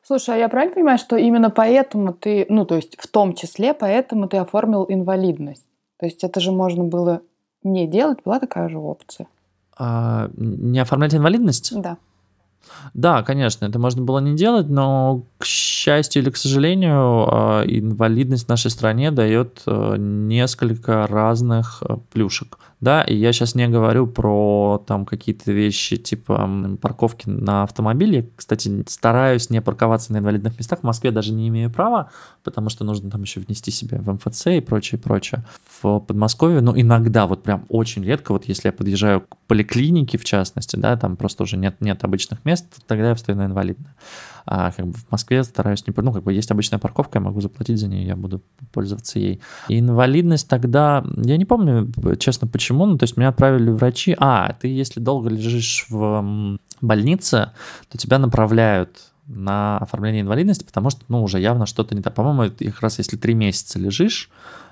Слушай, 0.03 0.35
а 0.35 0.37
я 0.37 0.49
правильно 0.49 0.75
понимаю, 0.75 0.97
что 0.97 1.17
именно 1.17 1.49
поэтому 1.49 2.13
ты, 2.13 2.45
ну, 2.49 2.65
то 2.65 2.75
есть 2.75 2.95
в 2.99 3.07
том 3.07 3.33
числе 3.33 3.73
поэтому 3.73 4.27
ты 4.27 4.37
оформил 4.37 4.85
инвалидность? 4.87 5.65
То 5.97 6.05
есть 6.05 6.23
это 6.23 6.39
же 6.39 6.51
можно 6.51 6.83
было 6.83 7.21
не 7.63 7.87
делать, 7.87 8.19
была 8.23 8.39
такая 8.39 8.69
же 8.69 8.77
опция. 8.77 9.27
А, 9.79 10.29
не 10.35 10.79
оформлять 10.79 11.15
инвалидность? 11.15 11.71
Да. 11.81 11.97
Да, 12.93 13.23
конечно, 13.23 13.65
это 13.65 13.79
можно 13.79 14.01
было 14.01 14.19
не 14.19 14.35
делать, 14.35 14.69
но, 14.69 15.25
к 15.37 15.45
счастью 15.45 16.21
или 16.21 16.29
к 16.29 16.37
сожалению, 16.37 16.93
а, 16.93 17.63
инвалидность 17.63 18.45
в 18.45 18.49
нашей 18.49 18.71
стране 18.71 19.11
дает 19.11 19.61
э, 19.65 19.95
несколько 19.97 21.07
разных 21.07 21.83
э, 21.87 21.97
плюшек. 22.11 22.57
Да, 22.81 23.01
и 23.01 23.13
я 23.13 23.33
сейчас 23.33 23.55
не 23.55 23.67
говорю 23.67 24.07
про 24.07 24.81
там 24.87 25.05
какие-то 25.05 25.51
вещи 25.51 25.97
типа 25.97 26.77
парковки 26.81 27.27
на 27.27 27.63
автомобиле. 27.63 28.29
Кстати, 28.37 28.85
стараюсь 28.87 29.49
не 29.49 29.61
парковаться 29.61 30.13
на 30.13 30.19
инвалидных 30.19 30.57
местах. 30.57 30.79
В 30.79 30.83
Москве 30.83 31.11
даже 31.11 31.33
не 31.33 31.49
имею 31.49 31.69
права, 31.69 32.09
потому 32.41 32.69
что 32.69 32.85
нужно 32.85 33.11
там 33.11 33.23
еще 33.23 33.41
внести 33.41 33.69
себе 33.69 33.97
в 33.99 34.09
МФЦ 34.13 34.47
и 34.47 34.61
прочее, 34.61 34.99
прочее. 34.99 35.43
В 35.81 35.99
Подмосковье, 35.99 36.61
ну, 36.61 36.73
иногда, 36.79 37.27
вот 37.27 37.43
прям 37.43 37.65
очень 37.67 38.03
редко, 38.05 38.31
вот 38.31 38.45
если 38.45 38.69
я 38.69 38.71
подъезжаю 38.71 39.21
к 39.21 39.35
поликлинике, 39.47 40.17
в 40.17 40.23
частности, 40.23 40.77
да, 40.77 40.95
там 40.95 41.17
просто 41.17 41.43
уже 41.43 41.57
нет, 41.57 41.81
нет 41.81 42.05
обычных 42.05 42.45
мест, 42.45 42.48
тогда 42.87 43.09
я 43.09 43.15
встаю 43.15 43.37
на 43.37 43.45
инвалидное. 43.45 43.95
А 44.45 44.71
как 44.71 44.87
бы 44.87 44.93
в 44.93 45.11
Москве 45.11 45.43
стараюсь 45.43 45.85
не... 45.85 45.93
Ну, 45.95 46.11
как 46.11 46.23
бы 46.23 46.33
есть 46.33 46.49
обычная 46.49 46.79
парковка, 46.79 47.19
я 47.19 47.23
могу 47.23 47.39
заплатить 47.39 47.79
за 47.79 47.87
нее, 47.87 48.07
я 48.07 48.15
буду 48.15 48.41
пользоваться 48.71 49.19
ей. 49.19 49.41
И 49.67 49.79
инвалидность 49.79 50.47
тогда... 50.47 51.05
Я 51.17 51.37
не 51.37 51.45
помню, 51.45 51.91
честно, 52.17 52.47
почему, 52.47 52.85
ну, 52.85 52.97
то 52.97 53.03
есть 53.03 53.15
меня 53.15 53.29
отправили 53.29 53.69
врачи. 53.69 54.15
А, 54.19 54.53
ты 54.53 54.67
если 54.67 54.99
долго 54.99 55.29
лежишь 55.29 55.85
в 55.89 56.57
больнице, 56.81 57.51
то 57.89 57.97
тебя 57.97 58.17
направляют 58.17 58.97
на 59.27 59.77
оформление 59.77 60.21
инвалидности, 60.21 60.63
потому 60.63 60.89
что, 60.89 61.01
ну, 61.07 61.21
уже 61.21 61.39
явно 61.39 61.67
что-то 61.67 61.93
не 61.93 62.01
так. 62.01 62.15
По-моему, 62.15 62.51
как 62.57 62.81
раз 62.81 62.97
если 62.97 63.17
три 63.17 63.35
месяца 63.35 63.77
лежишь, 63.77 64.31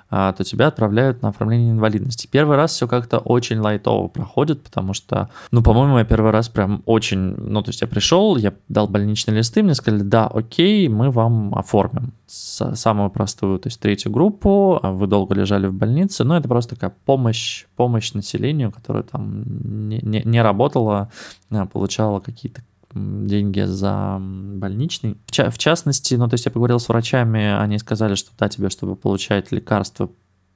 то 0.10 0.43
тебя 0.43 0.67
отправляют 0.67 1.22
на 1.22 1.30
оформление 1.30 1.72
инвалидности. 1.72 2.28
Первый 2.32 2.56
раз 2.56 2.72
все 2.72 2.88
как-то 2.88 3.20
очень 3.20 3.60
лайтово 3.60 4.08
проходит, 4.08 4.63
потому 4.63 4.93
что, 4.93 5.30
ну, 5.52 5.62
по-моему, 5.62 5.98
я 5.98 6.06
первый 6.06 6.32
раз 6.32 6.48
прям 6.48 6.82
очень, 6.86 7.36
ну, 7.36 7.62
то 7.62 7.70
есть 7.70 7.82
я 7.82 7.88
пришел, 7.88 8.38
я 8.38 8.54
дал 8.70 8.88
больничные 8.88 9.38
листы, 9.38 9.63
мне 9.63 9.76
сказали, 9.76 10.04
да, 10.04 10.28
окей, 10.28 10.88
мы 10.88 11.12
вам 11.12 11.54
оформим 11.56 12.13
самую 12.28 13.10
простую, 13.10 13.60
то 13.60 13.67
есть 13.67 13.80
третью 13.80 14.12
группу, 14.12 14.80
а 14.82 14.91
вы 14.91 15.08
долго 15.08 15.36
лежали 15.36 15.67
в 15.67 15.74
больнице, 15.74 16.24
но 16.24 16.38
это 16.38 16.48
просто 16.48 16.76
такая 16.76 16.93
помощь, 17.06 17.65
помощь 17.76 18.13
населению, 18.13 18.72
которое 18.72 19.04
там 19.04 19.43
не, 19.89 20.00
не, 20.02 20.22
не 20.24 20.41
работало, 20.41 21.10
а, 21.52 21.65
получала 21.65 22.20
какие-то 22.20 22.62
деньги 22.93 23.62
за 23.62 24.17
больничный. 24.19 25.17
В, 25.26 25.32
ча- 25.32 25.50
в 25.50 25.58
частности, 25.58 26.15
ну, 26.15 26.28
то 26.28 26.36
есть 26.36 26.45
я 26.45 26.52
поговорил 26.52 26.80
с 26.80 26.89
врачами, 26.89 27.58
они 27.60 27.80
сказали, 27.80 28.15
что 28.15 28.32
да, 28.38 28.50
тебе, 28.50 28.69
чтобы 28.69 28.95
получать 28.95 29.52
лекарства, 29.52 30.10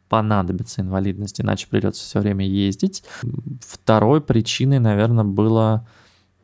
понадобится 0.09 0.81
инвалидность, 0.81 1.39
иначе 1.39 1.67
придется 1.69 2.03
все 2.03 2.19
время 2.19 2.45
ездить. 2.45 3.03
Второй 3.61 4.19
причиной, 4.19 4.79
наверное, 4.79 5.23
было 5.23 5.87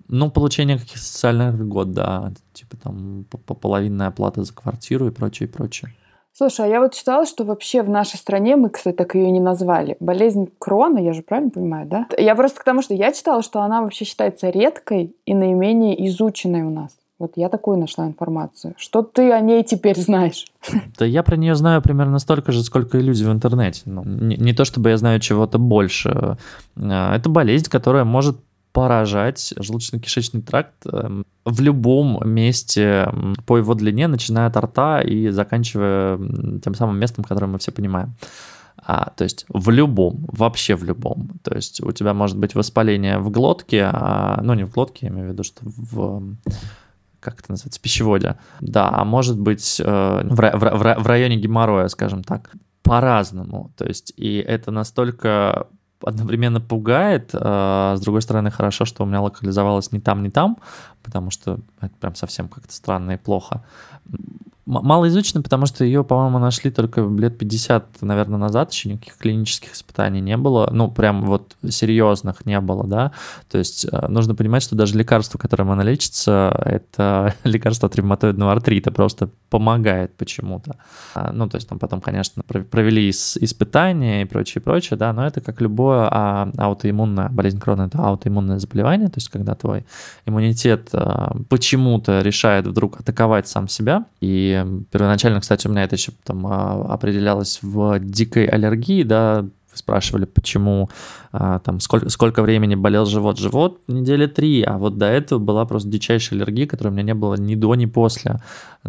ну, 0.08 0.32
получение 0.32 0.78
каких-то 0.78 1.04
социальных 1.04 1.60
льгот, 1.60 1.92
да, 1.92 2.34
типа 2.54 2.78
там 2.78 3.26
половинная 3.26 4.08
оплата 4.08 4.44
за 4.44 4.54
квартиру 4.54 5.08
и 5.08 5.12
прочее, 5.12 5.50
и 5.50 5.52
прочее. 5.52 5.94
Слушай, 6.38 6.68
а 6.68 6.70
я 6.70 6.82
вот 6.82 6.94
читала, 6.94 7.26
что 7.26 7.46
вообще 7.46 7.82
в 7.82 7.90
нашей 7.90 8.18
стране, 8.18 8.58
мы, 8.58 8.70
кстати, 8.70 8.96
так 8.96 9.16
ее 9.16 9.32
не 9.32 9.40
назвали, 9.40 9.98
болезнь 10.00 10.48
Крона, 10.60 11.00
я 11.00 11.14
же 11.14 11.24
правильно 11.24 11.50
понимаю, 11.50 11.88
да? 11.88 12.06
Я 12.16 12.36
просто 12.36 12.60
к 12.60 12.64
тому, 12.64 12.84
что 12.84 12.94
я 12.94 13.12
читала, 13.12 13.42
что 13.42 13.62
она 13.62 13.82
вообще 13.82 14.06
считается 14.06 14.52
редкой 14.52 15.16
и 15.26 15.34
наименее 15.34 16.08
изученной 16.08 16.62
у 16.62 16.70
нас. 16.70 16.92
Вот 17.18 17.32
я 17.38 17.50
такую 17.50 17.80
нашла 17.80 18.06
информацию. 18.06 18.76
Что 18.78 19.02
ты 19.02 19.32
о 19.32 19.40
ней 19.40 19.64
теперь 19.64 19.98
знаешь? 19.98 20.46
Да 21.00 21.06
я 21.06 21.24
про 21.24 21.38
нее 21.38 21.56
знаю 21.56 21.82
примерно 21.82 22.20
столько 22.20 22.52
же, 22.52 22.62
сколько 22.62 23.00
и 23.00 23.02
люди 23.02 23.24
в 23.24 23.32
интернете. 23.32 23.82
Ну, 23.86 24.04
не, 24.04 24.36
не 24.36 24.54
то 24.54 24.64
чтобы 24.64 24.92
я 24.92 24.98
знаю 24.98 25.20
чего-то 25.20 25.58
больше. 25.58 26.38
А, 26.76 27.16
это 27.16 27.30
болезнь, 27.30 27.68
которая 27.68 28.04
может 28.04 28.38
поражать 28.78 29.56
желудочно-кишечный 29.58 30.44
тракт 30.44 30.86
эм, 30.86 31.26
в 31.46 31.62
любом 31.62 32.20
месте 32.30 33.12
по 33.48 33.58
его 33.58 33.74
длине, 33.74 34.08
начиная 34.08 34.46
от 34.46 34.58
рта 34.58 35.02
и 35.02 35.30
заканчивая 35.30 36.20
тем 36.60 36.76
самым 36.76 37.00
местом, 37.00 37.24
которое 37.24 37.48
мы 37.48 37.58
все 37.58 37.72
понимаем. 37.72 38.14
А, 38.78 39.14
то 39.18 39.24
есть 39.24 39.48
в 39.50 39.72
любом, 39.72 40.28
вообще 40.32 40.76
в 40.76 40.84
любом. 40.84 41.40
То 41.42 41.56
есть 41.56 41.82
у 41.82 41.92
тебя 41.92 42.14
может 42.14 42.38
быть 42.38 42.54
воспаление 42.54 43.18
в 43.18 43.32
глотке, 43.32 43.90
а, 43.92 44.42
ну 44.44 44.54
не 44.54 44.64
в 44.64 44.72
глотке, 44.72 45.08
я 45.08 45.12
имею 45.12 45.30
в 45.30 45.32
виду, 45.32 45.42
что 45.42 45.62
в 45.66 46.36
как 47.20 47.40
это 47.40 47.54
называется, 47.54 47.80
в 47.80 47.82
пищеводе. 47.82 48.38
Да, 48.62 48.92
а 48.94 49.04
может 49.04 49.40
быть 49.40 49.82
э, 49.84 49.84
в, 49.84 50.36
в, 50.36 51.04
в 51.04 51.08
районе 51.08 51.36
геморроя, 51.38 51.88
скажем 51.88 52.24
так, 52.24 52.52
по-разному. 52.84 53.72
То 53.76 53.86
есть 53.86 54.14
и 54.16 54.38
это 54.38 54.70
настолько 54.70 55.68
одновременно 56.04 56.62
пугает, 56.62 57.32
а 57.34 57.96
с 57.96 58.02
другой 58.02 58.22
стороны 58.22 58.52
хорошо, 58.52 58.86
что 58.86 59.04
у 59.04 59.06
меня 59.06 59.22
локализовалось 59.22 59.92
не 59.92 60.00
там, 60.00 60.24
не 60.24 60.30
там, 60.30 60.58
потому 61.04 61.32
что 61.32 61.60
это 61.82 61.94
прям 62.00 62.16
совсем 62.16 62.48
как-то 62.48 62.74
странно 62.74 63.12
и 63.12 63.18
плохо 63.18 63.64
малоизучена, 64.68 65.42
потому 65.42 65.66
что 65.66 65.86
ее, 65.86 66.04
по-моему, 66.04 66.40
нашли 66.40 66.70
только 66.72 67.02
лет 67.02 67.38
50, 67.38 68.02
наверное, 68.02 68.38
назад, 68.38 68.72
еще 68.72 68.90
никаких 68.90 69.18
клинических 69.18 69.74
испытаний 69.74 70.20
не 70.20 70.36
было, 70.36 70.70
ну, 70.72 70.92
прям 70.92 71.26
вот 71.26 71.56
серьезных 71.68 72.46
не 72.46 72.60
было, 72.60 72.86
да, 72.86 73.12
то 73.50 73.58
есть 73.58 73.86
э, 73.90 74.08
нужно 74.08 74.36
понимать, 74.36 74.64
что 74.64 74.76
даже 74.76 74.98
лекарство, 74.98 75.38
которым 75.38 75.72
она 75.72 75.84
лечится, 75.84 76.54
это 76.66 77.34
лекарство 77.46 77.88
от 77.88 77.96
ревматоидного 77.96 78.52
артрита, 78.52 78.92
просто 78.92 79.30
помогает 79.50 80.16
почему-то. 80.18 80.76
А, 81.16 81.32
ну, 81.32 81.48
то 81.48 81.56
есть 81.56 81.70
там 81.70 81.80
потом, 81.80 82.02
конечно, 82.02 82.44
провели 82.44 83.10
испытания 83.10 84.24
и 84.24 84.26
прочее, 84.26 84.62
прочее, 84.62 84.98
да, 84.98 85.14
но 85.14 85.26
это 85.26 85.40
как 85.40 85.62
любое 85.62 86.10
а, 86.12 86.52
аутоиммунное, 86.58 87.30
болезнь 87.30 87.60
Крона 87.60 87.84
это 87.84 88.00
аутоиммунное 88.00 88.60
заболевание, 88.60 89.08
то 89.08 89.18
есть 89.18 89.30
когда 89.30 89.56
твой 89.56 89.86
иммунитет 90.26 90.90
а, 90.92 91.36
почему-то 91.50 92.20
решает 92.22 92.68
вдруг 92.68 93.00
атаковать 93.00 93.48
сам 93.48 93.70
себя, 93.70 94.06
и 94.20 94.57
первоначально, 94.92 95.40
кстати, 95.42 95.68
у 95.68 95.72
меня 95.72 95.84
это 95.84 95.96
еще 95.96 96.12
там 96.24 96.46
а, 96.48 96.94
определялось 96.94 97.60
в 97.62 98.00
дикой 98.00 98.46
аллергии, 98.46 99.04
да, 99.04 99.46
спрашивали, 99.78 100.26
почему 100.26 100.90
а, 101.32 101.60
там 101.60 101.80
сколько, 101.80 102.10
сколько 102.10 102.42
времени 102.42 102.76
болел 102.76 103.06
живот. 103.06 103.38
Живот 103.38 103.80
недели 103.88 104.26
три, 104.26 104.64
а 104.64 104.78
вот 104.78 104.98
до 104.98 105.06
этого 105.06 105.40
была 105.40 105.66
просто 105.66 105.90
дичайшая 105.90 106.40
аллергия, 106.40 106.68
которой 106.68 106.90
у 106.90 106.92
меня 106.92 107.04
не 107.04 107.14
было 107.14 107.36
ни 107.36 107.56
до, 107.56 107.76
ни 107.76 107.86
после. 107.86 108.42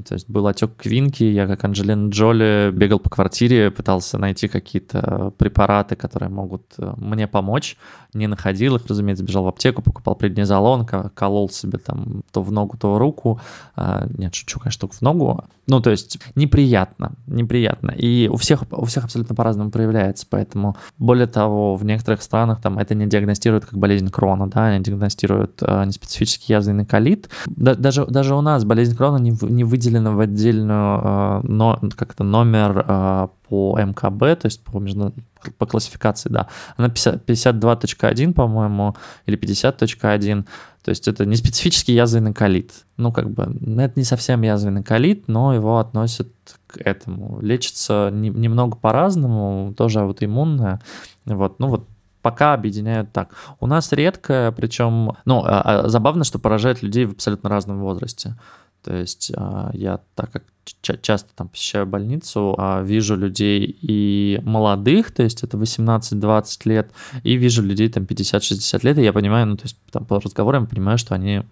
То 0.07 0.15
есть 0.15 0.29
был 0.29 0.47
отек 0.47 0.77
квинки, 0.77 1.25
я 1.25 1.47
как 1.47 1.65
Анджелина 1.65 2.09
Джоли 2.11 2.71
бегал 2.73 2.99
по 2.99 3.11
квартире, 3.11 3.71
пытался 3.71 4.19
найти 4.19 4.49
какие-то 4.49 5.33
препараты, 5.37 5.97
которые 5.97 6.31
могут 6.31 6.63
э, 6.79 6.95
мне 6.97 7.27
помочь. 7.27 7.77
Не 8.15 8.27
находил 8.27 8.77
их, 8.77 8.87
разумеется, 8.87 9.25
бежал 9.25 9.45
в 9.45 9.49
аптеку, 9.49 9.83
покупал 9.83 10.15
преднизолон, 10.15 10.87
колол 10.87 11.51
себе 11.51 11.79
там 11.79 12.23
то 12.33 12.43
в 12.43 12.51
ногу, 12.51 12.77
то 12.79 12.95
в 12.95 12.99
руку. 12.99 13.41
А, 13.77 14.07
нет, 14.17 14.35
шучу, 14.35 14.59
конечно, 14.59 14.81
только 14.81 14.95
в 14.95 15.03
ногу. 15.03 15.45
Ну, 15.67 15.81
то 15.81 15.91
есть 15.91 16.19
неприятно, 16.35 17.13
неприятно. 17.27 17.91
И 17.91 18.29
у 18.29 18.37
всех, 18.37 18.65
у 18.71 18.87
всех 18.87 19.05
абсолютно 19.05 19.35
по-разному 19.35 19.71
проявляется, 19.71 20.27
поэтому 20.29 20.77
более 20.99 21.27
того, 21.27 21.77
в 21.77 21.85
некоторых 21.85 22.23
странах 22.23 22.61
там 22.61 22.79
это 22.79 22.95
не 22.95 23.07
диагностируют 23.07 23.67
как 23.67 23.79
болезнь 23.79 24.11
Крона, 24.11 24.49
да, 24.49 24.67
они 24.67 24.83
диагностируют 24.83 25.63
э, 25.63 25.85
неспецифический 25.85 26.55
язвенный 26.55 26.87
колит. 26.87 27.29
Да, 27.47 27.75
даже, 27.75 28.07
даже 28.07 28.35
у 28.35 28.41
нас 28.41 28.65
болезнь 28.65 28.97
Крона 28.97 29.19
не, 29.19 29.37
не 29.43 29.65
выделена 29.65 30.13
в 30.13 30.21
отдельную, 30.21 31.01
э, 31.03 31.41
но, 31.45 31.81
как-то 31.97 32.25
номер 32.25 32.85
э, 32.87 33.29
по 33.49 33.79
МКБ, 33.79 34.19
то 34.41 34.47
есть 34.47 34.63
по, 34.63 34.79
между, 34.79 35.13
по 35.57 35.67
классификации, 35.67 36.29
да. 36.29 36.49
Она 36.77 36.89
52.1, 36.89 38.33
по-моему, 38.33 38.97
или 39.27 39.39
50.1. 39.39 40.45
То 40.89 40.91
есть 40.91 41.07
это 41.07 41.27
не 41.27 41.37
специфический 41.37 41.93
язвенный 41.93 42.33
колит. 42.33 42.73
Ну, 42.97 43.13
как 43.13 43.29
бы, 43.29 43.43
это 43.79 43.93
не 43.95 44.05
совсем 44.05 44.41
язвенный 44.41 44.83
колит, 44.83 45.29
но 45.29 45.53
его 45.53 45.81
относят 45.81 46.29
к 46.67 46.79
этому. 46.79 47.41
Лечится 47.43 48.09
не, 48.11 48.31
немного 48.31 48.75
по-разному, 48.75 49.75
тоже 49.77 50.01
аутоиммунное. 50.01 50.81
Вот, 51.27 51.59
ну 51.59 51.69
вот 51.69 51.87
пока 52.23 52.55
объединяют 52.55 53.13
так. 53.13 53.35
У 53.61 53.67
нас 53.67 53.93
редко, 53.93 54.55
причем, 54.57 55.13
ну, 55.27 55.43
а, 55.45 55.61
а, 55.61 55.89
забавно, 55.91 56.25
что 56.25 56.39
поражает 56.39 56.83
людей 56.83 57.05
в 57.05 57.13
абсолютно 57.13 57.51
разном 57.51 57.81
возрасте. 57.81 58.39
То 58.83 58.95
есть 58.97 59.33
а, 59.37 59.71
я, 59.73 60.01
так 60.15 60.31
как 60.31 60.45
часто 60.83 61.31
там 61.35 61.49
посещаю 61.49 61.87
больницу, 61.87 62.55
а, 62.59 62.83
вижу 62.83 63.17
людей 63.17 63.79
и 63.81 64.41
молодых, 64.45 65.11
то 65.13 65.23
есть 65.23 65.43
это 65.43 65.57
18-20 65.57 66.61
лет, 66.65 66.91
и 67.23 67.37
вижу 67.37 67.63
людей 67.63 67.89
там 67.89 68.05
50-60 68.05 68.81
лет, 68.83 68.99
и 68.99 69.03
я 69.03 69.13
понимаю, 69.13 69.47
ну, 69.47 69.57
то 69.57 69.65
есть 69.65 69.77
там 69.91 70.05
по 70.05 70.21
разговорам 70.21 70.67
понимаю, 70.67 70.99
что 70.99 71.15
они, 71.15 71.43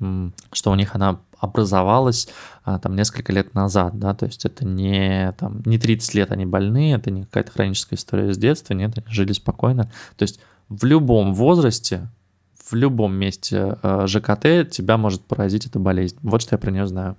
что 0.52 0.70
у 0.70 0.74
них 0.74 0.94
она 0.94 1.20
образовалась 1.38 2.28
а, 2.64 2.78
там 2.78 2.96
несколько 2.96 3.32
лет 3.32 3.54
назад, 3.54 3.98
да, 3.98 4.14
то 4.14 4.26
есть 4.26 4.44
это 4.44 4.64
не 4.64 5.32
там 5.38 5.62
не 5.64 5.78
30 5.78 6.14
лет 6.14 6.32
они 6.32 6.46
больны, 6.46 6.94
это 6.94 7.10
не 7.10 7.24
какая-то 7.24 7.52
хроническая 7.52 7.98
история 7.98 8.32
с 8.32 8.38
детства, 8.38 8.74
нет, 8.74 8.96
они 8.96 9.06
жили 9.08 9.32
спокойно, 9.32 9.90
то 10.16 10.22
есть 10.22 10.40
в 10.68 10.84
любом 10.84 11.34
возрасте 11.34 12.08
в 12.70 12.74
любом 12.74 13.14
месте 13.14 13.78
э, 13.82 14.06
ЖКТ 14.06 14.70
тебя 14.70 14.96
может 14.96 15.24
поразить 15.24 15.66
эта 15.66 15.78
болезнь. 15.78 16.18
Вот 16.22 16.42
что 16.42 16.54
я 16.54 16.58
про 16.58 16.70
нее 16.70 16.86
знаю. 16.86 17.16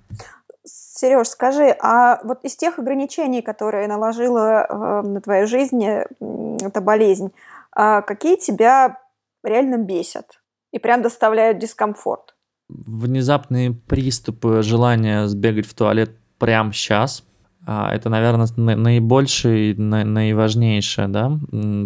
Сереж, 0.64 1.28
скажи, 1.28 1.74
а 1.80 2.20
вот 2.24 2.44
из 2.44 2.56
тех 2.56 2.78
ограничений, 2.78 3.40
которые 3.40 3.88
наложила 3.88 4.66
э, 4.68 5.02
на 5.06 5.20
твою 5.20 5.46
жизнь 5.46 5.82
эта 5.84 6.80
болезнь, 6.80 7.32
э, 7.76 8.02
какие 8.02 8.36
тебя 8.36 8.98
реально 9.42 9.78
бесят 9.78 10.40
и 10.72 10.78
прям 10.78 11.02
доставляют 11.02 11.58
дискомфорт? 11.58 12.34
Внезапные 12.68 13.72
приступы 13.72 14.62
желания 14.62 15.26
сбегать 15.26 15.66
в 15.66 15.74
туалет 15.74 16.10
прямо 16.38 16.72
сейчас, 16.72 17.22
а, 17.22 17.27
это, 17.68 18.08
наверное, 18.08 18.48
наибольшее 18.56 19.72
и 19.72 19.74
наиважнейшее, 19.78 21.06
да, 21.08 21.38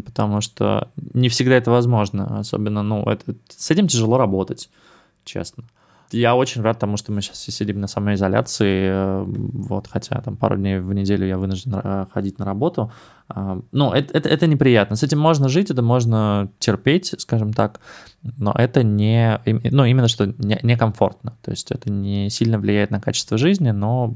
потому 0.05 0.41
что 0.41 0.93
не 1.13 1.29
всегда 1.29 1.57
это 1.57 1.73
возможно, 1.73 2.39
особенно, 2.39 2.85
ну, 2.85 3.03
это, 3.03 3.35
с 3.49 3.69
этим 3.71 3.89
тяжело 3.89 4.17
работать, 4.17 4.71
честно. 5.25 5.65
Я 6.13 6.37
очень 6.37 6.63
рад 6.63 6.79
тому, 6.79 6.97
что 6.99 7.11
мы 7.11 7.23
сейчас 7.23 7.39
все 7.39 7.51
сидим 7.51 7.81
на 7.81 7.87
самоизоляции, 7.89 8.91
э, 8.93 9.25
вот, 9.27 9.89
хотя 9.89 10.21
там 10.21 10.37
пару 10.37 10.57
дней 10.57 10.79
в 10.79 10.93
неделю 10.93 11.27
я 11.27 11.39
вынужден 11.39 12.07
ходить 12.13 12.39
на 12.39 12.45
работу. 12.45 12.93
А, 13.29 13.59
ну, 13.73 13.93
это, 13.93 14.19
это, 14.19 14.29
это 14.29 14.47
неприятно. 14.47 14.95
С 14.95 15.03
этим 15.03 15.19
можно 15.19 15.49
жить, 15.49 15.71
это 15.71 15.83
можно 15.83 16.51
терпеть, 16.59 17.15
скажем 17.19 17.55
так, 17.55 17.81
но 18.23 18.53
это 18.53 18.83
не, 18.83 19.41
ну, 19.47 19.85
именно 19.87 20.07
что 20.07 20.27
не, 20.27 20.61
некомфортно. 20.63 21.33
То 21.41 21.51
есть 21.51 21.73
это 21.73 21.91
не 21.91 22.29
сильно 22.29 22.59
влияет 22.59 22.91
на 22.91 23.01
качество 23.01 23.39
жизни, 23.39 23.71
но 23.71 24.15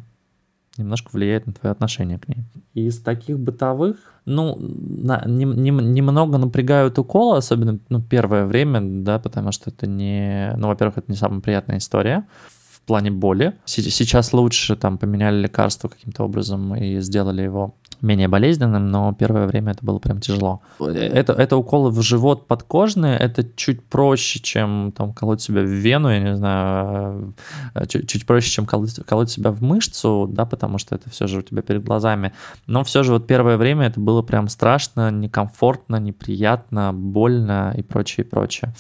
немножко 0.79 1.11
влияет 1.13 1.47
на 1.47 1.53
твое 1.53 1.73
отношение 1.73 2.19
к 2.19 2.29
ней. 2.29 2.45
Из 2.75 3.01
таких 3.01 3.39
бытовых, 3.39 3.97
ну, 4.25 4.57
на, 4.59 5.23
не, 5.27 5.45
не, 5.45 5.71
немного 5.71 6.39
напрягают 6.39 6.99
уколы, 6.99 7.39
особенно 7.39 7.79
ну, 7.89 8.03
первое 8.03 8.47
время, 8.47 8.81
да, 8.83 9.19
потому 9.19 9.53
что 9.53 9.71
это 9.71 9.87
не, 9.87 10.53
ну, 10.57 10.69
во-первых, 10.69 10.99
это 10.99 11.11
не 11.11 11.17
самая 11.17 11.41
приятная 11.41 11.79
история 11.79 12.27
в 12.71 12.81
плане 12.83 13.11
боли. 13.11 13.55
Сейчас 13.65 14.33
лучше 14.33 14.77
там 14.77 14.99
поменяли 14.99 15.43
лекарство 15.43 15.89
каким-то 15.89 16.25
образом 16.25 16.75
и 16.75 17.01
сделали 17.01 17.43
его 17.43 17.75
менее 18.03 18.29
болезненным, 18.29 18.91
но 18.91 19.13
первое 19.13 19.47
время 19.47 19.73
это 19.73 19.85
было 19.85 19.99
прям 19.99 20.21
тяжело. 20.21 20.61
Это, 20.79 21.33
это 21.33 21.57
уколы 21.57 21.91
в 21.91 22.01
живот 22.03 22.47
подкожные, 22.47 23.17
это 23.19 23.45
чуть 23.57 23.83
проще, 23.85 24.41
чем 24.41 24.93
там 24.97 25.13
колоть 25.13 25.41
себя 25.41 25.63
в 25.63 25.67
вену, 25.67 26.11
я 26.11 26.21
не 26.21 26.37
знаю, 26.37 27.35
э, 27.75 27.87
чуть, 27.87 28.09
чуть 28.09 28.27
проще, 28.27 28.51
чем 28.51 28.67
колоть, 28.67 28.95
колоть 29.07 29.31
себя 29.31 29.51
в 29.51 29.63
мышцу, 29.63 30.29
да, 30.31 30.45
потому 30.45 30.79
что 30.79 30.95
это 30.95 31.11
все 31.11 31.27
же 31.27 31.39
у 31.39 31.43
тебя 31.43 31.63
перед 31.63 31.85
глазами. 31.85 32.33
Но 32.67 32.85
все 32.85 33.03
же 33.03 33.13
вот 33.13 33.27
первое 33.27 33.57
время 33.57 33.87
это 33.87 34.01
было 34.01 34.23
прям 34.23 34.49
страшно, 34.49 35.11
некомфортно, 35.11 35.97
неприятно, 35.97 36.93
больно 36.93 37.75
и 37.77 37.83
прочее, 37.83 38.27
и 38.27 38.29
прочее. 38.29 38.75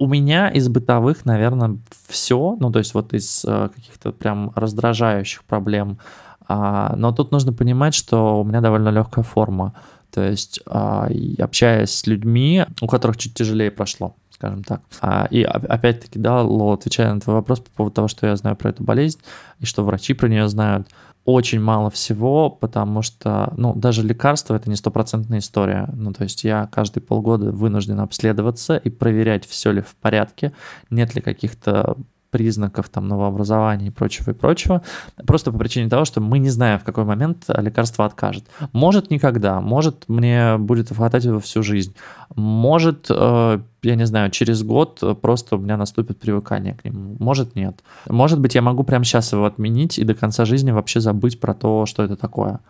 У 0.00 0.06
меня 0.06 0.48
из 0.48 0.68
бытовых, 0.68 1.24
наверное, 1.24 1.78
все, 2.06 2.56
ну 2.60 2.70
то 2.70 2.78
есть 2.78 2.94
вот 2.94 3.12
из 3.14 3.44
э, 3.44 3.68
каких-то 3.74 4.12
прям 4.12 4.52
раздражающих 4.54 5.44
проблем 5.44 5.98
а, 6.48 6.94
но 6.96 7.12
тут 7.12 7.30
нужно 7.30 7.52
понимать, 7.52 7.94
что 7.94 8.40
у 8.40 8.44
меня 8.44 8.60
довольно 8.60 8.88
легкая 8.88 9.22
форма. 9.22 9.74
То 10.10 10.22
есть, 10.22 10.60
а, 10.66 11.08
общаясь 11.38 11.90
с 11.90 12.06
людьми, 12.06 12.64
у 12.80 12.86
которых 12.86 13.18
чуть 13.18 13.34
тяжелее 13.34 13.70
прошло, 13.70 14.16
скажем 14.30 14.64
так. 14.64 14.80
А, 15.02 15.28
и 15.30 15.42
опять-таки, 15.42 16.18
да, 16.18 16.42
Ло, 16.42 16.72
отвечая 16.72 17.12
на 17.12 17.20
твой 17.20 17.36
вопрос 17.36 17.60
по 17.60 17.70
поводу 17.70 17.94
того, 17.94 18.08
что 18.08 18.26
я 18.26 18.36
знаю 18.36 18.56
про 18.56 18.70
эту 18.70 18.82
болезнь, 18.82 19.20
и 19.60 19.66
что 19.66 19.84
врачи 19.84 20.14
про 20.14 20.28
нее 20.28 20.48
знают, 20.48 20.88
очень 21.26 21.60
мало 21.60 21.90
всего, 21.90 22.48
потому 22.48 23.02
что, 23.02 23.52
ну, 23.58 23.74
даже 23.74 24.02
лекарство 24.02 24.54
это 24.54 24.70
не 24.70 24.76
стопроцентная 24.76 25.40
история. 25.40 25.86
Ну, 25.92 26.14
то 26.14 26.22
есть 26.22 26.42
я 26.42 26.66
каждые 26.72 27.02
полгода 27.02 27.52
вынужден 27.52 28.00
обследоваться 28.00 28.78
и 28.78 28.88
проверять, 28.88 29.44
все 29.44 29.70
ли 29.70 29.82
в 29.82 29.94
порядке, 29.96 30.54
нет 30.88 31.14
ли 31.14 31.20
каких-то 31.20 31.98
признаков 32.30 32.88
там 32.88 33.08
новообразования 33.08 33.88
и 33.88 33.90
прочего 33.90 34.30
и 34.30 34.34
прочего, 34.34 34.82
просто 35.26 35.52
по 35.52 35.58
причине 35.58 35.88
того, 35.88 36.04
что 36.04 36.20
мы 36.20 36.38
не 36.38 36.50
знаем, 36.50 36.78
в 36.78 36.84
какой 36.84 37.04
момент 37.04 37.44
лекарство 37.48 38.04
откажет. 38.04 38.44
Может 38.72 39.10
никогда, 39.10 39.60
может 39.60 40.08
мне 40.08 40.56
будет 40.58 40.88
хватать 40.90 41.24
его 41.24 41.40
всю 41.40 41.62
жизнь, 41.62 41.94
может, 42.34 43.06
э, 43.10 43.60
я 43.82 43.94
не 43.94 44.06
знаю, 44.06 44.30
через 44.30 44.62
год 44.62 45.02
просто 45.22 45.56
у 45.56 45.58
меня 45.58 45.76
наступит 45.76 46.18
привыкание 46.18 46.74
к 46.74 46.84
нему, 46.84 47.16
может 47.18 47.54
нет. 47.54 47.82
Может 48.08 48.40
быть, 48.40 48.54
я 48.54 48.62
могу 48.62 48.84
прямо 48.84 49.04
сейчас 49.04 49.32
его 49.32 49.44
отменить 49.44 49.98
и 49.98 50.04
до 50.04 50.14
конца 50.14 50.44
жизни 50.44 50.70
вообще 50.70 51.00
забыть 51.00 51.40
про 51.40 51.54
то, 51.54 51.86
что 51.86 52.02
это 52.02 52.16
такое 52.16 52.60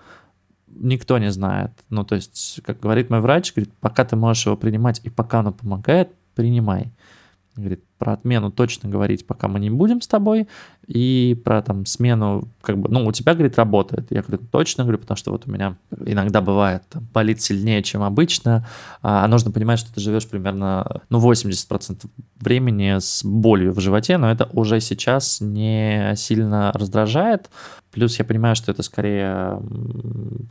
никто 0.80 1.18
не 1.18 1.30
знает. 1.30 1.72
Ну, 1.90 2.04
то 2.04 2.14
есть, 2.14 2.60
как 2.64 2.80
говорит 2.80 3.10
мой 3.10 3.20
врач, 3.20 3.52
говорит, 3.52 3.72
пока 3.80 4.04
ты 4.04 4.16
можешь 4.16 4.46
его 4.46 4.56
принимать 4.56 5.00
и 5.04 5.10
пока 5.10 5.40
оно 5.40 5.52
помогает, 5.52 6.10
принимай. 6.34 6.92
Говорит, 7.58 7.84
про 7.98 8.12
отмену 8.12 8.50
точно 8.50 8.88
говорить 8.88 9.26
пока 9.26 9.48
мы 9.48 9.58
не 9.58 9.70
будем 9.70 10.00
с 10.00 10.06
тобой, 10.06 10.48
и 10.86 11.40
про 11.44 11.60
там 11.60 11.84
смену, 11.84 12.48
как 12.62 12.78
бы, 12.78 12.88
ну, 12.88 13.04
у 13.04 13.12
тебя, 13.12 13.34
говорит, 13.34 13.58
работает. 13.58 14.06
Я 14.10 14.22
говорю, 14.22 14.42
точно, 14.50 14.84
говорю, 14.84 14.98
потому 14.98 15.16
что 15.16 15.32
вот 15.32 15.46
у 15.46 15.50
меня 15.50 15.76
иногда 16.06 16.40
бывает, 16.40 16.82
там, 16.88 17.06
болит 17.12 17.42
сильнее, 17.42 17.82
чем 17.82 18.02
обычно, 18.02 18.66
а 19.02 19.26
нужно 19.28 19.50
понимать, 19.50 19.80
что 19.80 19.92
ты 19.92 20.00
живешь 20.00 20.26
примерно, 20.26 21.02
ну, 21.10 21.18
80% 21.18 22.06
времени 22.40 22.98
с 23.00 23.24
болью 23.24 23.72
в 23.72 23.80
животе, 23.80 24.16
но 24.16 24.30
это 24.30 24.48
уже 24.52 24.80
сейчас 24.80 25.40
не 25.40 26.14
сильно 26.16 26.72
раздражает, 26.72 27.50
Плюс 27.98 28.16
я 28.16 28.24
понимаю, 28.24 28.54
что 28.54 28.70
это 28.70 28.84
скорее 28.84 29.60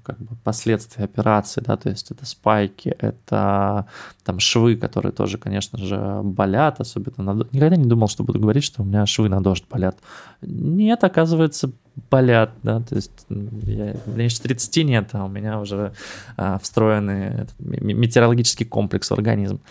как 0.03 0.19
бы 0.19 0.35
последствия 0.43 1.05
операции, 1.05 1.61
да, 1.65 1.77
то 1.77 1.87
есть 1.87 2.11
это 2.11 2.25
спайки, 2.25 2.89
это 2.99 3.85
там 4.25 4.39
швы, 4.41 4.75
которые 4.75 5.13
тоже, 5.13 5.37
конечно 5.37 5.79
же, 5.79 6.19
болят, 6.23 6.81
особенно 6.81 7.33
на... 7.33 7.47
Никогда 7.53 7.77
не 7.77 7.85
думал, 7.85 8.09
что 8.09 8.25
буду 8.25 8.41
говорить, 8.41 8.65
что 8.65 8.81
у 8.81 8.85
меня 8.85 9.05
швы 9.05 9.29
на 9.29 9.41
дождь 9.41 9.63
болят. 9.69 9.97
Нет, 10.41 11.05
оказывается, 11.05 11.71
болят, 12.11 12.51
да, 12.63 12.81
то 12.81 12.95
есть 12.95 13.13
я, 13.29 13.95
меньше 14.07 14.41
30 14.41 14.85
нет, 14.85 15.09
а 15.13 15.23
у 15.23 15.29
меня 15.29 15.61
уже 15.61 15.93
а, 16.35 16.59
встроенный 16.59 17.47
метеорологический 17.59 18.65
комплекс 18.65 19.09
в 19.09 19.13
организм. 19.13 19.61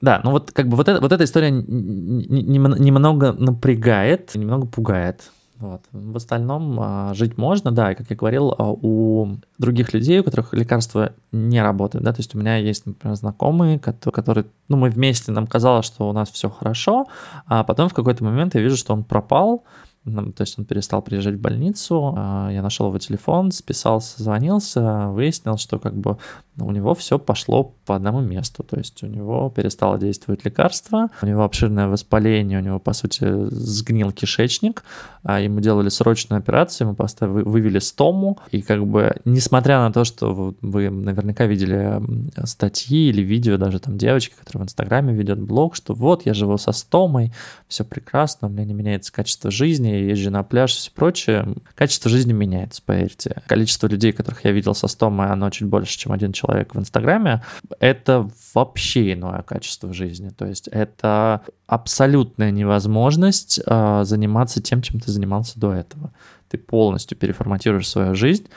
Да, 0.00 0.22
ну 0.24 0.30
вот 0.30 0.52
как 0.52 0.68
бы 0.68 0.78
вот, 0.78 0.88
это, 0.88 1.02
вот 1.02 1.12
эта 1.12 1.24
история 1.24 1.50
немного 1.50 3.34
напрягает, 3.34 4.34
немного 4.34 4.66
пугает. 4.66 5.30
Вот. 5.62 5.82
В 5.92 6.16
остальном 6.16 6.76
а, 6.80 7.14
жить 7.14 7.38
можно, 7.38 7.70
да, 7.70 7.92
и 7.92 7.94
как 7.94 8.10
я 8.10 8.16
говорил, 8.16 8.52
а, 8.58 8.72
у 8.72 9.36
других 9.58 9.94
людей, 9.94 10.18
у 10.18 10.24
которых 10.24 10.52
лекарства 10.54 11.12
не 11.30 11.62
работают, 11.62 12.04
да, 12.04 12.12
то 12.12 12.18
есть 12.18 12.34
у 12.34 12.38
меня 12.38 12.56
есть, 12.56 12.84
например, 12.84 13.14
знакомые, 13.14 13.78
которые, 13.78 14.46
ну, 14.66 14.76
мы 14.76 14.90
вместе, 14.90 15.30
нам 15.30 15.46
казалось, 15.46 15.86
что 15.86 16.08
у 16.08 16.12
нас 16.12 16.32
все 16.32 16.50
хорошо, 16.50 17.06
а 17.46 17.62
потом 17.62 17.88
в 17.88 17.94
какой-то 17.94 18.24
момент 18.24 18.56
я 18.56 18.60
вижу, 18.60 18.76
что 18.76 18.92
он 18.92 19.04
пропал, 19.04 19.62
то 20.04 20.40
есть 20.40 20.58
он 20.58 20.64
перестал 20.64 21.00
приезжать 21.00 21.36
в 21.36 21.40
больницу, 21.40 22.12
а, 22.16 22.50
я 22.50 22.60
нашел 22.60 22.88
его 22.88 22.98
телефон, 22.98 23.52
списался, 23.52 24.20
звонился, 24.20 25.08
выяснил, 25.08 25.56
что 25.58 25.78
как 25.78 25.94
бы 25.96 26.18
у 26.58 26.70
него 26.72 26.94
все 26.94 27.18
пошло 27.18 27.74
по 27.86 27.94
одному 27.94 28.20
месту, 28.20 28.62
то 28.62 28.76
есть 28.76 29.02
у 29.04 29.06
него 29.06 29.50
перестало 29.54 29.98
действовать 29.98 30.44
лекарство, 30.44 31.08
у 31.22 31.26
него 31.26 31.44
обширное 31.44 31.86
воспаление, 31.86 32.58
у 32.58 32.62
него, 32.62 32.78
по 32.78 32.92
сути, 32.92 33.24
сгнил 33.50 34.10
кишечник, 34.10 34.84
а 35.22 35.40
ему 35.40 35.60
делали 35.60 35.88
срочную 35.88 36.40
операцию, 36.40 36.88
ему 36.88 36.96
поставили, 36.96 37.42
вывели 37.42 37.78
стому, 37.78 38.38
и 38.50 38.60
как 38.60 38.84
бы, 38.86 39.14
несмотря 39.24 39.78
на 39.78 39.92
то, 39.92 40.04
что 40.04 40.54
вы 40.60 40.90
наверняка 40.90 41.46
видели 41.46 42.02
статьи 42.44 43.08
или 43.08 43.22
видео 43.22 43.56
даже 43.56 43.78
там 43.78 43.96
девочки, 43.96 44.34
которая 44.38 44.64
в 44.64 44.66
Инстаграме 44.66 45.14
ведет 45.14 45.40
блог, 45.40 45.76
что 45.76 45.94
вот, 45.94 46.26
я 46.26 46.34
живу 46.34 46.58
со 46.58 46.72
стомой, 46.72 47.32
все 47.68 47.84
прекрасно, 47.84 48.48
у 48.48 48.50
меня 48.50 48.64
не 48.64 48.74
меняется 48.74 49.12
качество 49.12 49.50
жизни, 49.50 49.91
я 49.92 50.10
езжу 50.10 50.30
на 50.30 50.42
пляж 50.42 50.72
все 50.72 50.90
прочее, 50.90 51.54
качество 51.74 52.10
жизни 52.10 52.32
меняется, 52.32 52.82
поверьте. 52.84 53.42
Количество 53.46 53.86
людей, 53.86 54.12
которых 54.12 54.44
я 54.44 54.52
видел 54.52 54.74
со 54.74 54.88
стомой, 54.88 55.28
оно 55.28 55.50
чуть 55.50 55.68
больше, 55.68 55.98
чем 55.98 56.12
один 56.12 56.32
человек 56.32 56.74
в 56.74 56.78
Инстаграме. 56.78 57.42
Это 57.80 58.28
вообще 58.54 59.12
иное 59.12 59.42
качество 59.42 59.92
жизни. 59.92 60.30
То 60.30 60.46
есть 60.46 60.68
это 60.68 61.42
абсолютная 61.66 62.50
невозможность 62.50 63.60
э, 63.64 64.02
заниматься 64.04 64.62
тем, 64.62 64.82
чем 64.82 65.00
ты 65.00 65.10
занимался 65.10 65.58
до 65.58 65.72
этого. 65.72 66.12
Ты 66.48 66.58
полностью 66.58 67.16
переформатируешь 67.16 67.88
свою 67.88 68.14
жизнь 68.14 68.48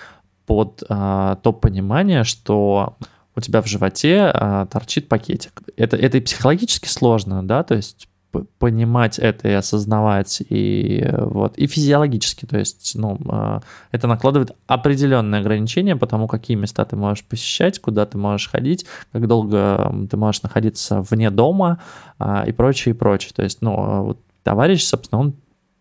под 0.46 0.84
э, 0.88 1.36
то 1.42 1.54
понимание, 1.54 2.24
что 2.24 2.98
у 3.36 3.42
тебя 3.42 3.62
в 3.62 3.68
животе 3.68 4.32
э, 4.34 4.68
торчит 4.72 5.10
пакетик. 5.10 5.62
Это, 5.76 5.98
это 5.98 6.18
и 6.18 6.22
психологически 6.22 6.88
сложно, 6.88 7.46
да, 7.46 7.64
то 7.64 7.76
есть 7.76 8.08
понимать 8.44 9.20
это 9.20 9.48
и 9.48 9.52
осознавать, 9.52 10.42
и 10.50 11.06
вот, 11.12 11.58
и 11.58 11.68
физиологически, 11.68 12.46
то 12.46 12.58
есть, 12.58 12.94
ну, 12.96 13.20
а, 13.30 13.62
это 13.92 14.08
накладывает 14.08 14.52
определенные 14.68 15.42
ограничения 15.42 15.96
по 15.96 16.08
тому, 16.08 16.28
какие 16.28 16.58
места 16.58 16.86
ты 16.86 16.96
можешь 16.96 17.24
посещать, 17.24 17.80
куда 17.80 18.06
ты 18.06 18.18
можешь 18.18 18.50
ходить, 18.50 18.86
как 19.12 19.28
долго 19.28 19.94
ты 20.10 20.18
можешь 20.18 20.44
находиться 20.44 21.02
вне 21.02 21.32
дома 21.32 21.80
а, 22.20 22.44
и 22.48 22.52
прочее, 22.52 22.94
и 22.94 22.98
прочее. 22.98 23.32
То 23.36 23.44
есть, 23.44 23.62
ну, 23.62 23.76
а 23.78 24.02
вот 24.02 24.20
товарищ, 24.44 24.84
собственно, 24.84 25.22
он 25.22 25.36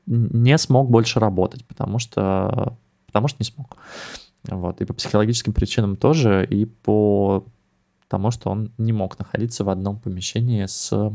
не 0.06 0.56
смог 0.58 0.90
больше 0.90 1.20
работать, 1.20 1.64
потому 1.66 1.98
что, 1.98 2.76
потому 3.06 3.28
что 3.28 3.36
не 3.40 3.46
смог. 3.46 3.76
Вот, 4.48 4.80
и 4.80 4.84
по 4.84 4.92
психологическим 4.92 5.52
причинам 5.52 5.96
тоже, 5.96 6.46
и 6.48 6.66
по 6.66 7.44
тому, 8.08 8.30
что 8.30 8.50
он 8.50 8.70
не 8.78 8.92
мог 8.92 9.18
находиться 9.18 9.64
в 9.64 9.70
одном 9.70 9.98
помещении 9.98 10.66
с 10.66 11.12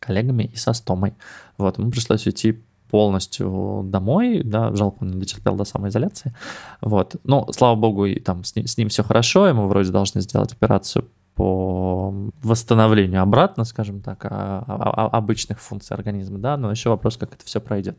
коллегами 0.00 0.44
и 0.44 0.56
со 0.56 0.72
Стомой. 0.72 1.14
Вот, 1.58 1.78
ему 1.78 1.90
пришлось 1.90 2.26
уйти 2.26 2.60
полностью 2.90 3.82
домой, 3.84 4.42
да, 4.44 4.74
жалко, 4.74 4.98
он 5.02 5.10
не 5.12 5.20
дотерпел 5.20 5.54
до 5.54 5.64
самоизоляции, 5.64 6.34
вот, 6.80 7.16
но, 7.22 7.46
слава 7.52 7.76
богу, 7.76 8.06
и 8.06 8.18
там 8.18 8.42
с 8.42 8.56
ним, 8.56 8.66
с 8.66 8.76
ним 8.76 8.88
все 8.88 9.04
хорошо, 9.04 9.46
ему 9.46 9.68
вроде 9.68 9.92
должны 9.92 10.20
сделать 10.20 10.52
операцию 10.52 11.08
по 11.36 12.12
восстановлению 12.42 13.22
обратно, 13.22 13.64
скажем 13.64 14.00
так, 14.00 14.24
а, 14.24 14.64
а, 14.66 15.06
обычных 15.06 15.60
функций 15.60 15.96
организма, 15.96 16.38
да, 16.38 16.56
но 16.56 16.70
еще 16.70 16.90
вопрос, 16.90 17.16
как 17.16 17.32
это 17.32 17.44
все 17.44 17.60
пройдет. 17.60 17.96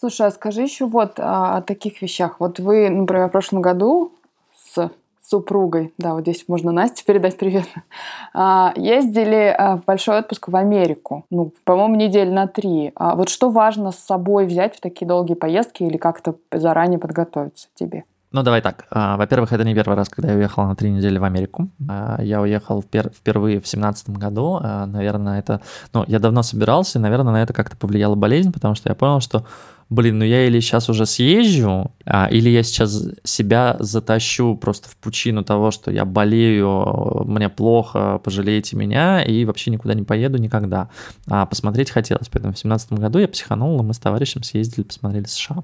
Слушай, 0.00 0.26
а 0.26 0.30
скажи 0.30 0.62
еще 0.62 0.86
вот 0.86 1.14
о 1.18 1.60
таких 1.62 2.02
вещах. 2.02 2.40
Вот 2.40 2.58
вы, 2.58 2.90
например, 2.90 3.28
в 3.28 3.32
прошлом 3.32 3.62
году 3.62 4.14
с 4.56 4.90
супругой, 5.24 5.94
да, 5.98 6.14
вот 6.14 6.22
здесь 6.22 6.44
можно 6.48 6.70
Насте 6.70 7.04
передать 7.04 7.38
привет, 7.38 7.66
а, 8.34 8.72
ездили 8.76 9.54
а, 9.56 9.78
в 9.78 9.84
большой 9.84 10.18
отпуск 10.18 10.48
в 10.48 10.56
Америку. 10.56 11.24
Ну, 11.30 11.52
по-моему, 11.64 11.96
недель 11.96 12.30
на 12.30 12.46
три. 12.46 12.92
А 12.94 13.16
вот 13.16 13.30
что 13.30 13.50
важно 13.50 13.90
с 13.90 13.98
собой 13.98 14.46
взять 14.46 14.76
в 14.76 14.80
такие 14.80 15.06
долгие 15.06 15.34
поездки 15.34 15.82
или 15.82 15.96
как-то 15.96 16.36
заранее 16.52 16.98
подготовиться 16.98 17.68
тебе? 17.74 18.04
Ну, 18.34 18.42
давай 18.42 18.62
так. 18.62 18.86
А, 18.90 19.16
во-первых, 19.16 19.52
это 19.52 19.62
не 19.62 19.76
первый 19.76 19.94
раз, 19.94 20.08
когда 20.08 20.32
я 20.32 20.36
уехал 20.36 20.64
на 20.64 20.74
три 20.74 20.90
недели 20.90 21.18
в 21.18 21.24
Америку. 21.24 21.70
А, 21.88 22.20
я 22.20 22.40
уехал 22.40 22.82
впервые 22.82 23.60
в 23.60 23.68
семнадцатом 23.68 24.14
году. 24.14 24.58
А, 24.60 24.86
наверное, 24.86 25.38
это... 25.38 25.60
Ну, 25.92 26.04
я 26.08 26.18
давно 26.18 26.42
собирался, 26.42 26.98
и, 26.98 27.02
наверное, 27.02 27.32
на 27.32 27.42
это 27.44 27.52
как-то 27.52 27.76
повлияла 27.76 28.16
болезнь, 28.16 28.52
потому 28.52 28.74
что 28.74 28.88
я 28.88 28.96
понял, 28.96 29.20
что 29.20 29.46
блин, 29.88 30.18
ну 30.18 30.24
я 30.24 30.48
или 30.48 30.58
сейчас 30.58 30.88
уже 30.88 31.06
съезжу, 31.06 31.92
или 32.30 32.48
я 32.48 32.64
сейчас 32.64 33.06
себя 33.22 33.76
затащу 33.78 34.56
просто 34.56 34.88
в 34.88 34.96
пучину 34.96 35.44
того, 35.44 35.70
что 35.70 35.92
я 35.92 36.04
болею, 36.04 37.24
мне 37.26 37.48
плохо, 37.48 38.18
пожалейте 38.24 38.76
меня, 38.76 39.22
и 39.22 39.44
вообще 39.44 39.70
никуда 39.70 39.94
не 39.94 40.02
поеду 40.02 40.38
никогда. 40.38 40.88
Посмотреть 41.26 41.90
хотелось, 41.90 42.28
поэтому 42.28 42.54
в 42.54 42.58
семнадцатом 42.58 42.98
году 42.98 43.20
я 43.20 43.28
психанул, 43.28 43.78
и 43.78 43.84
мы 43.84 43.94
с 43.94 43.98
товарищем 43.98 44.42
съездили, 44.42 44.84
посмотрели 44.84 45.26
США. 45.26 45.62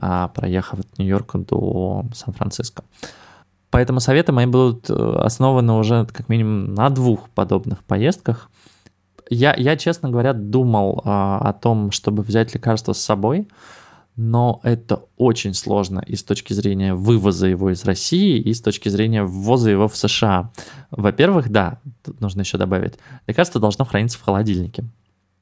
А, 0.00 0.28
проехав 0.28 0.80
от 0.80 0.98
Нью-Йорка 0.98 1.38
до 1.38 2.04
Сан-Франциско. 2.14 2.82
Поэтому 3.70 4.00
советы 4.00 4.32
мои 4.32 4.46
будут 4.46 4.88
э, 4.88 4.94
основаны 4.94 5.74
уже 5.74 6.06
как 6.06 6.28
минимум 6.28 6.74
на 6.74 6.88
двух 6.90 7.28
подобных 7.30 7.84
поездках. 7.84 8.50
Я, 9.28 9.54
я 9.56 9.76
честно 9.76 10.08
говоря, 10.08 10.32
думал 10.32 11.02
а, 11.04 11.38
о 11.38 11.52
том, 11.52 11.90
чтобы 11.92 12.22
взять 12.22 12.54
лекарство 12.54 12.94
с 12.94 13.00
собой, 13.00 13.46
но 14.16 14.60
это 14.64 15.02
очень 15.18 15.54
сложно 15.54 16.02
и 16.04 16.16
с 16.16 16.24
точки 16.24 16.52
зрения 16.52 16.94
вывоза 16.94 17.46
его 17.46 17.70
из 17.70 17.84
России, 17.84 18.40
и 18.40 18.54
с 18.54 18.60
точки 18.60 18.88
зрения 18.88 19.22
ввоза 19.22 19.70
его 19.70 19.86
в 19.86 19.96
США. 19.96 20.50
Во-первых, 20.90 21.50
да, 21.50 21.78
тут 22.02 22.20
нужно 22.20 22.40
еще 22.40 22.58
добавить, 22.58 22.94
лекарство 23.26 23.60
должно 23.60 23.84
храниться 23.84 24.18
в 24.18 24.22
холодильнике. 24.22 24.84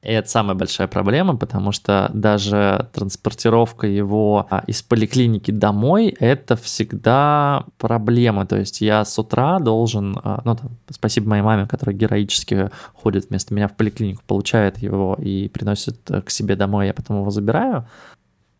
И 0.01 0.07
это 0.07 0.29
самая 0.29 0.55
большая 0.55 0.87
проблема, 0.87 1.35
потому 1.35 1.73
что 1.73 2.09
даже 2.13 2.87
транспортировка 2.93 3.85
его 3.85 4.47
а, 4.49 4.63
из 4.65 4.81
поликлиники 4.81 5.51
домой– 5.51 6.15
это 6.19 6.55
всегда 6.55 7.65
проблема. 7.77 8.45
То 8.45 8.57
есть 8.57 8.79
я 8.79 9.03
с 9.03 9.19
утра 9.19 9.59
должен, 9.59 10.17
а, 10.23 10.41
ну, 10.45 10.55
там, 10.55 10.71
спасибо 10.89 11.29
моей 11.29 11.41
маме, 11.41 11.67
которая 11.67 11.95
героически 11.97 12.69
ходит 12.93 13.29
вместо 13.29 13.53
меня 13.53 13.67
в 13.67 13.75
поликлинику, 13.75 14.23
получает 14.25 14.77
его 14.77 15.17
и 15.19 15.49
приносит 15.49 16.09
э, 16.09 16.21
к 16.21 16.29
себе 16.29 16.55
домой, 16.55 16.87
я 16.87 16.93
потом 16.93 17.19
его 17.19 17.29
забираю, 17.29 17.85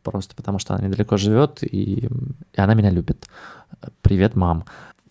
просто 0.04 0.36
потому 0.36 0.60
что 0.60 0.74
она 0.74 0.88
недалеко 0.88 1.16
живет, 1.16 1.64
и, 1.64 2.08
и 2.08 2.10
она 2.58 2.74
меня 2.74 2.90
любит. 2.90 3.28
Привет, 4.02 4.36
мам 4.36 4.66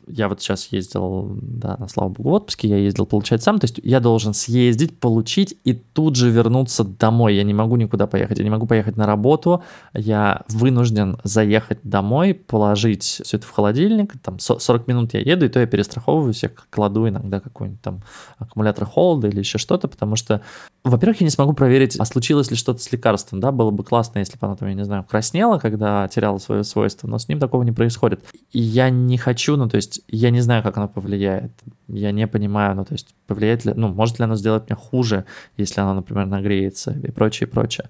я 0.09 0.29
вот 0.29 0.41
сейчас 0.41 0.69
ездил, 0.73 1.37
да, 1.41 1.79
слава 1.89 2.09
богу, 2.09 2.31
в 2.31 2.33
отпуске, 2.33 2.69
я 2.69 2.77
ездил 2.77 3.07
получать 3.07 3.43
сам, 3.43 3.59
то 3.59 3.65
есть 3.65 3.81
я 3.83 4.01
должен 4.01 4.35
съездить, 4.35 4.99
получить 4.99 5.57
и 5.65 5.73
тут 5.73 6.17
же 6.17 6.31
вернуться 6.31 6.85
домой. 6.85 7.37
Я 7.37 7.45
не 7.45 7.55
могу 7.55 7.77
никуда 7.77 8.07
поехать, 8.07 8.39
я 8.39 8.45
не 8.45 8.51
могу 8.51 8.67
поехать 8.67 8.97
на 8.97 9.07
работу, 9.07 9.63
я 9.95 10.43
вынужден 10.49 11.19
заехать 11.25 11.79
домой, 11.83 12.35
положить 12.35 13.03
все 13.03 13.37
это 13.37 13.47
в 13.47 13.51
холодильник, 13.51 14.15
там 14.23 14.39
40 14.39 14.87
минут 14.89 15.15
я 15.15 15.21
еду, 15.21 15.47
и 15.47 15.49
то 15.49 15.61
я 15.61 15.67
перестраховываюсь, 15.67 16.43
я 16.43 16.51
кладу 16.71 17.09
иногда 17.09 17.41
какой-нибудь 17.41 17.81
там 17.83 18.03
аккумулятор 18.39 18.87
холода 18.87 19.29
или 19.29 19.39
еще 19.39 19.59
что-то, 19.59 19.89
потому 19.89 20.17
что, 20.17 20.43
во-первых, 20.85 21.21
я 21.21 21.25
не 21.25 21.31
смогу 21.31 21.53
проверить, 21.53 21.97
а 21.99 22.05
случилось 22.05 22.51
ли 22.51 22.57
что-то 22.57 22.83
с 22.83 22.91
лекарством, 22.93 23.41
да, 23.41 23.53
было 23.53 23.71
бы 23.71 23.85
классно, 23.85 24.19
если 24.19 24.39
бы 24.39 24.47
оно 24.47 24.57
там, 24.57 24.69
я 24.69 24.75
не 24.75 24.85
знаю, 24.85 25.05
краснело, 25.09 25.59
когда 25.59 26.09
теряло 26.09 26.39
свое 26.39 26.65
свойство, 26.65 27.09
но 27.09 27.19
с 27.19 27.29
ним 27.29 27.39
такого 27.39 27.63
не 27.63 27.73
происходит. 27.73 28.25
И 28.53 28.61
я 28.61 28.91
не 28.91 29.19
хочу, 29.19 29.57
ну, 29.57 29.69
то 29.69 29.77
есть 29.77 29.98
есть 29.99 30.05
я 30.09 30.31
не 30.31 30.41
знаю, 30.41 30.63
как 30.63 30.77
оно 30.77 30.89
повлияет. 30.89 31.53
Я 31.89 32.13
не 32.13 32.27
понимаю, 32.27 32.77
ну, 32.77 32.85
то 32.85 32.93
есть 32.93 33.15
повлияет 33.27 33.65
ли, 33.65 33.73
ну, 33.75 33.89
может 33.89 34.19
ли 34.19 34.25
оно 34.25 34.37
сделать 34.37 34.69
мне 34.69 34.77
хуже, 34.77 35.25
если 35.57 35.81
оно, 35.81 35.95
например, 35.95 36.27
нагреется 36.27 36.93
и 37.03 37.11
прочее, 37.11 37.49
и 37.49 37.51
прочее. 37.51 37.89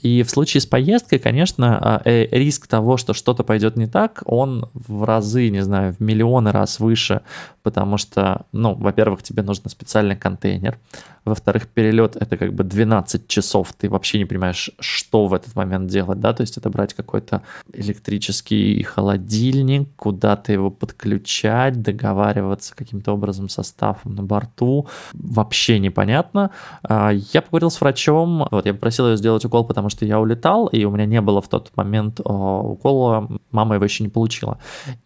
И 0.00 0.22
в 0.22 0.30
случае 0.30 0.60
с 0.60 0.66
поездкой, 0.66 1.18
конечно, 1.18 1.78
а, 1.80 2.02
э, 2.04 2.26
риск 2.30 2.66
того, 2.66 2.96
что 2.96 3.14
что-то 3.14 3.42
пойдет 3.42 3.76
не 3.76 3.86
так, 3.86 4.22
он 4.26 4.68
в 4.74 5.04
разы, 5.04 5.48
не 5.48 5.62
знаю, 5.62 5.94
в 5.94 6.00
миллионы 6.00 6.52
раз 6.52 6.80
выше, 6.80 7.22
потому 7.62 7.96
что, 7.96 8.44
ну, 8.52 8.74
во-первых, 8.74 9.22
тебе 9.22 9.42
нужен 9.42 9.68
специальный 9.68 10.16
контейнер, 10.16 10.78
во-вторых, 11.24 11.68
перелет 11.68 12.16
это 12.16 12.36
как 12.36 12.52
бы 12.52 12.64
12 12.64 13.28
часов, 13.28 13.72
ты 13.72 13.88
вообще 13.88 14.18
не 14.18 14.24
понимаешь, 14.24 14.70
что 14.78 15.26
в 15.26 15.34
этот 15.34 15.54
момент 15.56 15.90
делать, 15.90 16.20
да, 16.20 16.32
то 16.32 16.42
есть 16.42 16.56
это 16.56 16.70
брать 16.70 16.94
какой-то 16.94 17.42
электрический 17.72 18.82
холодильник, 18.82 19.88
куда-то 19.96 20.52
его 20.52 20.70
подключать, 20.70 21.80
договариваться 21.82 22.74
каким-то 22.74 23.12
образом 23.12 23.48
составом 23.48 24.14
на 24.14 24.22
борту, 24.22 24.86
вообще 25.12 25.78
непонятно. 25.78 26.50
А, 26.82 27.10
я 27.10 27.42
поговорил 27.42 27.70
с 27.70 27.80
врачом, 27.80 28.46
вот, 28.50 28.66
я 28.66 28.74
попросил 28.74 29.08
ее 29.08 29.16
сделать 29.16 29.44
укол, 29.44 29.64
потому 29.64 29.88
что 29.88 30.04
я 30.04 30.20
улетал, 30.20 30.66
и 30.66 30.84
у 30.84 30.90
меня 30.90 31.06
не 31.06 31.20
было 31.20 31.40
в 31.40 31.48
тот 31.48 31.70
момент 31.76 32.20
а, 32.24 32.60
укола, 32.60 33.28
мама 33.50 33.76
его 33.76 33.84
еще 33.84 34.04
не 34.04 34.10
получила. 34.10 34.58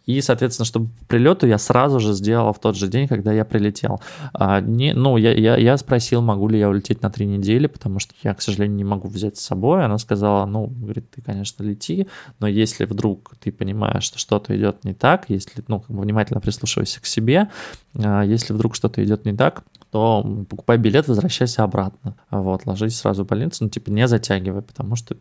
И, 0.06 0.20
соответственно, 0.20 0.66
чтобы 0.66 0.88
прилету 1.06 1.46
я 1.46 1.58
сразу 1.58 2.00
же 2.00 2.12
сделал 2.12 2.52
в 2.52 2.58
тот 2.58 2.76
же 2.76 2.88
день, 2.88 3.08
когда 3.08 3.32
я 3.32 3.44
прилетел. 3.44 4.00
А, 4.32 4.60
не, 4.60 4.94
ну, 4.94 5.16
я, 5.16 5.32
я, 5.32 5.56
я 5.56 5.76
спросил, 5.76 6.07
спросил, 6.08 6.22
могу 6.22 6.48
ли 6.48 6.58
я 6.58 6.70
улететь 6.70 7.02
на 7.02 7.10
три 7.10 7.26
недели, 7.26 7.66
потому 7.66 7.98
что 7.98 8.14
я, 8.22 8.32
к 8.32 8.40
сожалению, 8.40 8.78
не 8.78 8.84
могу 8.84 9.08
взять 9.08 9.36
с 9.36 9.40
собой. 9.40 9.84
Она 9.84 9.98
сказала, 9.98 10.46
ну, 10.46 10.66
говорит, 10.66 11.10
ты, 11.10 11.20
конечно, 11.20 11.62
лети, 11.62 12.08
но 12.40 12.46
если 12.46 12.86
вдруг 12.86 13.34
ты 13.38 13.52
понимаешь, 13.52 14.04
что 14.04 14.18
что-то 14.18 14.56
идет 14.56 14.84
не 14.84 14.94
так, 14.94 15.26
если, 15.28 15.62
ну, 15.68 15.80
как 15.80 15.94
бы 15.94 16.00
внимательно 16.00 16.40
прислушивайся 16.40 17.02
к 17.02 17.06
себе, 17.06 17.50
а, 17.94 18.22
если 18.22 18.54
вдруг 18.54 18.74
что-то 18.74 19.04
идет 19.04 19.26
не 19.26 19.34
так, 19.36 19.64
то 19.90 20.46
покупай 20.48 20.78
билет, 20.78 21.08
возвращайся 21.08 21.62
обратно. 21.62 22.14
Вот, 22.30 22.64
ложись 22.64 22.96
сразу 22.96 23.24
в 23.24 23.26
больницу, 23.26 23.64
ну, 23.64 23.68
типа, 23.68 23.90
не 23.90 24.08
затягивай, 24.08 24.62
потому 24.62 24.96
что 24.96 25.14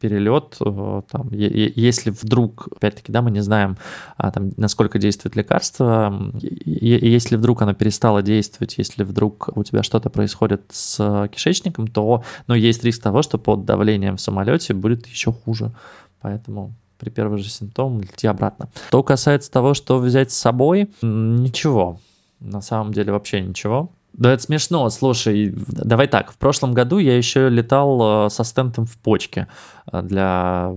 перелет, 0.00 0.56
э, 0.60 1.02
там, 1.10 1.28
если 1.30 2.10
вдруг, 2.10 2.68
опять-таки, 2.76 3.12
да, 3.12 3.22
мы 3.22 3.30
не 3.30 3.40
знаем, 3.40 3.76
а, 4.16 4.30
там, 4.30 4.52
насколько 4.56 4.98
действует 4.98 5.36
лекарство, 5.36 6.32
если 6.40 7.36
вдруг 7.36 7.62
оно 7.62 7.74
перестало 7.74 8.22
действовать, 8.22 8.78
если 8.78 9.04
вдруг 9.04 9.50
у 9.54 9.64
тебя 9.64 9.82
что-то 9.82 10.10
происходит 10.10 10.62
с 10.70 11.28
кишечником, 11.32 11.86
то, 11.88 12.22
ну, 12.46 12.54
есть 12.54 12.84
риск 12.84 13.02
того, 13.02 13.22
что 13.22 13.38
под 13.38 13.64
давлением 13.64 14.16
в 14.16 14.20
самолете 14.20 14.74
будет 14.74 15.06
еще 15.06 15.32
хуже. 15.32 15.72
Поэтому 16.20 16.74
при 16.98 17.10
первых 17.10 17.42
же 17.42 17.50
симптомах 17.50 18.02
лети 18.02 18.26
обратно. 18.26 18.68
Что 18.88 19.02
касается 19.02 19.50
того, 19.50 19.74
что 19.74 19.98
взять 19.98 20.32
с 20.32 20.36
собой, 20.36 20.90
ничего. 21.02 22.00
На 22.40 22.60
самом 22.60 22.92
деле 22.92 23.12
вообще 23.12 23.40
ничего. 23.40 23.90
Да 24.16 24.32
это 24.32 24.42
смешно, 24.42 24.88
слушай, 24.88 25.52
давай 25.54 26.08
так, 26.08 26.32
в 26.32 26.38
прошлом 26.38 26.72
году 26.72 26.98
я 26.98 27.16
еще 27.16 27.50
летал 27.50 28.26
э, 28.26 28.30
со 28.30 28.44
стентом 28.44 28.86
в 28.86 28.96
почке 28.96 29.46
э, 29.92 30.00
для 30.02 30.72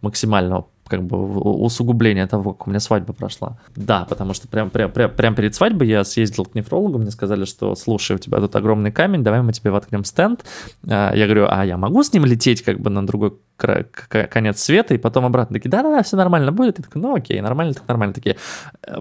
максимального 0.00 0.68
как 0.86 1.02
бы 1.02 1.16
усугубления 1.40 2.26
того, 2.26 2.52
как 2.52 2.66
у 2.66 2.70
меня 2.70 2.78
свадьба 2.78 3.12
прошла. 3.14 3.56
Да, 3.74 4.04
потому 4.04 4.34
что 4.34 4.46
прям, 4.46 4.70
прям, 4.70 4.92
прям, 4.92 5.10
прям 5.10 5.34
перед 5.34 5.54
свадьбой 5.54 5.88
я 5.88 6.04
съездил 6.04 6.44
к 6.44 6.54
нефрологу, 6.54 6.98
мне 6.98 7.10
сказали, 7.10 7.46
что 7.46 7.74
слушай, 7.74 8.14
у 8.14 8.18
тебя 8.18 8.38
тут 8.38 8.54
огромный 8.54 8.92
камень, 8.92 9.24
давай 9.24 9.42
мы 9.42 9.52
тебе 9.52 9.72
воткнем 9.72 10.04
стенд. 10.04 10.44
Э, 10.84 11.10
я 11.14 11.24
говорю, 11.24 11.46
а 11.50 11.64
я 11.64 11.76
могу 11.76 12.04
с 12.04 12.12
ним 12.12 12.24
лететь 12.24 12.62
как 12.62 12.78
бы 12.78 12.90
на 12.90 13.04
другой 13.04 13.34
конец 13.56 14.62
света 14.62 14.94
и 14.94 14.98
потом 14.98 15.24
обратно? 15.24 15.54
Такие, 15.54 15.70
да-да-да, 15.70 16.04
все 16.04 16.16
нормально 16.16 16.52
будет. 16.52 16.78
Я 16.78 16.84
такой, 16.84 17.02
ну 17.02 17.16
окей, 17.16 17.40
нормально, 17.40 17.74
так 17.74 17.88
нормально. 17.88 18.14
Такие 18.14 18.36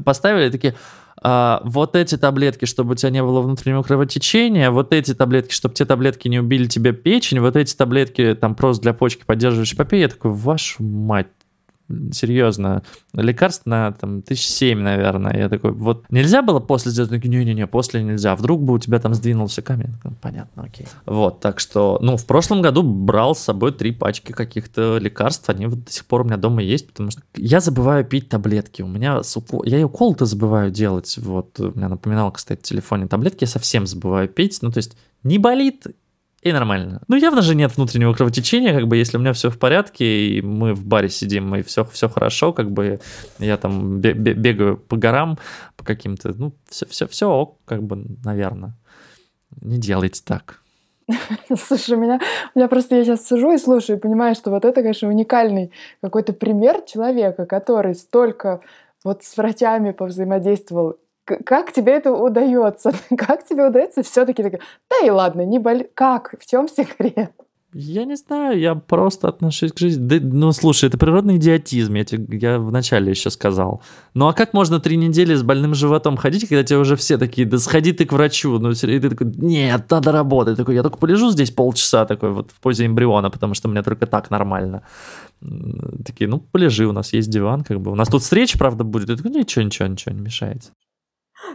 поставили, 0.03 0.49
такие, 0.49 0.73
а, 1.25 1.62
вот 1.63 1.95
эти 1.95 2.17
таблетки, 2.17 2.65
чтобы 2.65 2.91
у 2.91 2.95
тебя 2.95 3.09
не 3.09 3.23
было 3.23 3.41
внутреннего 3.41 3.81
кровотечения, 3.81 4.69
вот 4.71 4.93
эти 4.93 5.13
таблетки, 5.13 5.53
чтобы 5.53 5.73
те 5.73 5.86
таблетки 5.86 6.27
не 6.27 6.39
убили 6.39 6.67
тебе 6.67 6.91
печень, 6.91 7.39
вот 7.39 7.56
эти 7.56 7.73
таблетки 7.73 8.35
там 8.39 8.56
просто 8.56 8.83
для 8.83 8.93
почки 8.93 9.23
поддерживающие 9.25 9.77
попей. 9.77 10.02
Я 10.02 10.10
такой, 10.10 10.31
вашу 10.31 10.83
мать, 10.83 11.27
серьезно, 12.12 12.84
лекарств 13.13 13.65
на 13.65 13.92
там 13.92 14.21
тысяч 14.21 14.48
семь, 14.48 14.79
наверное. 14.79 15.38
Я 15.38 15.50
такой, 15.50 15.71
вот 15.71 16.06
нельзя 16.10 16.42
было 16.42 16.60
после 16.60 16.92
сделать? 16.92 17.12
Не-не-не, 17.12 17.67
после 17.67 18.04
нельзя. 18.04 18.36
Вдруг 18.36 18.62
бы 18.62 18.73
у 18.73 18.79
тебя 18.79 19.00
там 19.00 19.13
сдвинулся 19.13 19.62
камень. 19.62 19.94
Понятно, 20.21 20.63
окей. 20.63 20.88
Вот, 21.06 21.40
так 21.40 21.60
что, 21.60 22.00
ну, 22.02 22.17
в 22.17 22.25
прошлом 22.25 22.62
году 22.62 22.84
брал 22.84 23.36
с 23.36 23.40
собой 23.40 23.73
три 23.73 23.92
пачки 23.92 24.31
каких-то 24.31 24.98
лекарств. 24.98 25.50
Они 25.50 25.65
вот 25.67 25.84
до 25.84 25.92
сих 25.92 26.06
пор 26.06 26.21
у 26.21 26.23
меня 26.23 26.38
дома 26.38 26.62
есть, 26.62 26.88
потому 26.88 27.12
что 27.12 27.21
я 27.36 27.60
забываю 27.60 28.06
пить 28.06 28.29
таблетки. 28.29 28.81
У 28.81 28.88
меня 28.88 29.23
с 29.23 29.36
укол... 29.38 29.63
Я 29.63 29.79
и 29.79 29.84
укол-то 29.84 30.25
забываю 30.25 30.71
делать. 30.71 31.17
Вот, 31.17 31.60
у 31.60 31.71
меня 31.75 31.90
напоминал, 31.90 32.31
кстати, 32.31 32.60
в 32.60 32.63
телефоне 32.63 33.08
таблетки. 33.08 33.44
Я 33.44 33.48
совсем 33.48 33.86
забываю 33.86 34.27
пить. 34.27 34.60
Ну, 34.62 34.71
то 34.71 34.77
есть 34.77 34.98
не 35.23 35.38
болит, 35.38 35.88
и 36.44 36.52
нормально. 36.52 37.02
Ну, 37.08 37.15
явно 37.15 37.41
же 37.41 37.56
нет 37.56 37.75
внутреннего 37.75 38.13
кровотечения, 38.13 38.73
как 38.73 38.87
бы, 38.87 38.98
если 38.98 39.17
у 39.17 39.19
меня 39.19 39.33
все 39.33 39.50
в 39.50 39.58
порядке, 39.58 40.06
и 40.27 40.41
мы 40.41 40.73
в 40.73 40.85
баре 40.85 41.10
сидим, 41.10 41.56
и 41.56 41.62
все, 41.62 41.85
все 41.85 42.10
хорошо, 42.10 42.54
как 42.54 42.71
бы, 42.71 43.00
я 43.39 43.58
там 43.58 44.00
бегаю 44.00 44.77
по 44.77 44.98
горам, 44.98 45.37
по 45.77 45.85
каким-то, 45.85 46.33
ну, 46.37 46.54
все, 46.69 46.85
все, 46.85 47.08
все 47.08 47.29
ок, 47.29 47.60
как 47.65 47.83
бы, 47.83 48.06
наверное. 48.23 48.75
Не 49.62 49.77
делайте 49.77 50.21
так. 50.25 50.60
Слушай, 51.58 51.98
у 51.98 52.02
меня, 52.02 52.19
у 52.54 52.60
меня 52.60 52.67
просто 52.67 52.96
я 52.96 53.04
сейчас 53.04 53.27
сижу 53.27 53.54
и 53.54 53.58
слушаю, 53.58 53.98
и 53.98 54.02
понимаю, 54.02 54.35
что 54.35 54.50
вот 54.50 54.65
это, 54.65 54.81
конечно, 54.81 55.10
уникальный 55.10 55.71
какой-то 56.02 56.33
пример 56.33 56.81
человека, 56.81 57.46
который 57.46 57.96
столько 57.96 58.62
вот 59.04 59.23
с 59.23 59.37
врачами 59.37 59.91
повзаимодействовал 59.91 60.98
как 61.26 61.71
тебе 61.71 61.94
это 61.94 62.12
удается? 62.12 62.92
Как 63.17 63.46
тебе 63.46 63.67
удается 63.67 64.04
все-таки 64.04 64.44
да 64.44 65.06
и 65.06 65.10
ладно, 65.10 65.46
не 65.46 65.60
боль... 65.60 65.88
Как? 65.94 66.36
В 66.40 66.46
чем 66.46 66.67
секрет? 66.67 67.32
Я 67.76 68.06
не 68.06 68.15
знаю, 68.15 68.60
я 68.60 68.76
просто 68.76 69.28
отношусь 69.28 69.71
к 69.71 69.80
жизни. 69.80 70.08
Да, 70.08 70.17
ну, 70.21 70.52
слушай, 70.52 70.86
это 70.86 70.98
природный 71.00 71.38
идиотизм, 71.38 71.96
я, 71.96 72.06
тебе, 72.06 72.38
я 72.38 72.60
вначале 72.60 73.10
еще 73.10 73.32
сказал. 73.32 73.82
Ну, 74.13 74.28
а 74.28 74.34
как 74.34 74.54
можно 74.54 74.80
три 74.80 74.96
недели 74.96 75.34
с 75.34 75.42
больным 75.42 75.74
животом 75.74 76.15
ходить, 76.15 76.48
когда 76.48 76.63
тебе 76.63 76.78
уже 76.78 76.96
все 76.96 77.17
такие, 77.17 77.48
да 77.48 77.58
сходи 77.58 77.92
ты 77.92 78.06
к 78.06 78.13
врачу, 78.13 78.60
ну, 78.60 78.71
и 78.71 78.76
ты 78.76 79.10
такой, 79.10 79.28
нет, 79.38 79.90
надо 79.90 80.12
работать. 80.12 80.56
Такой, 80.56 80.76
я 80.76 80.84
только 80.84 81.00
полежу 81.00 81.32
здесь 81.32 81.50
полчаса, 81.50 82.06
такой 82.06 82.32
вот 82.32 82.52
в 82.52 82.60
позе 82.60 82.86
эмбриона, 82.86 83.32
потому 83.32 83.56
что 83.56 83.67
мне 83.67 83.82
только 83.82 84.06
так 84.06 84.30
нормально. 84.30 84.84
Такие, 86.06 86.30
ну, 86.30 86.40
полежи, 86.40 86.86
у 86.86 86.92
нас 86.92 87.12
есть 87.13 87.30
диван, 87.30 87.63
как 87.63 87.82
бы. 87.82 87.92
У 87.92 87.96
нас 87.96 88.08
тут 88.08 88.21
встреча, 88.21 88.60
правда, 88.60 88.84
будет. 88.84 89.10
Я 89.10 89.15
такой, 89.15 89.32
ничего, 89.32 89.65
ничего, 89.65 89.88
ничего 89.88 90.13
не 90.13 90.21
мешает. 90.21 90.71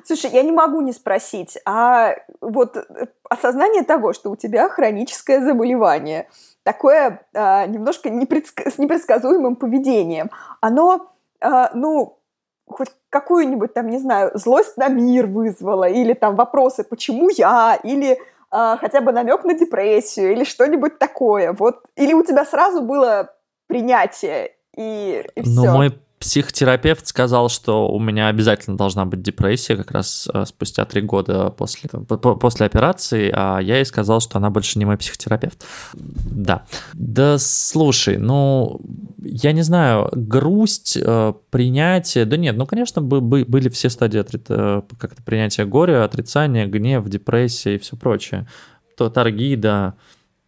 Слушай, 0.04 0.30
я 0.32 0.42
не 0.42 0.52
могу 0.52 0.80
не 0.80 0.92
спросить, 0.92 1.58
а 1.64 2.14
вот 2.40 2.76
э, 2.76 3.06
осознание 3.28 3.82
того, 3.82 4.12
что 4.12 4.30
у 4.30 4.36
тебя 4.36 4.68
хроническое 4.68 5.40
заболевание, 5.40 6.28
такое 6.62 7.26
а, 7.34 7.66
немножко 7.66 8.10
непредск... 8.10 8.60
с 8.66 8.78
непредсказуемым 8.78 9.56
поведением, 9.56 10.30
оно, 10.60 11.12
а, 11.40 11.70
ну, 11.74 12.18
хоть 12.66 12.90
какую-нибудь 13.10 13.72
там, 13.72 13.88
не 13.88 13.98
знаю, 13.98 14.30
злость 14.34 14.76
на 14.76 14.88
мир 14.88 15.26
вызвало, 15.26 15.88
или 15.88 16.12
там 16.12 16.36
вопросы, 16.36 16.84
почему 16.84 17.30
я, 17.30 17.78
или 17.82 18.18
а, 18.50 18.76
хотя 18.76 19.00
бы 19.00 19.12
намек 19.12 19.44
на 19.44 19.54
депрессию, 19.54 20.32
или 20.32 20.44
что-нибудь 20.44 20.98
такое, 20.98 21.52
вот, 21.52 21.84
или 21.96 22.12
у 22.12 22.22
тебя 22.22 22.44
сразу 22.44 22.82
было 22.82 23.34
принятие, 23.66 24.52
и, 24.76 25.24
и 25.34 25.42
все. 25.42 25.62
Ну, 25.62 25.72
мой 25.72 25.98
психотерапевт 26.18 27.06
сказал, 27.06 27.48
что 27.48 27.88
у 27.88 27.98
меня 27.98 28.28
обязательно 28.28 28.76
должна 28.76 29.04
быть 29.04 29.22
депрессия 29.22 29.76
как 29.76 29.90
раз 29.92 30.28
э, 30.32 30.44
спустя 30.46 30.84
три 30.84 31.00
года 31.00 31.50
после, 31.50 31.88
после 31.88 32.66
операции, 32.66 33.30
а 33.32 33.58
я 33.58 33.76
ей 33.76 33.84
сказал, 33.84 34.20
что 34.20 34.38
она 34.38 34.50
больше 34.50 34.78
не 34.78 34.84
мой 34.84 34.96
психотерапевт. 34.96 35.64
Да. 35.94 36.64
Да 36.94 37.38
слушай, 37.38 38.16
ну, 38.16 38.80
я 39.22 39.52
не 39.52 39.62
знаю, 39.62 40.10
грусть, 40.12 40.98
э, 41.00 41.32
принятие, 41.50 42.24
да 42.24 42.36
нет, 42.36 42.56
ну, 42.56 42.66
конечно, 42.66 43.00
были 43.02 43.68
все 43.68 43.88
стадии 43.88 44.24
э, 44.48 44.82
как-то 44.98 45.22
принятия 45.22 45.64
горя, 45.64 46.04
отрицания, 46.04 46.66
гнев, 46.66 47.08
депрессия 47.08 47.76
и 47.76 47.78
все 47.78 47.96
прочее. 47.96 48.46
То 48.96 49.10
торги, 49.10 49.54
да, 49.54 49.94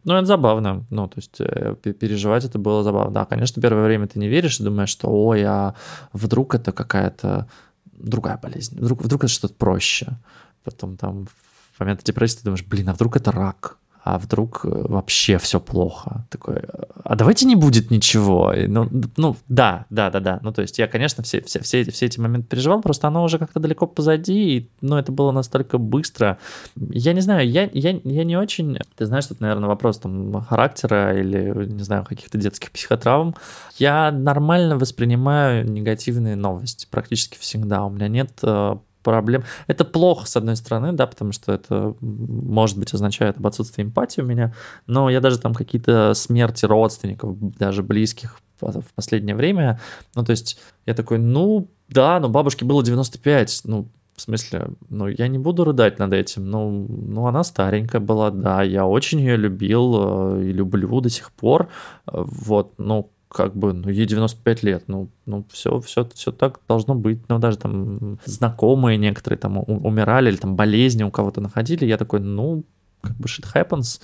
ну, 0.04 0.14
это 0.14 0.26
забавно. 0.26 0.86
Ну, 0.90 1.08
то 1.08 1.18
есть 1.18 1.40
э, 1.40 1.74
переживать 1.74 2.44
это 2.44 2.58
было 2.58 2.82
забавно. 2.82 3.12
Да, 3.12 3.24
конечно, 3.24 3.60
первое 3.60 3.84
время 3.84 4.06
ты 4.06 4.18
не 4.18 4.28
веришь 4.28 4.60
и 4.60 4.64
думаешь, 4.64 4.88
что 4.88 5.08
ой, 5.08 5.44
а 5.44 5.74
вдруг 6.12 6.54
это 6.54 6.72
какая-то 6.72 7.48
другая 7.92 8.38
болезнь, 8.38 8.78
вдруг, 8.78 9.02
вдруг 9.02 9.24
это 9.24 9.32
что-то 9.32 9.54
проще. 9.54 10.18
Потом 10.64 10.96
там 10.96 11.26
в 11.26 11.80
момент 11.80 12.02
депрессии 12.04 12.38
ты 12.38 12.44
думаешь, 12.44 12.64
блин, 12.64 12.88
а 12.88 12.94
вдруг 12.94 13.16
это 13.16 13.32
рак? 13.32 13.78
А 14.02 14.18
вдруг 14.18 14.64
э, 14.64 14.68
вообще 14.68 15.38
все 15.38 15.60
плохо. 15.60 16.24
Такой, 16.30 16.62
а 17.04 17.16
давайте 17.16 17.46
не 17.46 17.54
будет 17.54 17.90
ничего. 17.90 18.52
Ну, 18.66 18.88
ну 19.16 19.36
да, 19.48 19.86
да, 19.90 20.10
да, 20.10 20.20
да. 20.20 20.38
Ну, 20.42 20.52
то 20.52 20.62
есть 20.62 20.78
я, 20.78 20.86
конечно, 20.86 21.22
все, 21.22 21.42
все, 21.42 21.60
все, 21.60 21.80
эти, 21.80 21.90
все 21.90 22.06
эти 22.06 22.18
моменты 22.18 22.48
переживал, 22.48 22.80
просто 22.80 23.08
оно 23.08 23.22
уже 23.22 23.38
как-то 23.38 23.60
далеко 23.60 23.86
позади, 23.86 24.56
и, 24.56 24.70
ну, 24.80 24.96
это 24.96 25.12
было 25.12 25.32
настолько 25.32 25.78
быстро. 25.78 26.38
Я 26.76 27.12
не 27.12 27.20
знаю, 27.20 27.48
я, 27.48 27.68
я, 27.72 28.00
я 28.02 28.24
не 28.24 28.36
очень... 28.36 28.78
Ты 28.96 29.06
знаешь, 29.06 29.26
это, 29.26 29.36
наверное, 29.40 29.68
вопрос 29.68 29.98
там 29.98 30.40
характера 30.42 31.18
или, 31.18 31.66
не 31.66 31.82
знаю, 31.82 32.04
каких-то 32.04 32.38
детских 32.38 32.70
психотравм. 32.70 33.34
Я 33.76 34.10
нормально 34.10 34.78
воспринимаю 34.78 35.70
негативные 35.70 36.36
новости 36.36 36.86
практически 36.90 37.38
всегда. 37.38 37.84
У 37.84 37.90
меня 37.90 38.08
нет 38.08 38.30
э, 38.42 38.76
проблем. 39.02 39.44
Это 39.66 39.84
плохо, 39.84 40.26
с 40.26 40.36
одной 40.36 40.56
стороны, 40.56 40.92
да, 40.92 41.06
потому 41.06 41.32
что 41.32 41.52
это, 41.52 41.94
может 42.00 42.78
быть, 42.78 42.92
означает 42.94 43.38
об 43.38 43.46
отсутствии 43.46 43.82
эмпатии 43.82 44.20
у 44.20 44.26
меня, 44.26 44.54
но 44.86 45.10
я 45.10 45.20
даже 45.20 45.38
там 45.38 45.54
какие-то 45.54 46.14
смерти 46.14 46.64
родственников, 46.64 47.36
даже 47.58 47.82
близких 47.82 48.38
в 48.60 48.94
последнее 48.94 49.34
время, 49.34 49.80
ну, 50.14 50.22
то 50.22 50.32
есть 50.32 50.58
я 50.84 50.94
такой, 50.94 51.18
ну, 51.18 51.68
да, 51.88 52.20
но 52.20 52.28
бабушке 52.28 52.64
было 52.64 52.82
95, 52.84 53.62
ну, 53.64 53.88
в 54.20 54.22
смысле, 54.22 54.68
ну, 54.90 55.08
я 55.08 55.28
не 55.28 55.38
буду 55.38 55.64
рыдать 55.64 55.98
над 55.98 56.12
этим. 56.12 56.44
Ну, 56.44 56.86
ну, 56.88 57.26
она 57.26 57.42
старенькая 57.42 58.02
была, 58.02 58.30
да, 58.30 58.62
я 58.62 58.84
очень 58.84 59.18
ее 59.20 59.36
любил 59.36 59.94
э, 59.96 60.44
и 60.44 60.52
люблю 60.52 61.00
до 61.00 61.08
сих 61.08 61.32
пор. 61.32 61.68
Э, 62.06 62.22
вот, 62.26 62.74
ну, 62.76 63.10
как 63.30 63.54
бы, 63.54 63.72
ну, 63.72 63.88
ей 63.88 64.06
95 64.06 64.62
лет, 64.64 64.84
ну, 64.88 65.08
ну, 65.24 65.44
все, 65.50 65.78
все, 65.80 66.08
все 66.14 66.32
так 66.32 66.60
должно 66.68 66.94
быть. 66.94 67.20
Ну, 67.28 67.38
даже 67.38 67.58
там 67.58 68.18
знакомые 68.24 68.98
некоторые 68.98 69.38
там 69.38 69.58
умирали 69.58 70.30
или 70.30 70.36
там 70.36 70.56
болезни 70.56 71.04
у 71.04 71.10
кого-то 71.10 71.40
находили, 71.40 71.84
я 71.84 71.96
такой, 71.96 72.20
ну, 72.20 72.64
как 73.02 73.16
бы 73.16 73.28
shit 73.28 73.46
happens, 73.54 74.00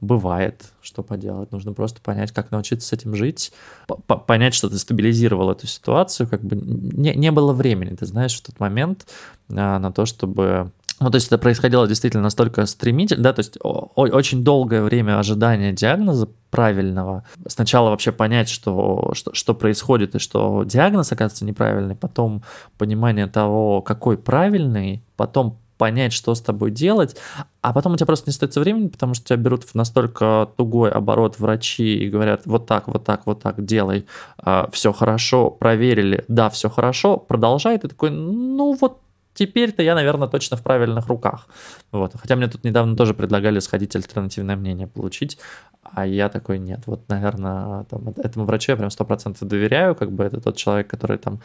бывает, 0.00 0.72
что 0.82 1.02
поделать. 1.02 1.52
Нужно 1.52 1.72
просто 1.72 2.00
понять, 2.02 2.32
как 2.32 2.50
научиться 2.50 2.88
с 2.88 2.92
этим 2.92 3.14
жить, 3.14 3.52
понять, 4.26 4.54
что 4.54 4.68
ты 4.68 4.78
стабилизировал 4.78 5.50
эту 5.50 5.66
ситуацию, 5.66 6.28
как 6.28 6.42
бы 6.42 6.56
не, 6.56 7.14
не 7.14 7.30
было 7.30 7.52
времени, 7.54 7.96
ты 7.96 8.04
знаешь, 8.04 8.36
в 8.36 8.42
тот 8.42 8.60
момент 8.60 9.06
а, 9.50 9.78
на 9.78 9.90
то, 9.90 10.04
чтобы 10.04 10.70
ну, 11.00 11.10
то 11.10 11.16
есть 11.16 11.26
это 11.26 11.38
происходило 11.38 11.86
действительно 11.86 12.22
настолько 12.22 12.64
стремительно, 12.66 13.22
да, 13.22 13.32
то 13.32 13.40
есть 13.40 13.58
очень 13.62 14.42
долгое 14.42 14.82
время 14.82 15.18
ожидания 15.18 15.72
диагноза 15.72 16.28
правильного. 16.50 17.24
Сначала 17.46 17.90
вообще 17.90 18.12
понять, 18.12 18.48
что, 18.48 19.10
что, 19.14 19.34
что 19.34 19.54
происходит 19.54 20.14
и 20.14 20.18
что 20.18 20.64
диагноз 20.64 21.12
оказывается 21.12 21.44
неправильный, 21.44 21.96
потом 21.96 22.42
понимание 22.78 23.26
того, 23.26 23.82
какой 23.82 24.16
правильный, 24.16 25.02
потом 25.16 25.58
понять, 25.76 26.12
что 26.12 26.34
с 26.34 26.40
тобой 26.40 26.70
делать, 26.70 27.16
а 27.60 27.74
потом 27.74 27.92
у 27.92 27.96
тебя 27.96 28.06
просто 28.06 28.30
не 28.30 28.32
остается 28.32 28.60
времени, 28.60 28.88
потому 28.88 29.12
что 29.12 29.26
тебя 29.26 29.36
берут 29.36 29.64
в 29.64 29.74
настолько 29.74 30.48
тугой 30.56 30.90
оборот 30.90 31.38
врачи 31.38 31.98
и 31.98 32.08
говорят, 32.08 32.42
вот 32.46 32.66
так, 32.66 32.88
вот 32.88 33.04
так, 33.04 33.26
вот 33.26 33.42
так, 33.42 33.62
делай, 33.62 34.06
а, 34.38 34.70
все 34.72 34.92
хорошо, 34.94 35.50
проверили, 35.50 36.24
да, 36.28 36.48
все 36.48 36.70
хорошо, 36.70 37.18
продолжай, 37.18 37.78
ты 37.78 37.88
такой, 37.88 38.10
ну 38.10 38.74
вот 38.80 39.00
теперь-то 39.36 39.82
я, 39.82 39.94
наверное, 39.94 40.26
точно 40.26 40.56
в 40.56 40.62
правильных 40.62 41.06
руках. 41.06 41.46
Вот. 41.92 42.12
Хотя 42.20 42.34
мне 42.34 42.48
тут 42.48 42.64
недавно 42.64 42.96
тоже 42.96 43.14
предлагали 43.14 43.60
сходить 43.60 43.94
альтернативное 43.94 44.56
мнение 44.56 44.88
получить, 44.88 45.38
а 45.82 46.04
я 46.04 46.28
такой, 46.28 46.58
нет, 46.58 46.80
вот, 46.86 47.08
наверное, 47.08 47.84
там, 47.84 48.08
этому 48.16 48.44
врачу 48.44 48.72
я 48.72 48.76
прям 48.76 48.90
сто 48.90 49.04
процентов 49.04 49.46
доверяю, 49.46 49.94
как 49.94 50.10
бы 50.10 50.24
это 50.24 50.40
тот 50.40 50.56
человек, 50.56 50.88
который 50.88 51.18
там 51.18 51.40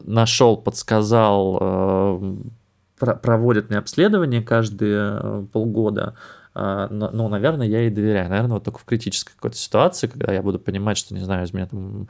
нашел, 0.00 0.56
подсказал, 0.56 1.58
э, 1.60 2.34
проводит 3.22 3.68
мне 3.68 3.78
обследование 3.78 4.42
каждые 4.42 5.18
э, 5.20 5.46
полгода, 5.52 6.14
ну, 6.56 7.28
наверное, 7.28 7.66
я 7.66 7.80
ей 7.80 7.90
доверяю. 7.90 8.28
Наверное, 8.28 8.54
вот 8.54 8.64
только 8.64 8.78
в 8.78 8.84
критической 8.84 9.34
какой-то 9.34 9.56
ситуации, 9.56 10.06
когда 10.06 10.32
я 10.32 10.40
буду 10.40 10.60
понимать, 10.60 10.96
что, 10.96 11.12
не 11.12 11.18
знаю, 11.18 11.44
из 11.44 11.52
меня 11.52 11.66
там 11.66 12.08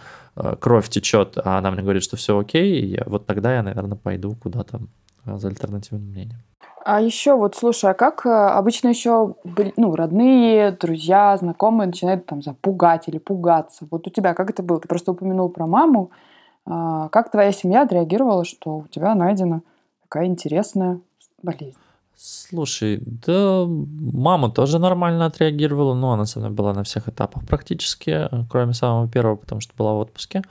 кровь 0.60 0.90
течет, 0.90 1.38
а 1.42 1.56
она 1.56 1.70
мне 1.70 1.80
говорит, 1.80 2.02
что 2.02 2.18
все 2.18 2.38
окей, 2.38 2.84
я, 2.84 3.04
вот 3.06 3.24
тогда 3.24 3.54
я, 3.54 3.62
наверное, 3.62 3.96
пойду 3.96 4.34
куда-то 4.34 4.82
за 5.26 5.48
альтернативным 5.48 6.08
мнением. 6.08 6.38
А 6.84 7.00
еще 7.00 7.34
вот, 7.34 7.54
слушай, 7.56 7.90
а 7.90 7.94
как 7.94 8.26
э, 8.26 8.28
обычно 8.28 8.88
еще 8.88 9.36
ну, 9.76 9.96
родные, 9.96 10.70
друзья, 10.72 11.34
знакомые 11.38 11.86
начинают 11.86 12.26
там 12.26 12.42
запугать 12.42 13.08
или 13.08 13.16
пугаться? 13.16 13.86
Вот 13.90 14.06
у 14.06 14.10
тебя 14.10 14.34
как 14.34 14.50
это 14.50 14.62
было? 14.62 14.80
Ты 14.80 14.86
просто 14.86 15.12
упомянул 15.12 15.48
про 15.48 15.66
маму. 15.66 16.10
А 16.66 17.08
как 17.08 17.30
твоя 17.30 17.52
семья 17.52 17.82
отреагировала, 17.82 18.44
что 18.44 18.78
у 18.78 18.86
тебя 18.88 19.14
найдена 19.14 19.62
такая 20.02 20.26
интересная 20.26 21.00
болезнь? 21.42 21.78
Слушай, 22.16 23.02
да 23.04 23.64
мама 23.66 24.50
тоже 24.50 24.78
нормально 24.78 25.26
отреагировала, 25.26 25.94
но 25.94 26.12
она 26.12 26.26
со 26.26 26.38
мной 26.38 26.50
была 26.50 26.74
на 26.74 26.84
всех 26.84 27.08
этапах 27.08 27.46
практически, 27.46 28.28
кроме 28.50 28.74
самого 28.74 29.08
первого, 29.08 29.36
потому 29.36 29.60
что 29.60 29.72
была 29.76 29.94
в 29.94 29.98
отпуске. 29.98 30.42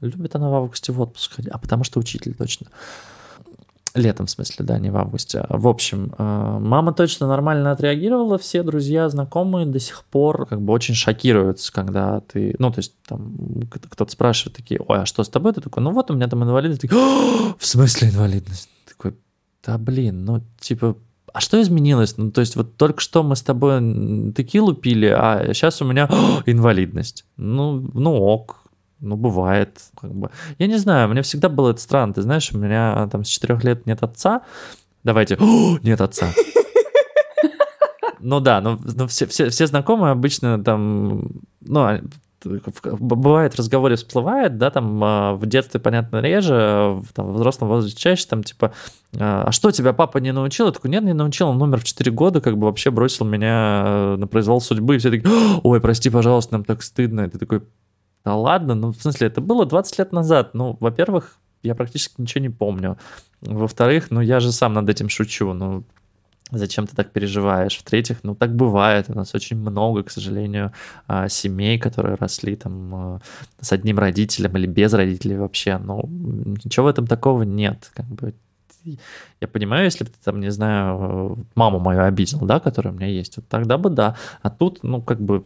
Любит 0.00 0.34
она 0.34 0.50
в 0.50 0.54
августе 0.54 0.92
в 0.92 1.00
отпуск 1.00 1.36
ходить, 1.36 1.50
а 1.52 1.58
потому 1.58 1.84
что 1.84 2.00
учитель 2.00 2.34
точно. 2.34 2.66
Летом, 3.96 4.26
в 4.26 4.30
смысле, 4.30 4.64
да, 4.64 4.78
не 4.78 4.90
в 4.90 4.96
августе. 4.96 5.44
В 5.48 5.66
общем, 5.66 6.12
э, 6.16 6.58
мама 6.60 6.92
точно 6.92 7.26
нормально 7.26 7.72
отреагировала, 7.72 8.36
все 8.36 8.62
друзья, 8.62 9.08
знакомые 9.08 9.66
до 9.66 9.80
сих 9.80 10.04
пор 10.04 10.46
как 10.46 10.60
бы 10.60 10.72
очень 10.72 10.94
шокируются, 10.94 11.72
когда 11.72 12.20
ты, 12.20 12.54
ну, 12.58 12.70
то 12.70 12.80
есть 12.80 12.94
там 13.06 13.34
кто-то 13.70 14.12
спрашивает 14.12 14.56
такие, 14.56 14.80
ой, 14.86 15.00
а 15.00 15.06
что 15.06 15.24
с 15.24 15.28
тобой? 15.28 15.52
Ты 15.54 15.62
такой, 15.62 15.82
ну 15.82 15.92
вот 15.92 16.10
у 16.10 16.14
меня 16.14 16.28
там 16.28 16.44
инвалидность. 16.44 16.82
Такой, 16.82 16.98
в 17.58 17.66
смысле 17.66 18.10
инвалидность? 18.10 18.68
Такой, 18.86 19.16
да 19.64 19.78
блин, 19.78 20.24
ну, 20.24 20.42
типа, 20.60 20.96
а 21.32 21.40
что 21.40 21.60
изменилось? 21.60 22.16
Ну, 22.16 22.30
то 22.30 22.40
есть 22.40 22.56
вот 22.56 22.76
только 22.76 23.00
что 23.00 23.22
мы 23.22 23.36
с 23.36 23.42
тобой 23.42 24.32
текилу 24.32 24.74
пили, 24.74 25.06
а 25.06 25.52
сейчас 25.52 25.82
у 25.82 25.84
меня 25.84 26.08
инвалидность. 26.46 27.24
Ну, 27.36 27.90
ну 27.94 28.14
ок, 28.14 28.65
ну, 29.00 29.16
бывает. 29.16 29.80
Как 30.00 30.12
бы. 30.14 30.30
Я 30.58 30.66
не 30.66 30.76
знаю, 30.76 31.08
мне 31.08 31.22
всегда 31.22 31.48
было 31.48 31.70
это 31.70 31.80
странно. 31.80 32.14
Ты 32.14 32.22
знаешь, 32.22 32.50
у 32.52 32.58
меня 32.58 33.08
там 33.10 33.24
с 33.24 33.28
четырех 33.28 33.62
лет 33.64 33.86
нет 33.86 34.02
отца. 34.02 34.42
Давайте, 35.04 35.36
О, 35.38 35.78
нет 35.82 36.00
отца. 36.00 36.28
Ну 38.20 38.40
да, 38.40 38.60
но, 38.60 38.78
но 38.82 39.06
все, 39.06 39.26
все, 39.26 39.50
все 39.50 39.66
знакомые 39.68 40.10
обычно 40.10 40.62
там, 40.62 41.28
ну, 41.60 41.80
а, 41.80 42.00
бывает 42.44 43.54
в 43.54 43.58
разговоре 43.58 43.94
всплывает, 43.96 44.58
да, 44.58 44.70
там 44.70 45.00
а, 45.04 45.34
в 45.34 45.46
детстве, 45.46 45.78
понятно, 45.78 46.20
реже, 46.20 47.00
там, 47.14 47.32
в 47.32 47.34
взрослом 47.34 47.68
возрасте 47.68 47.96
чаще, 47.98 48.26
там, 48.28 48.42
типа, 48.42 48.72
а, 49.16 49.44
а 49.46 49.52
что 49.52 49.70
тебя 49.70 49.92
папа 49.92 50.18
не 50.18 50.32
научил? 50.32 50.66
Я 50.66 50.72
такой, 50.72 50.90
нет, 50.90 51.04
не 51.04 51.14
научил, 51.14 51.48
он 51.48 51.62
умер 51.62 51.80
в 51.80 51.84
4 51.84 52.10
года, 52.10 52.40
как 52.40 52.56
бы 52.58 52.66
вообще 52.66 52.90
бросил 52.90 53.24
меня 53.24 53.84
э, 53.86 54.16
на 54.16 54.26
произвол 54.26 54.60
судьбы, 54.60 54.96
и 54.96 54.98
все 54.98 55.10
такие, 55.10 55.32
ой, 55.62 55.80
прости, 55.80 56.10
пожалуйста, 56.10 56.54
нам 56.54 56.64
так 56.64 56.82
стыдно, 56.82 57.22
и 57.22 57.28
ты 57.28 57.38
такой, 57.38 57.62
ладно, 58.34 58.74
ну, 58.74 58.92
в 58.92 59.00
смысле, 59.00 59.28
это 59.28 59.40
было 59.40 59.66
20 59.66 59.98
лет 59.98 60.12
назад, 60.12 60.54
ну, 60.54 60.76
во-первых, 60.80 61.38
я 61.62 61.74
практически 61.74 62.20
ничего 62.20 62.42
не 62.42 62.50
помню, 62.50 62.98
во-вторых, 63.40 64.10
ну, 64.10 64.20
я 64.20 64.40
же 64.40 64.52
сам 64.52 64.72
над 64.72 64.88
этим 64.88 65.08
шучу, 65.08 65.52
ну, 65.52 65.84
Зачем 66.52 66.86
ты 66.86 66.94
так 66.94 67.10
переживаешь? 67.10 67.76
В-третьих, 67.76 68.18
ну 68.22 68.36
так 68.36 68.54
бывает. 68.54 69.06
У 69.08 69.14
нас 69.14 69.34
очень 69.34 69.56
много, 69.56 70.04
к 70.04 70.10
сожалению, 70.10 70.72
а, 71.08 71.28
семей, 71.28 71.76
которые 71.76 72.14
росли 72.14 72.54
там 72.54 72.94
а, 72.94 73.20
с 73.60 73.72
одним 73.72 73.98
родителем 73.98 74.56
или 74.56 74.66
без 74.68 74.92
родителей 74.94 75.36
вообще. 75.36 75.76
Ну, 75.78 76.04
ничего 76.06 76.86
в 76.86 76.88
этом 76.88 77.08
такого 77.08 77.42
нет. 77.42 77.90
Как 77.94 78.06
бы 78.06 78.32
я 79.40 79.48
понимаю, 79.48 79.84
если 79.84 80.04
бы 80.04 80.10
ты 80.10 80.16
там, 80.22 80.38
не 80.38 80.50
знаю, 80.52 81.44
маму 81.56 81.80
мою 81.80 82.04
обидел, 82.04 82.38
да, 82.40 82.60
которая 82.60 82.94
у 82.94 82.96
меня 82.96 83.08
есть, 83.08 83.36
вот 83.36 83.48
тогда 83.48 83.76
бы 83.76 83.90
да. 83.90 84.16
А 84.42 84.50
тут, 84.50 84.84
ну, 84.84 85.02
как 85.02 85.20
бы, 85.20 85.44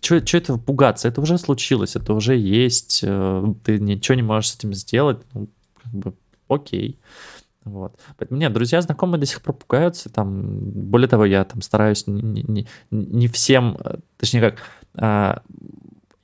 что 0.00 0.36
этого 0.36 0.58
пугаться? 0.58 1.08
Это 1.08 1.20
уже 1.20 1.38
случилось, 1.38 1.96
это 1.96 2.12
уже 2.12 2.36
есть, 2.36 3.00
э, 3.02 3.54
ты 3.64 3.78
ничего 3.78 4.14
не 4.14 4.22
можешь 4.22 4.50
с 4.50 4.56
этим 4.56 4.74
сделать, 4.74 5.18
ну, 5.32 5.48
как 5.82 5.92
бы, 5.92 6.14
окей. 6.48 6.98
Вот. 7.64 7.98
Поэтому 8.16 8.38
нет, 8.38 8.52
друзья, 8.52 8.80
знакомые 8.80 9.18
до 9.18 9.26
сих 9.26 9.42
пор 9.42 9.56
пугаются. 9.56 10.08
Там, 10.08 10.58
более 10.60 11.08
того, 11.08 11.24
я 11.24 11.44
там 11.44 11.62
стараюсь 11.62 12.06
не, 12.06 12.42
не, 12.42 12.68
не 12.90 13.26
всем, 13.26 13.76
э, 13.84 13.96
точнее 14.18 14.40
как, 14.40 14.58
а, 14.94 15.42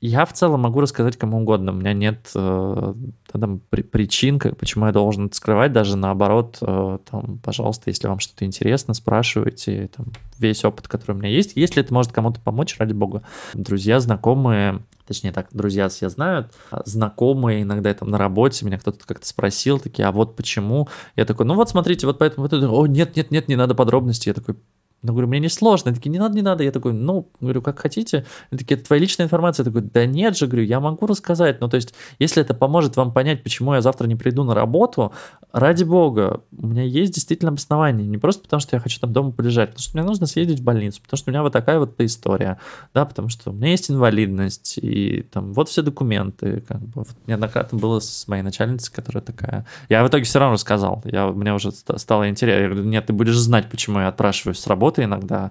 я 0.02 0.26
в 0.26 0.32
целом 0.32 0.62
могу 0.62 0.80
рассказать 0.80 1.16
кому 1.16 1.40
угодно. 1.40 1.70
У 1.70 1.76
меня 1.76 1.92
нет 1.92 2.28
э, 2.34 2.94
там, 3.30 3.60
при, 3.70 3.82
причин, 3.82 4.40
как, 4.40 4.56
почему 4.56 4.86
я 4.86 4.92
должен 4.92 5.26
это 5.26 5.36
скрывать. 5.36 5.72
Даже 5.72 5.96
наоборот, 5.96 6.58
э, 6.60 6.98
там, 7.08 7.38
пожалуйста, 7.38 7.84
если 7.88 8.08
вам 8.08 8.18
что-то 8.18 8.44
интересно, 8.44 8.94
спрашивайте. 8.94 9.88
Там, 9.96 10.06
весь 10.38 10.64
опыт, 10.64 10.88
который 10.88 11.12
у 11.12 11.18
меня 11.20 11.28
есть. 11.28 11.52
Если 11.54 11.80
это 11.80 11.94
может 11.94 12.10
кому-то 12.10 12.40
помочь, 12.40 12.76
ради 12.80 12.92
бога. 12.92 13.22
Друзья, 13.54 14.00
знакомые, 14.00 14.82
точнее 15.06 15.30
так, 15.30 15.48
друзья 15.52 15.88
все 15.88 16.08
знают, 16.08 16.52
а 16.72 16.82
знакомые 16.84 17.62
иногда 17.62 17.94
там 17.94 18.10
на 18.10 18.18
работе, 18.18 18.66
меня 18.66 18.78
кто-то 18.78 19.06
как-то 19.06 19.26
спросил, 19.26 19.78
такие, 19.78 20.06
а 20.06 20.10
вот 20.10 20.34
почему? 20.34 20.88
Я 21.14 21.26
такой, 21.26 21.46
ну 21.46 21.54
вот 21.54 21.68
смотрите, 21.68 22.08
вот 22.08 22.18
поэтому, 22.18 22.42
вот 22.42 22.52
это, 22.52 22.68
о, 22.68 22.86
нет, 22.88 23.14
нет, 23.14 23.30
нет, 23.30 23.46
не 23.46 23.54
надо 23.54 23.76
подробностей. 23.76 24.30
Я 24.30 24.34
такой, 24.34 24.56
ну, 25.02 25.12
говорю, 25.12 25.28
мне 25.28 25.40
не 25.40 25.48
сложно. 25.48 25.90
Они 25.90 25.96
такие, 25.96 26.10
не 26.10 26.18
надо, 26.18 26.36
не 26.36 26.42
надо. 26.42 26.62
Я 26.62 26.70
такой, 26.70 26.92
ну, 26.92 27.28
говорю, 27.40 27.60
как 27.60 27.78
хотите. 27.78 28.24
Они 28.50 28.58
такие, 28.58 28.76
это 28.76 28.86
твоя 28.86 29.00
личная 29.00 29.26
информация. 29.26 29.64
Я 29.64 29.72
такой, 29.72 29.82
да 29.82 30.06
нет 30.06 30.36
же, 30.36 30.46
говорю, 30.46 30.64
я 30.64 30.80
могу 30.80 31.06
рассказать. 31.06 31.60
Ну, 31.60 31.68
то 31.68 31.76
есть, 31.76 31.94
если 32.18 32.42
это 32.42 32.54
поможет 32.54 32.96
вам 32.96 33.12
понять, 33.12 33.42
почему 33.42 33.74
я 33.74 33.80
завтра 33.80 34.06
не 34.06 34.14
приду 34.14 34.44
на 34.44 34.54
работу, 34.54 35.12
ради 35.52 35.84
бога, 35.84 36.42
у 36.56 36.66
меня 36.66 36.82
есть 36.82 37.14
действительно 37.14 37.50
обоснование. 37.50 38.06
Не 38.06 38.18
просто 38.18 38.42
потому, 38.42 38.60
что 38.60 38.76
я 38.76 38.80
хочу 38.80 39.00
там 39.00 39.12
дома 39.12 39.32
полежать, 39.32 39.70
потому 39.70 39.82
что 39.82 39.98
мне 39.98 40.06
нужно 40.06 40.26
съездить 40.26 40.60
в 40.60 40.64
больницу, 40.64 41.00
потому 41.02 41.18
что 41.18 41.30
у 41.30 41.32
меня 41.32 41.42
вот 41.42 41.52
такая 41.52 41.78
вот 41.78 42.00
история, 42.00 42.58
да, 42.94 43.04
потому 43.04 43.28
что 43.28 43.50
у 43.50 43.52
меня 43.52 43.68
есть 43.68 43.90
инвалидность, 43.90 44.78
и 44.78 45.26
там 45.32 45.52
вот 45.52 45.68
все 45.68 45.82
документы, 45.82 46.62
как 46.66 46.80
бы. 46.80 47.02
Вот 47.02 47.08
неоднократно 47.26 47.78
было 47.78 48.00
с 48.00 48.28
моей 48.28 48.42
начальницей, 48.42 48.92
которая 48.92 49.22
такая... 49.22 49.66
Я 49.88 50.04
в 50.04 50.08
итоге 50.08 50.24
все 50.24 50.38
равно 50.38 50.54
рассказал. 50.54 51.02
Я, 51.04 51.26
мне 51.28 51.52
уже 51.52 51.72
стало 51.72 52.28
интересно. 52.28 52.62
Я 52.62 52.68
говорю, 52.68 52.84
нет, 52.84 53.06
ты 53.06 53.12
будешь 53.12 53.36
знать, 53.36 53.68
почему 53.70 54.00
я 54.00 54.08
отпрашиваюсь 54.08 54.58
с 54.58 54.66
работы, 54.66 54.91
работы 54.92 55.04
иногда, 55.04 55.50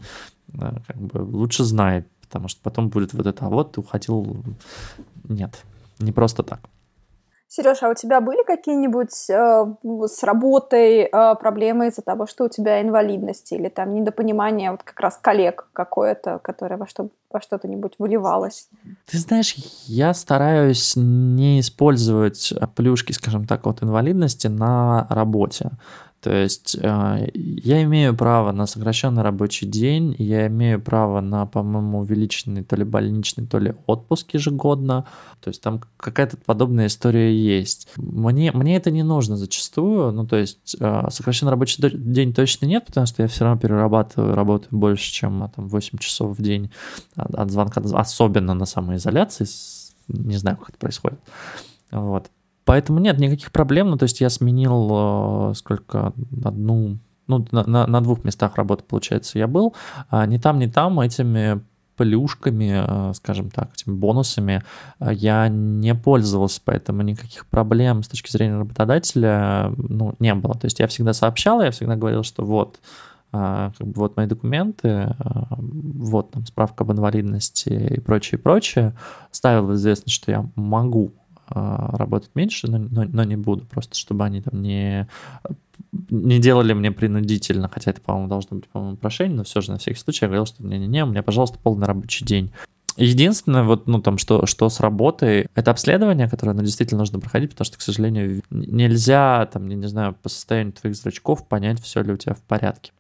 как 0.88 0.98
бы 0.98 1.20
лучше 1.20 1.64
знай, 1.64 2.04
потому 2.22 2.48
что 2.48 2.62
потом 2.64 2.89
будет 2.89 3.14
вот 3.14 3.26
это, 3.26 3.46
а 3.46 3.50
вот 3.50 3.74
ты 3.74 3.82
уходил, 3.82 4.44
нет, 5.30 5.64
не 6.00 6.12
просто 6.12 6.44
так. 6.44 6.60
Сережа, 7.54 7.88
а 7.88 7.89
у 7.89 7.94
тебя 7.96 8.22
были 8.22 8.46
какие-нибудь 8.46 9.30
э, 9.30 9.66
с 10.08 10.24
работой 10.24 11.02
э, 11.02 11.36
проблемы 11.36 11.88
из-за 11.88 12.02
того, 12.02 12.26
что 12.26 12.46
у 12.46 12.50
тебя 12.50 12.82
инвалидность 12.82 13.52
или 13.52 13.68
там 13.68 13.94
недопонимание 13.94 14.72
вот 14.72 14.84
как 14.84 14.98
раз 15.02 15.20
коллег 15.22 15.68
какое-то, 15.74 16.39
которое 16.39 16.78
во, 16.78 16.88
что, 16.88 17.10
во 17.30 17.42
что-то-нибудь 17.42 17.96
выливалось? 18.00 18.70
Ты 19.06 19.18
знаешь, 19.18 19.56
я 19.88 20.14
стараюсь 20.14 20.94
не 20.96 21.60
использовать 21.60 22.54
плюшки, 22.78 23.12
скажем 23.12 23.46
так, 23.46 23.68
от 23.68 23.84
инвалидности 23.84 24.48
на 24.48 25.06
работе. 25.10 25.72
То 26.22 26.32
есть 26.32 26.78
э, 26.80 27.30
я 27.34 27.82
имею 27.82 28.16
право 28.16 28.52
на 28.52 28.68
сокращенный 28.68 29.24
рабочий 29.24 29.66
день, 29.66 30.16
я 30.20 30.46
имею 30.48 30.80
право 30.80 31.20
на, 31.20 31.48
по-моему, 31.48 32.02
увеличенный 32.02 32.64
то 32.64 32.76
ли 32.76 32.84
больничный, 32.84 33.48
то 33.48 33.58
ли 33.58 33.74
отпуск 33.88 34.36
ежегодно. 34.36 35.06
То 35.42 35.48
есть 35.48 35.64
там 35.64 35.82
какая-то 35.98 36.38
подобная 36.38 36.88
история 36.88 37.36
есть. 37.36 37.88
Мне, 37.98 38.52
мне 38.52 38.76
это 38.76 38.92
не 38.92 39.02
нужно 39.02 39.36
зачастую. 39.36 40.12
Ну, 40.12 40.28
то 40.28 40.36
есть 40.36 40.76
э, 40.80 41.08
сокращенный 41.10 41.50
рабочий 41.50 41.82
день 41.82 42.36
точно 42.36 42.68
нет, 42.68 42.86
потому 42.86 43.08
что 43.08 43.24
я 43.24 43.28
все 43.28 43.44
равно 43.44 43.60
перерабатываю, 43.60 44.36
работаю 44.36 44.80
больше, 44.80 45.12
чем 45.12 45.50
там, 45.56 45.68
8 45.68 45.98
часов 45.98 46.38
в 46.38 46.42
день 46.42 46.70
от 47.16 47.50
звонка, 47.50 47.82
особенно 47.94 48.54
на 48.54 48.66
самоизоляции. 48.66 49.48
Не 50.08 50.38
знаю, 50.38 50.58
как 50.58 50.70
это 50.70 50.78
происходит. 50.78 51.20
Вот. 51.92 52.30
Поэтому 52.72 53.00
нет 53.02 53.20
никаких 53.20 53.52
проблем. 53.52 53.90
Ну, 53.90 53.98
то 53.98 54.04
есть 54.04 54.22
я 54.22 54.30
сменил 54.30 55.50
э, 55.50 55.54
сколько, 55.56 56.14
одну, 56.42 57.00
ну, 57.28 57.46
на, 57.52 57.66
на, 57.68 57.86
на 57.86 58.00
двух 58.00 58.24
местах 58.24 58.56
работы, 58.56 58.86
получается, 58.88 59.40
я 59.40 59.48
был. 59.48 59.76
А 60.10 60.26
ни 60.26 60.38
там, 60.38 60.58
ни 60.58 60.68
там 60.68 61.02
этими 61.02 61.60
плюшками, 61.98 63.10
э, 63.12 63.14
скажем 63.14 63.50
так, 63.50 63.74
этими 63.74 63.94
бонусами 63.94 64.64
э, 65.02 65.10
я 65.12 65.50
не 65.50 65.94
пользовался, 65.94 66.62
поэтому 66.64 67.02
никаких 67.02 67.46
проблем 67.48 68.04
с 68.04 68.08
точки 68.08 68.32
зрения 68.32 68.60
работодателя 68.60 69.74
ну, 69.76 70.16
не 70.20 70.34
было. 70.34 70.54
То 70.54 70.64
есть 70.64 70.80
я 70.80 70.88
всегда 70.88 71.12
сообщал, 71.12 71.62
я 71.62 71.72
всегда 71.72 71.98
говорил, 71.98 72.24
что 72.24 72.46
вот, 72.46 72.80
как 73.34 73.74
бы 73.80 73.94
вот 73.96 74.16
мои 74.16 74.28
документы, 74.28 75.14
вот 75.50 76.32
там 76.32 76.46
справка 76.46 76.86
об 76.86 76.94
инвалидности 76.94 77.70
и 77.70 78.00
прочее, 78.00 78.40
прочее. 78.40 78.94
Ставил 79.32 79.68
в 79.68 79.74
известность, 79.74 80.16
что 80.16 80.32
я 80.32 80.50
могу 80.56 81.12
работать 81.54 82.32
меньше, 82.36 82.70
но, 82.70 82.78
но, 82.78 83.04
но 83.04 83.24
не 83.24 83.36
буду, 83.36 83.66
просто 83.66 83.97
чтобы 83.97 84.26
они 84.26 84.41
там 84.41 84.62
не, 84.62 85.08
не 86.10 86.39
делали 86.39 86.74
мне 86.74 86.91
принудительно, 86.91 87.70
хотя 87.70 87.91
это, 87.91 88.02
по-моему, 88.02 88.30
должно 88.30 88.58
быть, 88.58 88.70
по-моему, 88.70 88.97
прошение, 88.97 89.38
но 89.38 89.43
все 89.43 89.62
же 89.62 89.72
на 89.72 89.78
всякий 89.78 89.99
случай 89.99 90.26
я 90.26 90.30
говорил, 90.30 90.45
что 90.45 90.64
не-не-не, 90.64 91.04
у 91.04 91.08
меня, 91.08 91.24
пожалуйста, 91.24 91.60
полный 91.62 91.88
рабочий 91.88 92.26
день. 92.26 92.52
Единственное, 92.97 93.64
вот, 93.64 93.88
ну, 93.88 94.02
там, 94.02 94.18
что, 94.18 94.45
что 94.45 94.70
с 94.70 94.80
работой, 94.80 95.47
это 95.56 95.72
обследование, 95.72 96.30
которое, 96.30 96.54
ну, 96.54 96.62
действительно 96.62 96.99
нужно 96.99 97.20
проходить, 97.20 97.52
потому 97.52 97.66
что, 97.66 97.78
к 97.78 97.82
сожалению, 97.82 98.41
нельзя, 98.49 99.49
там, 99.52 99.68
я 99.70 99.76
не 99.76 99.88
знаю, 99.88 100.16
по 100.22 100.30
состоянию 100.30 100.74
твоих 100.74 100.95
зрачков 100.95 101.47
понять, 101.47 101.82
все 101.82 102.02
ли 102.04 102.12
у 102.12 102.18
тебя 102.18 102.34
в 102.34 102.41
порядке 102.41 102.91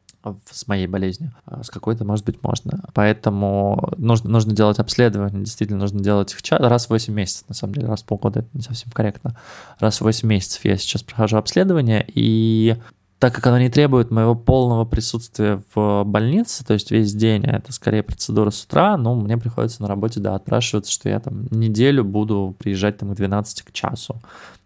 с 0.49 0.67
моей 0.67 0.87
болезнью. 0.87 1.31
А 1.45 1.63
с 1.63 1.69
какой-то, 1.69 2.05
может 2.05 2.25
быть, 2.25 2.43
можно. 2.43 2.83
Поэтому 2.93 3.93
нужно, 3.97 4.29
нужно 4.29 4.53
делать 4.53 4.79
обследование, 4.79 5.43
действительно 5.43 5.79
нужно 5.79 5.99
делать 6.01 6.33
их 6.33 6.59
раз 6.59 6.87
в 6.87 6.89
8 6.89 7.13
месяцев, 7.13 7.49
на 7.49 7.55
самом 7.55 7.75
деле, 7.75 7.87
раз 7.87 8.03
в 8.03 8.05
полгода 8.05 8.39
это 8.39 8.49
не 8.53 8.61
совсем 8.61 8.91
корректно. 8.91 9.37
Раз 9.79 9.97
в 9.97 10.01
8 10.01 10.27
месяцев 10.27 10.63
я 10.65 10.77
сейчас 10.77 11.03
прохожу 11.03 11.37
обследование, 11.37 12.05
и 12.07 12.75
так 13.21 13.35
как 13.35 13.45
оно 13.45 13.59
не 13.59 13.69
требует 13.69 14.09
моего 14.09 14.33
полного 14.33 14.83
присутствия 14.83 15.61
в 15.75 16.03
больнице, 16.05 16.65
то 16.65 16.73
есть 16.73 16.89
весь 16.89 17.13
день, 17.13 17.45
а 17.45 17.57
это 17.57 17.71
скорее 17.71 18.01
процедура 18.01 18.49
с 18.49 18.63
утра, 18.63 18.97
ну, 18.97 19.13
мне 19.13 19.37
приходится 19.37 19.83
на 19.83 19.87
работе, 19.87 20.19
да, 20.19 20.33
отпрашиваться, 20.33 20.91
что 20.91 21.07
я 21.07 21.19
там 21.19 21.45
неделю 21.51 22.03
буду 22.03 22.55
приезжать 22.57 22.97
там 22.97 23.11
к 23.11 23.15
12 23.15 23.61
к 23.61 23.71
часу 23.71 24.19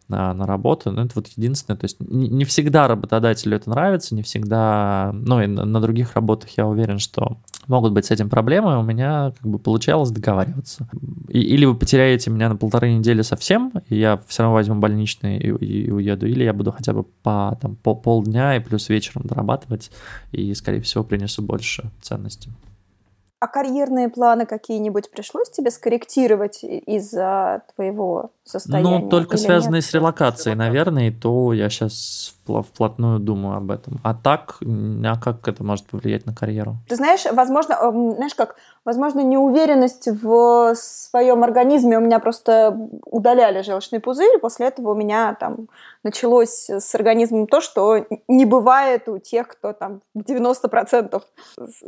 на, 0.07 0.33
на 0.33 0.45
работу. 0.45 0.91
Но 0.91 1.03
это 1.03 1.13
вот 1.15 1.27
единственное. 1.27 1.77
То 1.77 1.85
есть 1.85 1.99
не, 1.99 2.29
не 2.29 2.45
всегда 2.45 2.87
работодателю 2.87 3.57
это 3.57 3.69
нравится, 3.69 4.15
не 4.15 4.21
всегда... 4.21 5.11
Ну 5.13 5.41
и 5.41 5.47
на, 5.47 5.65
на 5.65 5.81
других 5.81 6.15
работах 6.15 6.49
я 6.57 6.67
уверен, 6.67 6.99
что 6.99 7.37
могут 7.67 7.93
быть 7.93 8.05
с 8.05 8.11
этим 8.11 8.29
проблемы. 8.29 8.79
У 8.79 8.83
меня 8.83 9.33
как 9.39 9.47
бы 9.49 9.59
получалось 9.59 10.11
договариваться. 10.11 10.87
И, 11.29 11.39
или 11.39 11.65
вы 11.65 11.75
потеряете 11.75 12.29
меня 12.29 12.49
на 12.49 12.55
полторы 12.55 12.93
недели 12.93 13.21
совсем, 13.21 13.71
и 13.89 13.97
я 13.97 14.21
все 14.27 14.43
равно 14.43 14.55
возьму 14.55 14.75
больничный 14.75 15.37
и, 15.37 15.49
и, 15.49 15.85
и 15.85 15.91
уеду, 15.91 16.27
или 16.27 16.43
я 16.43 16.53
буду 16.53 16.71
хотя 16.71 16.93
бы 16.93 17.03
по, 17.03 17.57
там, 17.61 17.75
по 17.75 17.95
полдня 17.95 18.55
и 18.55 18.59
плюс 18.59 18.89
вечером 18.89 19.23
дорабатывать, 19.25 19.91
и, 20.31 20.53
скорее 20.53 20.81
всего, 20.81 21.03
принесу 21.03 21.41
больше 21.41 21.89
ценностей. 22.01 22.51
А 23.39 23.47
карьерные 23.47 24.09
планы 24.09 24.45
какие-нибудь 24.45 25.11
пришлось 25.11 25.49
тебе 25.51 25.69
скорректировать 25.69 26.63
из-за 26.63 27.61
твоего 27.75 28.31
состояние. 28.45 28.99
Ну, 28.99 29.09
только 29.09 29.37
связанные 29.37 29.79
нет? 29.79 29.85
с 29.85 29.93
релокацией, 29.93 30.55
наверное, 30.55 31.07
и 31.07 31.11
то 31.11 31.51
я 31.51 31.69
сейчас 31.69 32.35
вплотную 32.45 33.19
думаю 33.19 33.57
об 33.57 33.71
этом. 33.71 33.99
А 34.03 34.13
так, 34.13 34.57
а 34.61 35.19
как 35.19 35.47
это 35.47 35.63
может 35.63 35.87
повлиять 35.87 36.27
на 36.27 36.33
карьеру? 36.33 36.75
Ты 36.87 36.95
знаешь, 36.95 37.25
возможно, 37.31 37.73
эм, 37.73 38.11
знаешь 38.11 38.35
как, 38.35 38.55
возможно, 38.85 39.21
неуверенность 39.21 40.07
в 40.07 40.75
своем 40.75 41.43
организме. 41.43 41.97
У 41.97 42.01
меня 42.01 42.19
просто 42.19 42.77
удаляли 43.05 43.63
желчный 43.63 43.99
пузырь, 43.99 44.37
после 44.39 44.67
этого 44.67 44.91
у 44.91 44.95
меня 44.95 45.35
там 45.39 45.67
началось 46.03 46.69
с 46.69 46.93
организмом 46.93 47.47
то, 47.47 47.61
что 47.61 48.05
не 48.27 48.45
бывает 48.45 49.09
у 49.09 49.17
тех, 49.17 49.47
кто 49.47 49.73
там 49.73 50.01
в 50.13 50.19
90% 50.19 51.23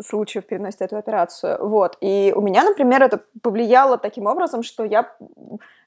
случаев 0.04 0.46
переносит 0.46 0.82
эту 0.82 0.98
операцию. 0.98 1.58
Вот. 1.62 1.98
И 2.02 2.34
у 2.36 2.42
меня, 2.42 2.64
например, 2.64 3.04
это 3.04 3.22
повлияло 3.44 4.00
таким 4.00 4.26
образом, 4.26 4.64
что 4.64 4.84
я 4.84 5.12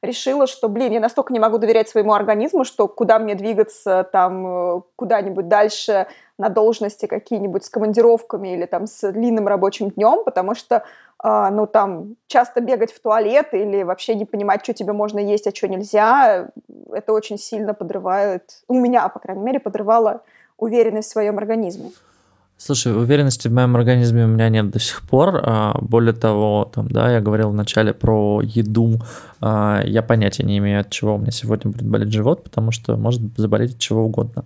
решила, 0.02 0.46
что, 0.46 0.68
блин, 0.68 0.92
я 0.92 1.00
настолько 1.00 1.32
не 1.32 1.38
могу 1.38 1.58
доверять 1.58 1.88
своему 1.88 2.12
организму, 2.12 2.64
что 2.64 2.88
куда 2.88 3.18
мне 3.18 3.34
двигаться 3.34 4.08
там 4.10 4.46
э, 4.46 4.80
куда-нибудь 4.96 5.48
дальше 5.48 6.06
на 6.38 6.48
должности 6.48 7.06
какие-нибудь 7.06 7.64
с 7.64 7.68
командировками 7.68 8.54
или 8.54 8.66
там 8.66 8.86
с 8.86 9.12
длинным 9.12 9.46
рабочим 9.46 9.90
днем, 9.90 10.24
потому 10.24 10.54
что, 10.54 10.84
э, 11.22 11.48
ну, 11.50 11.66
там, 11.66 12.16
часто 12.26 12.60
бегать 12.60 12.92
в 12.92 13.00
туалет 13.00 13.48
или 13.52 13.82
вообще 13.82 14.14
не 14.14 14.24
понимать, 14.24 14.62
что 14.62 14.72
тебе 14.72 14.92
можно 14.92 15.18
есть, 15.18 15.46
а 15.46 15.54
что 15.54 15.68
нельзя, 15.68 16.48
это 16.92 17.12
очень 17.12 17.38
сильно 17.38 17.74
подрывает, 17.74 18.62
у 18.68 18.74
меня, 18.74 19.08
по 19.08 19.18
крайней 19.18 19.42
мере, 19.42 19.60
подрывало 19.60 20.22
уверенность 20.56 21.08
в 21.08 21.12
своем 21.12 21.38
организме. 21.38 21.90
Слушай, 22.62 22.94
уверенности 22.94 23.48
в 23.48 23.54
моем 23.54 23.74
организме 23.74 24.26
у 24.26 24.28
меня 24.28 24.50
нет 24.50 24.70
до 24.70 24.78
сих 24.78 25.00
пор. 25.00 25.40
А, 25.42 25.78
более 25.80 26.12
того, 26.12 26.70
там, 26.74 26.88
да, 26.88 27.10
я 27.10 27.20
говорил 27.22 27.48
вначале 27.48 27.94
про 27.94 28.42
еду. 28.42 29.00
А, 29.40 29.80
я 29.82 30.02
понятия 30.02 30.42
не 30.42 30.58
имею, 30.58 30.82
от 30.82 30.90
чего 30.90 31.14
у 31.14 31.18
меня 31.18 31.30
сегодня 31.30 31.70
будет 31.70 31.88
болеть 31.88 32.12
живот, 32.12 32.44
потому 32.44 32.70
что 32.70 32.98
может 32.98 33.22
заболеть 33.38 33.72
от 33.72 33.78
чего 33.78 34.04
угодно. 34.04 34.44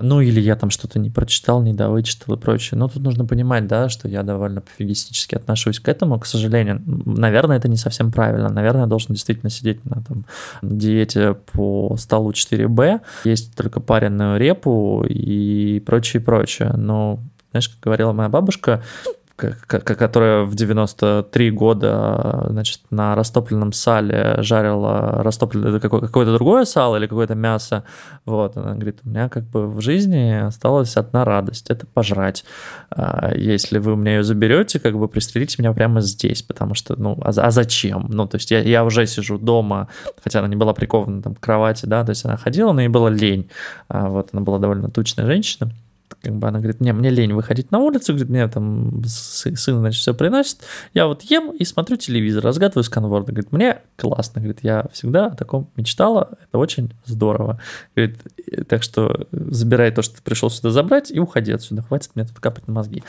Ну, 0.00 0.22
или 0.22 0.40
я 0.40 0.56
там 0.56 0.70
что-то 0.70 0.98
не 0.98 1.10
прочитал, 1.10 1.62
не 1.62 1.74
довычитал 1.74 2.36
и 2.36 2.38
прочее. 2.38 2.78
Но 2.78 2.88
тут 2.88 3.02
нужно 3.02 3.26
понимать, 3.26 3.66
да, 3.66 3.90
что 3.90 4.08
я 4.08 4.22
довольно 4.22 4.62
пофигистически 4.62 5.34
отношусь 5.34 5.78
к 5.78 5.88
этому, 5.88 6.18
к 6.18 6.24
сожалению. 6.24 6.80
Наверное, 6.86 7.58
это 7.58 7.68
не 7.68 7.76
совсем 7.76 8.10
правильно. 8.10 8.48
Наверное, 8.48 8.82
я 8.82 8.86
должен 8.86 9.14
действительно 9.14 9.50
сидеть 9.50 9.84
на 9.84 10.02
там, 10.02 10.24
диете 10.62 11.34
по 11.52 11.94
столу 11.98 12.30
4Б, 12.30 13.00
есть 13.24 13.54
только 13.54 13.80
пареную 13.80 14.38
репу 14.38 15.04
и 15.06 15.80
прочее, 15.80 16.22
прочее. 16.22 16.72
Но 16.74 17.20
знаешь, 17.52 17.68
как 17.68 17.80
говорила 17.80 18.12
моя 18.12 18.28
бабушка, 18.28 18.82
которая 19.36 20.44
в 20.44 20.54
93 20.54 21.50
года 21.50 22.46
значит, 22.50 22.80
на 22.90 23.14
растопленном 23.14 23.72
сале 23.72 24.36
жарила 24.38 25.22
растопленное 25.22 25.80
какое-то 25.80 26.34
другое 26.34 26.64
сало 26.64 26.96
или 26.96 27.06
какое-то 27.06 27.34
мясо. 27.34 27.84
Вот, 28.24 28.56
она 28.56 28.74
говорит, 28.74 29.00
у 29.04 29.08
меня 29.08 29.28
как 29.28 29.44
бы 29.44 29.66
в 29.66 29.80
жизни 29.80 30.46
осталась 30.46 30.96
одна 30.96 31.24
радость, 31.24 31.70
это 31.70 31.86
пожрать. 31.86 32.44
А 32.90 33.32
если 33.34 33.78
вы 33.78 33.92
у 33.92 33.96
меня 33.96 34.16
ее 34.16 34.22
заберете, 34.22 34.78
как 34.78 34.98
бы 34.98 35.08
пристрелите 35.08 35.56
меня 35.58 35.72
прямо 35.72 36.00
здесь, 36.00 36.42
потому 36.42 36.74
что, 36.74 36.94
ну, 36.96 37.18
а, 37.22 37.30
а 37.30 37.50
зачем? 37.50 38.06
Ну, 38.10 38.26
то 38.26 38.36
есть 38.36 38.50
я, 38.50 38.60
я 38.60 38.84
уже 38.84 39.06
сижу 39.06 39.38
дома, 39.38 39.88
хотя 40.22 40.40
она 40.40 40.48
не 40.48 40.56
была 40.56 40.74
прикована 40.74 41.22
там 41.22 41.34
к 41.34 41.40
кровати, 41.40 41.86
да, 41.86 42.04
то 42.04 42.10
есть 42.10 42.24
она 42.24 42.36
ходила, 42.36 42.72
но 42.72 42.82
ей 42.82 42.88
было 42.88 43.08
лень. 43.08 43.50
А 43.88 44.08
вот, 44.08 44.28
она 44.32 44.42
была 44.42 44.58
довольно 44.58 44.90
тучная 44.90 45.26
женщина 45.26 45.72
как 46.20 46.34
бы 46.34 46.48
она 46.48 46.58
говорит, 46.58 46.80
не, 46.80 46.92
мне 46.92 47.10
лень 47.10 47.32
выходить 47.32 47.70
на 47.70 47.78
улицу, 47.78 48.12
говорит, 48.12 48.30
мне 48.30 48.48
там 48.48 49.02
сын, 49.06 49.78
значит, 49.78 50.00
все 50.00 50.14
приносит, 50.14 50.58
я 50.94 51.06
вот 51.06 51.22
ем 51.22 51.50
и 51.50 51.64
смотрю 51.64 51.96
телевизор, 51.96 52.44
разгадываю 52.44 52.84
сканворды, 52.84 53.32
говорит, 53.32 53.52
мне 53.52 53.78
классно, 53.96 54.40
говорит, 54.40 54.60
я 54.62 54.86
всегда 54.92 55.26
о 55.26 55.36
таком 55.36 55.70
мечтала, 55.76 56.38
это 56.46 56.58
очень 56.58 56.92
здорово, 57.04 57.60
говорит, 57.94 58.18
так 58.68 58.82
что 58.82 59.26
забирай 59.30 59.90
то, 59.90 60.02
что 60.02 60.16
ты 60.16 60.22
пришел 60.22 60.50
сюда 60.50 60.70
забрать 60.70 61.10
и 61.10 61.18
уходи 61.18 61.52
отсюда, 61.52 61.82
хватит 61.82 62.10
мне 62.14 62.24
тут 62.24 62.38
капать 62.40 62.66
на 62.66 62.74
мозги. 62.74 63.02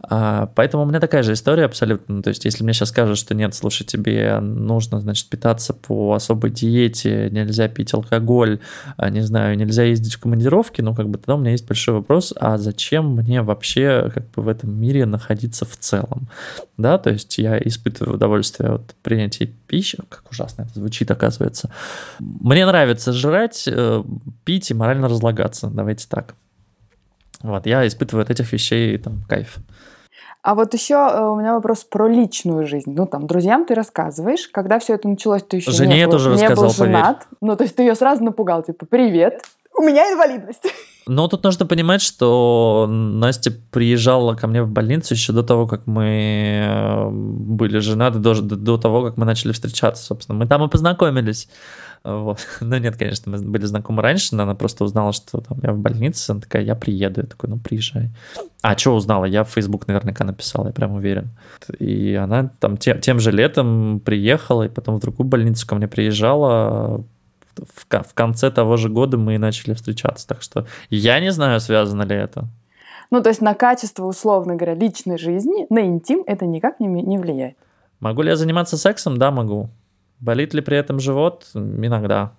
А, 0.00 0.50
поэтому 0.54 0.82
у 0.82 0.86
меня 0.86 1.00
такая 1.00 1.22
же 1.22 1.32
история 1.32 1.64
абсолютно, 1.64 2.22
то 2.22 2.28
есть 2.28 2.44
если 2.44 2.62
мне 2.62 2.72
сейчас 2.72 2.90
скажут, 2.90 3.16
что 3.16 3.34
нет, 3.34 3.54
слушай, 3.54 3.84
тебе 3.84 4.40
нужно, 4.40 5.00
значит, 5.00 5.28
питаться 5.28 5.72
по 5.72 6.14
особой 6.14 6.50
диете, 6.50 7.28
нельзя 7.30 7.68
пить 7.68 7.94
алкоголь, 7.94 8.60
а, 8.96 9.08
не 9.10 9.22
знаю, 9.22 9.56
нельзя 9.56 9.84
ездить 9.84 10.14
в 10.14 10.20
командировки, 10.20 10.80
ну, 10.82 10.94
как 10.94 11.08
бы 11.08 11.18
тогда 11.18 11.36
у 11.36 11.38
меня 11.38 11.52
есть 11.52 11.66
большой 11.66 11.94
вопрос, 11.94 12.33
а 12.36 12.58
зачем 12.58 13.14
мне 13.16 13.42
вообще 13.42 14.10
как 14.14 14.30
бы 14.30 14.42
в 14.42 14.48
этом 14.48 14.74
мире 14.74 15.06
находиться 15.06 15.64
в 15.64 15.76
целом? 15.76 16.28
Да, 16.76 16.98
то 16.98 17.10
есть 17.10 17.38
я 17.38 17.58
испытываю 17.58 18.16
удовольствие 18.16 18.74
от 18.74 18.94
принятия 19.02 19.46
пищи, 19.46 19.98
как 20.08 20.30
ужасно 20.30 20.62
это 20.62 20.74
звучит, 20.74 21.10
оказывается. 21.10 21.70
Мне 22.18 22.66
нравится 22.66 23.12
жрать, 23.12 23.64
э, 23.66 24.02
пить 24.44 24.70
и 24.70 24.74
морально 24.74 25.08
разлагаться, 25.08 25.68
давайте 25.68 26.06
так. 26.08 26.34
Вот, 27.42 27.66
я 27.66 27.86
испытываю 27.86 28.22
от 28.22 28.30
этих 28.30 28.52
вещей 28.52 28.96
там 28.98 29.22
кайф. 29.28 29.58
А 30.44 30.54
вот 30.54 30.74
еще 30.74 30.94
э, 30.94 31.24
у 31.24 31.36
меня 31.36 31.54
вопрос 31.54 31.84
про 31.84 32.06
личную 32.06 32.66
жизнь. 32.66 32.92
Ну, 32.94 33.06
там, 33.06 33.26
друзьям 33.26 33.64
ты 33.64 33.74
рассказываешь, 33.74 34.46
когда 34.48 34.78
все 34.78 34.94
это 34.94 35.08
началось, 35.08 35.42
ты 35.42 35.56
еще 35.56 35.70
Жене 35.70 35.96
не, 35.96 36.04
был, 36.04 36.12
тоже 36.12 36.28
не 36.28 36.34
рассказал, 36.34 36.64
был 36.64 36.74
женат. 36.74 37.26
Ну, 37.40 37.56
то 37.56 37.64
есть 37.64 37.74
ты 37.74 37.82
ее 37.82 37.94
сразу 37.94 38.22
напугал, 38.22 38.62
типа, 38.62 38.84
привет. 38.84 39.42
У 39.76 39.82
меня 39.82 40.12
инвалидность. 40.12 40.62
Но 41.06 41.28
тут 41.28 41.44
нужно 41.44 41.66
понимать, 41.66 42.00
что 42.00 42.86
Настя 42.88 43.52
приезжала 43.70 44.34
ко 44.34 44.46
мне 44.46 44.62
в 44.62 44.68
больницу 44.68 45.14
еще 45.14 45.32
до 45.32 45.42
того, 45.42 45.66
как 45.66 45.86
мы 45.86 46.64
э, 46.66 47.08
были 47.10 47.78
женаты, 47.80 48.18
до, 48.18 48.40
до 48.40 48.78
того, 48.78 49.02
как 49.02 49.18
мы 49.18 49.26
начали 49.26 49.52
встречаться, 49.52 50.02
собственно. 50.02 50.38
Мы 50.38 50.46
там 50.46 50.64
и 50.64 50.68
познакомились. 50.68 51.48
Вот. 52.04 52.38
Ну 52.60 52.78
нет, 52.78 52.96
конечно, 52.96 53.32
мы 53.32 53.38
были 53.38 53.66
знакомы 53.66 54.02
раньше, 54.02 54.34
но 54.34 54.44
она 54.44 54.54
просто 54.54 54.84
узнала, 54.84 55.12
что 55.12 55.40
там 55.40 55.58
я 55.62 55.72
в 55.72 55.78
больнице, 55.78 56.30
она 56.30 56.40
такая, 56.40 56.62
я 56.62 56.74
приеду. 56.74 57.20
Я 57.20 57.26
такой, 57.26 57.50
ну 57.50 57.58
приезжай. 57.58 58.10
А 58.62 58.76
что 58.78 58.94
узнала? 58.94 59.26
Я 59.26 59.44
в 59.44 59.50
Facebook 59.50 59.86
наверняка 59.88 60.24
написал, 60.24 60.66
я 60.66 60.72
прям 60.72 60.94
уверен. 60.94 61.30
И 61.78 62.14
она 62.14 62.50
там 62.60 62.76
тем, 62.76 63.00
тем 63.00 63.20
же 63.20 63.30
летом 63.30 64.00
приехала, 64.00 64.62
и 64.62 64.68
потом 64.68 64.96
в 64.96 65.00
другую 65.00 65.26
больницу 65.26 65.66
ко 65.66 65.74
мне 65.74 65.88
приезжала, 65.88 67.04
в, 67.58 67.86
в 67.88 68.14
конце 68.14 68.50
того 68.50 68.76
же 68.76 68.88
года 68.88 69.16
мы 69.16 69.34
и 69.34 69.38
начали 69.38 69.74
встречаться. 69.74 70.26
Так 70.26 70.42
что 70.42 70.66
я 70.90 71.20
не 71.20 71.32
знаю, 71.32 71.60
связано 71.60 72.02
ли 72.02 72.16
это. 72.16 72.44
Ну, 73.10 73.22
то 73.22 73.28
есть 73.28 73.40
на 73.40 73.54
качество, 73.54 74.04
условно 74.04 74.56
говоря, 74.56 74.74
личной 74.74 75.18
жизни, 75.18 75.66
на 75.70 75.80
интим 75.86 76.24
это 76.26 76.46
никак 76.46 76.80
не, 76.80 76.86
не 76.86 77.18
влияет. 77.18 77.56
Могу 78.00 78.22
ли 78.22 78.30
я 78.30 78.36
заниматься 78.36 78.76
сексом? 78.76 79.18
Да, 79.18 79.30
могу. 79.30 79.70
Болит 80.20 80.54
ли 80.54 80.60
при 80.60 80.76
этом 80.76 81.00
живот? 81.00 81.46
Иногда. 81.54 82.32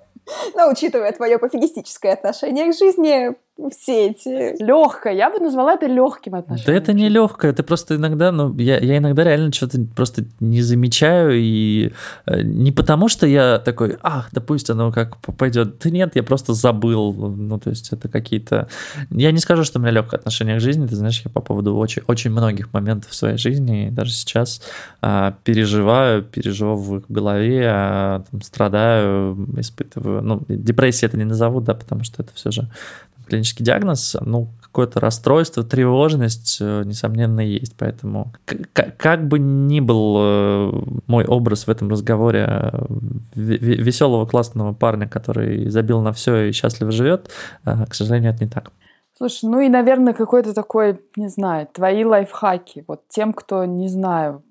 Но 0.56 0.70
учитывая 0.70 1.12
твое 1.12 1.38
пофигистическое 1.38 2.14
отношение 2.14 2.72
к 2.72 2.76
жизни, 2.76 3.36
все 3.72 4.10
эти... 4.10 4.62
Легкое, 4.62 5.14
я 5.14 5.30
бы 5.30 5.40
назвала 5.40 5.74
это 5.74 5.88
легким 5.88 6.36
отношением. 6.36 6.66
Да 6.66 6.74
это 6.74 6.94
не 6.94 7.08
легкое, 7.08 7.52
это 7.52 7.64
просто 7.64 7.96
иногда, 7.96 8.32
ну, 8.32 8.54
я, 8.58 8.80
я 8.80 8.98
иногда 8.98 9.24
реально 9.24 9.52
что-то 9.54 9.80
просто 9.96 10.26
не 10.42 10.62
замечаю, 10.62 11.34
и 11.36 11.92
э, 12.26 12.42
не 12.42 12.72
потому, 12.72 13.08
что 13.08 13.26
я 13.26 13.60
такой, 13.60 13.98
ах, 14.02 14.30
да 14.34 14.42
пусть 14.42 14.70
оно 14.70 14.92
как 14.92 15.18
пойдет. 15.18 15.80
Да 15.80 15.90
нет, 15.90 16.16
я 16.16 16.24
просто 16.24 16.54
забыл, 16.54 17.14
ну, 17.14 17.58
то 17.58 17.70
есть 17.70 17.94
это 17.94 18.10
какие-то... 18.10 18.68
Я 19.10 19.32
не 19.32 19.40
скажу, 19.40 19.64
что 19.64 19.80
у 19.80 19.82
меня 19.82 19.92
легкое 19.92 20.20
отношение 20.20 20.58
к 20.58 20.62
жизни, 20.62 20.86
ты 20.86 20.96
знаешь, 20.96 21.22
я 21.24 21.32
по 21.32 21.42
поводу 21.42 21.78
очень, 21.78 22.04
очень 22.08 22.32
многих 22.32 22.74
моментов 22.74 23.12
в 23.12 23.16
своей 23.16 23.38
жизни, 23.38 23.90
даже 23.90 24.12
сейчас 24.12 24.62
а, 25.02 25.36
переживаю, 25.46 26.24
переживаю 26.24 26.76
в 26.76 27.04
голове, 27.08 27.68
а, 27.70 28.24
там, 28.30 28.42
страдаю, 28.42 29.48
испытываю, 29.58 30.22
ну, 30.22 30.42
депрессия 30.50 31.06
это 31.06 31.18
не 31.18 31.26
назову, 31.26 31.62
да, 31.62 31.74
потому 31.74 32.04
что 32.04 32.22
это 32.22 32.34
все 32.34 32.52
же 32.52 32.70
клинический 33.26 33.66
диагноз, 33.66 34.16
ну, 34.22 34.50
какое-то 34.62 35.00
расстройство, 35.00 35.64
тревожность, 35.64 36.58
э, 36.60 36.84
несомненно, 36.84 37.40
есть. 37.40 37.76
Поэтому 37.78 38.34
как 38.98 39.28
бы 39.28 39.40
ни 39.40 39.80
был 39.80 40.18
э, 40.20 40.72
мой 41.08 41.26
образ 41.26 41.68
в 41.68 41.70
этом 41.70 41.90
разговоре 41.90 42.46
э, 42.48 42.86
веселого, 43.36 44.26
классного 44.26 44.74
парня, 44.74 45.08
который 45.08 45.70
забил 45.70 46.02
на 46.02 46.12
все 46.12 46.50
и 46.50 46.52
счастливо 46.52 46.92
живет, 46.92 47.30
к 47.64 47.94
сожалению, 47.94 48.34
это 48.34 48.44
не 48.44 48.50
так. 48.50 48.72
Слушай, 49.18 49.50
ну 49.50 49.62
и, 49.62 49.70
наверное, 49.70 50.14
какой-то 50.14 50.54
такой, 50.54 51.00
не 51.16 51.30
знаю, 51.30 51.70
твои 51.72 52.04
лайфхаки. 52.04 52.84
Вот 52.86 53.08
тем, 53.08 53.32
кто, 53.32 53.64
не 53.64 53.88
знаю, 53.88 54.44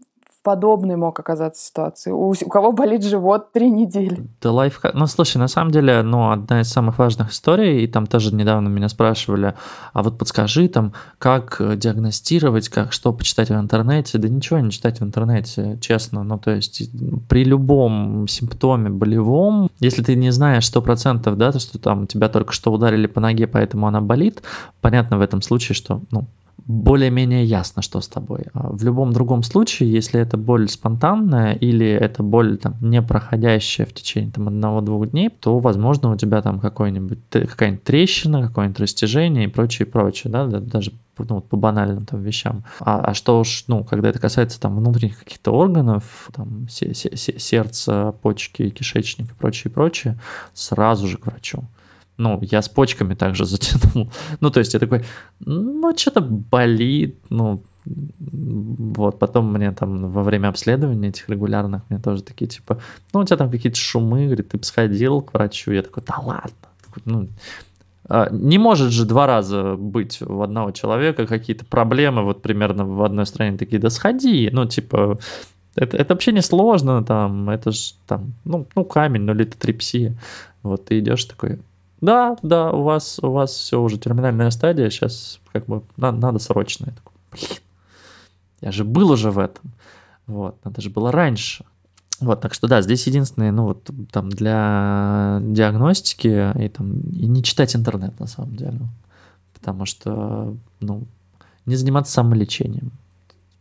подобной 0.45 0.95
мог 0.95 1.19
оказаться 1.19 1.67
ситуации? 1.67 2.13
У, 2.13 2.31
у 2.31 2.49
кого 2.49 2.71
болит 2.71 3.03
живот 3.03 3.51
три 3.53 3.71
недели? 3.71 4.29
Да 4.41 4.53
лайфхак. 4.53 4.95
Ну, 4.95 5.07
слушай, 5.09 5.39
на 5.39 5.49
самом 5.49 5.73
деле, 5.73 6.03
ну, 6.03 6.31
одна 6.31 6.61
из 6.61 6.69
самых 6.69 6.99
важных 6.99 7.33
историй, 7.33 7.83
и 7.83 7.89
там 7.89 8.07
тоже 8.07 8.33
недавно 8.33 8.69
меня 8.69 8.89
спрашивали, 8.89 9.55
а 9.93 10.03
вот 10.03 10.19
подскажи 10.19 10.69
там, 10.69 10.93
как 11.19 11.61
диагностировать, 11.79 12.69
как 12.69 12.93
что 12.93 13.13
почитать 13.13 13.49
в 13.49 13.55
интернете? 13.55 14.19
Да 14.19 14.29
ничего 14.29 14.61
не 14.61 14.71
читать 14.71 15.01
в 15.01 15.05
интернете, 15.05 15.79
честно. 15.81 16.23
Ну, 16.23 16.39
то 16.39 16.53
есть 16.53 16.91
при 17.29 17.43
любом 17.45 18.29
симптоме 18.29 18.91
болевом, 18.91 19.71
если 19.81 20.03
ты 20.03 20.15
не 20.15 20.31
знаешь 20.31 20.67
сто 20.67 20.83
процентов, 20.83 21.37
да, 21.39 21.51
то, 21.51 21.59
что 21.59 21.79
там 21.79 22.07
тебя 22.07 22.29
только 22.29 22.53
что 22.53 22.71
ударили 22.71 23.07
по 23.07 23.21
ноге, 23.21 23.47
поэтому 23.47 23.87
она 23.87 24.01
болит, 24.01 24.43
понятно 24.83 25.19
в 25.19 25.23
этом 25.23 25.41
случае, 25.41 25.75
что, 25.75 26.03
ну, 26.11 26.27
более-менее 26.67 27.45
ясно, 27.45 27.83
что 27.83 28.01
с 28.01 28.09
тобой. 28.09 28.47
А 28.55 28.71
в 28.71 28.83
любом 28.85 29.13
другом 29.13 29.43
случае, 29.43 29.93
если 29.93 30.21
это 30.21 30.37
боль 30.37 30.69
спонтанная 30.69 31.53
или 31.53 31.87
это 31.87 32.23
боль 32.23 32.57
там, 32.57 32.77
не 32.81 33.03
проходящая 33.03 33.87
в 33.87 33.93
течение 33.93 34.33
там, 34.33 34.49
одного-двух 34.49 35.11
дней, 35.11 35.29
то, 35.29 35.59
возможно, 35.59 36.11
у 36.11 36.17
тебя 36.17 36.41
там 36.43 36.61
какой-нибудь, 36.61 37.19
какая-нибудь 37.31 37.85
трещина, 37.85 38.47
какое-нибудь 38.47 38.81
растяжение 38.81 39.45
и 39.45 39.49
прочее, 39.49 39.87
прочее, 39.87 40.33
да, 40.33 40.47
даже 40.47 40.93
ну, 41.19 41.41
по 41.41 41.57
банальным 41.57 42.07
там 42.07 42.23
вещам. 42.23 42.65
А, 42.81 43.01
а 43.01 43.15
что 43.15 43.39
уж, 43.39 43.65
ну, 43.69 43.85
когда 43.85 44.09
это 44.09 44.19
касается 44.19 44.61
там 44.61 44.77
внутренних 44.77 45.19
каких-то 45.19 45.53
органов, 45.53 46.29
там 46.35 46.67
сердца, 46.69 48.15
почки, 48.23 48.71
кишечник 48.71 49.31
и 49.31 49.35
прочее, 49.35 49.71
прочее, 49.71 50.19
сразу 50.55 51.07
же 51.07 51.19
к 51.19 51.27
врачу 51.27 51.65
ну, 52.17 52.39
я 52.43 52.63
с 52.63 52.69
почками 52.69 53.15
также 53.15 53.45
затянул. 53.47 54.11
Ну, 54.41 54.51
то 54.51 54.61
есть 54.61 54.75
я 54.75 54.81
такой, 54.81 55.05
ну, 55.41 55.97
что-то 55.97 56.21
болит, 56.21 57.19
ну, 57.31 57.63
вот, 57.87 59.19
потом 59.19 59.53
мне 59.53 59.71
там 59.73 60.11
во 60.11 60.23
время 60.23 60.49
обследования 60.49 61.09
этих 61.09 61.29
регулярных, 61.29 61.83
мне 61.89 61.99
тоже 61.99 62.23
такие, 62.23 62.47
типа, 62.47 62.81
ну, 63.13 63.21
у 63.21 63.25
тебя 63.25 63.37
там 63.37 63.51
какие-то 63.51 63.79
шумы, 63.79 64.27
говорит, 64.27 64.49
ты 64.49 64.59
бы 64.59 64.65
сходил 64.65 65.21
к 65.21 65.35
врачу, 65.35 65.73
я 65.73 65.83
такой, 65.83 66.03
да 66.07 66.19
ладно, 66.19 66.51
ну, 67.05 67.29
а, 68.09 68.29
не 68.31 68.59
может 68.59 68.91
же 68.91 69.05
два 69.05 69.27
раза 69.27 69.77
быть 69.77 70.23
у 70.23 70.41
одного 70.41 70.71
человека 70.71 71.27
какие-то 71.27 71.65
проблемы, 71.65 72.23
вот 72.23 72.43
примерно 72.43 72.87
в 72.87 73.03
одной 73.03 73.27
стране 73.27 73.59
такие, 73.59 73.79
да 73.79 73.91
сходи, 73.91 74.49
ну, 74.53 74.67
типа, 74.67 75.19
это, 75.77 75.97
это 75.97 76.15
вообще 76.15 76.33
не 76.33 76.43
сложно, 76.43 77.05
там, 77.05 77.51
это 77.51 77.73
же 77.73 77.95
там, 78.07 78.35
ну, 78.45 78.67
ну 78.77 78.85
камень, 78.85 79.23
ну, 79.23 79.35
литотрепсия. 79.35 80.17
Вот 80.63 80.87
ты 80.87 81.01
идешь 81.01 81.25
такой, 81.25 81.59
да, 82.05 82.37
да, 82.43 82.71
у 82.71 82.83
вас, 82.83 83.19
у 83.23 83.31
вас 83.31 83.53
все 83.53 83.81
уже 83.81 83.99
терминальная 83.99 84.51
стадия, 84.51 84.91
сейчас 84.91 85.41
как 85.53 85.67
бы 85.67 85.83
надо, 85.97 86.19
надо 86.19 86.39
срочно. 86.39 86.87
Я 86.87 86.93
такой, 86.93 87.13
блин, 87.33 87.61
я 88.61 88.73
же 88.73 88.85
был 88.85 89.11
уже 89.11 89.31
в 89.31 89.39
этом. 89.39 89.73
Вот, 90.27 90.57
надо 90.65 90.81
же 90.81 90.91
было 90.91 91.13
раньше. 91.13 91.65
Вот, 92.21 92.41
так 92.41 92.55
что 92.55 92.69
да, 92.69 92.81
здесь 92.81 93.07
единственное, 93.07 93.53
ну 93.53 93.65
вот 93.65 93.91
там 94.13 94.29
для 94.29 95.41
диагностики 95.43 96.53
и 96.63 96.69
там 96.69 97.01
и 97.01 97.27
не 97.27 97.43
читать 97.43 97.75
интернет 97.75 98.19
на 98.21 98.27
самом 98.27 98.57
деле, 98.57 98.81
потому 99.53 99.85
что 99.85 100.57
ну 100.81 101.07
не 101.67 101.77
заниматься 101.77 102.13
самолечением, 102.13 102.93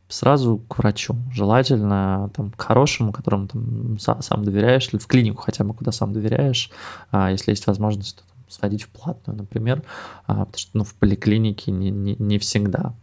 сразу 0.07 0.61
к 0.67 0.77
врачу, 0.77 1.15
желательно 1.31 2.29
там 2.35 2.51
к 2.51 2.61
хорошему, 2.61 3.11
которому 3.11 3.47
там 3.47 3.97
сам 3.99 4.43
доверяешь, 4.43 4.89
или 4.91 4.99
в 4.99 5.07
клинику 5.07 5.41
хотя 5.41 5.63
бы, 5.63 5.73
куда 5.73 5.91
сам 5.91 6.13
доверяешь, 6.13 6.69
а 7.11 7.31
если 7.31 7.51
есть 7.51 7.65
возможность, 7.67 8.17
то 8.17 8.23
сходить 8.53 8.83
в 8.83 8.89
платную, 8.89 9.37
например, 9.37 9.83
а, 10.25 10.45
потому 10.45 10.57
что 10.57 10.77
ну, 10.77 10.83
в 10.83 10.93
поликлинике 10.95 11.71
не, 11.71 11.89
не, 11.89 12.15
не 12.17 12.37
всегда. 12.37 12.93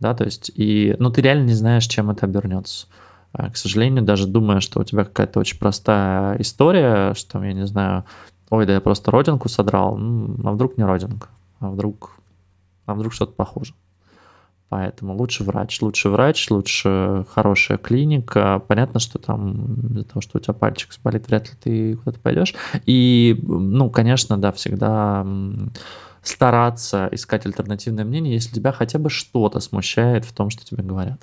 Да, 0.00 0.14
то 0.14 0.24
есть, 0.24 0.50
и, 0.54 0.94
ну, 0.98 1.10
ты 1.10 1.20
реально 1.20 1.46
не 1.46 1.54
знаешь, 1.54 1.86
чем 1.86 2.10
это 2.10 2.26
обернется. 2.26 2.86
А, 3.32 3.50
к 3.50 3.56
сожалению, 3.56 4.04
даже 4.04 4.26
думая, 4.26 4.60
что 4.60 4.80
у 4.80 4.84
тебя 4.84 5.04
какая-то 5.04 5.40
очень 5.40 5.58
простая 5.58 6.40
история, 6.40 7.14
что, 7.14 7.42
я 7.44 7.52
не 7.52 7.66
знаю, 7.66 8.04
ой, 8.50 8.66
да 8.66 8.74
я 8.74 8.80
просто 8.80 9.10
родинку 9.10 9.48
содрал, 9.48 9.96
а 9.96 10.52
вдруг 10.52 10.78
не 10.78 10.84
родинка, 10.84 11.28
а 11.60 11.70
вдруг, 11.70 12.12
а 12.86 12.94
вдруг 12.94 13.12
что-то 13.12 13.32
похуже. 13.32 13.74
Поэтому 14.68 15.16
лучше 15.16 15.44
врач, 15.44 15.80
лучше 15.80 16.10
врач, 16.10 16.50
лучше 16.50 17.24
хорошая 17.32 17.78
клиника. 17.78 18.62
Понятно, 18.68 19.00
что 19.00 19.18
там 19.18 19.76
из-за 19.92 20.04
того, 20.04 20.20
что 20.20 20.38
у 20.38 20.40
тебя 20.40 20.52
пальчик 20.52 20.90
болит, 21.02 21.26
вряд 21.26 21.48
ли 21.48 21.54
ты 21.58 21.96
куда-то 21.96 22.20
пойдешь. 22.20 22.54
И, 22.84 23.40
ну, 23.42 23.88
конечно, 23.88 24.36
да, 24.36 24.52
всегда 24.52 25.26
стараться 26.22 27.08
искать 27.12 27.46
альтернативное 27.46 28.04
мнение, 28.04 28.34
если 28.34 28.54
тебя 28.54 28.72
хотя 28.72 28.98
бы 28.98 29.08
что-то 29.08 29.60
смущает 29.60 30.26
в 30.26 30.32
том, 30.34 30.50
что 30.50 30.64
тебе 30.66 30.82
говорят. 30.82 31.20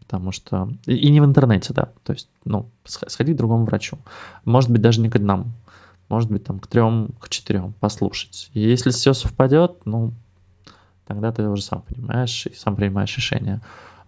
Потому 0.00 0.32
что... 0.32 0.68
И 0.84 1.10
не 1.10 1.22
в 1.22 1.24
интернете, 1.24 1.72
да. 1.72 1.88
То 2.04 2.12
есть, 2.12 2.28
ну, 2.44 2.68
сходи 2.84 3.32
к 3.32 3.36
другому 3.36 3.64
врачу. 3.64 3.96
Может 4.44 4.70
быть, 4.70 4.82
даже 4.82 5.00
не 5.00 5.08
к 5.08 5.16
одному. 5.16 5.46
Может 6.10 6.30
быть, 6.30 6.44
там, 6.44 6.58
к 6.58 6.66
трем, 6.66 7.14
к 7.18 7.30
четырем 7.30 7.72
послушать. 7.80 8.50
И 8.52 8.60
если 8.60 8.90
все 8.90 9.14
совпадет, 9.14 9.86
ну, 9.86 10.12
тогда 11.08 11.32
ты 11.32 11.48
уже 11.48 11.62
сам 11.62 11.82
понимаешь 11.82 12.46
и 12.46 12.54
сам 12.54 12.76
принимаешь 12.76 13.16
решение 13.16 13.60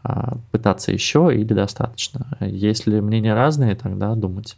а, 0.02 0.36
пытаться 0.52 0.92
еще 0.92 1.30
или 1.34 1.52
достаточно. 1.54 2.26
Если 2.40 3.00
мнения 3.00 3.34
разные, 3.34 3.74
тогда 3.74 4.14
думать. 4.14 4.56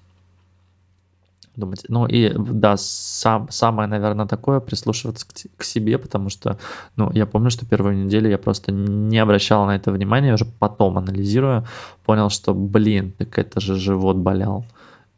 Думать. 1.55 1.85
Ну 1.89 2.07
и 2.07 2.33
да, 2.35 2.77
сам, 2.77 3.49
самое, 3.51 3.89
наверное, 3.89 4.27
такое 4.27 4.59
прислушиваться 4.59 5.27
к, 5.27 5.33
к 5.57 5.63
себе, 5.65 5.99
потому 5.99 6.31
что, 6.31 6.59
ну, 6.97 7.13
я 7.13 7.27
помню, 7.27 7.51
что 7.51 7.67
первую 7.67 8.05
неделю 8.05 8.29
я 8.29 8.39
просто 8.39 8.73
не 8.73 9.19
обращал 9.19 9.67
на 9.67 9.77
это 9.77 9.93
внимания, 9.93 10.35
уже 10.35 10.47
потом 10.47 10.99
анализируя, 10.99 11.65
понял, 12.05 12.31
что, 12.31 12.55
блин, 12.55 13.13
так 13.17 13.39
это 13.39 13.61
же 13.61 13.77
живот 13.77 14.17
болел 14.17 14.65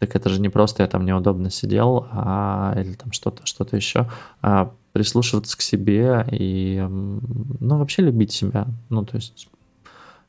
так 0.01 0.17
это 0.17 0.29
же 0.29 0.41
не 0.41 0.51
просто 0.51 0.83
я 0.83 0.89
там 0.89 1.07
неудобно 1.07 1.51
сидел, 1.51 2.07
а, 2.11 2.75
или 2.77 2.93
там 2.93 3.13
что-то 3.13 3.47
что 3.47 3.67
еще, 3.73 4.07
а 4.43 4.71
прислушиваться 4.95 5.59
к 5.59 5.61
себе 5.61 6.25
и, 6.31 6.81
ну, 6.89 7.79
вообще 7.79 8.03
любить 8.03 8.31
себя. 8.31 8.69
Ну, 8.91 9.05
то 9.05 9.17
есть 9.17 9.49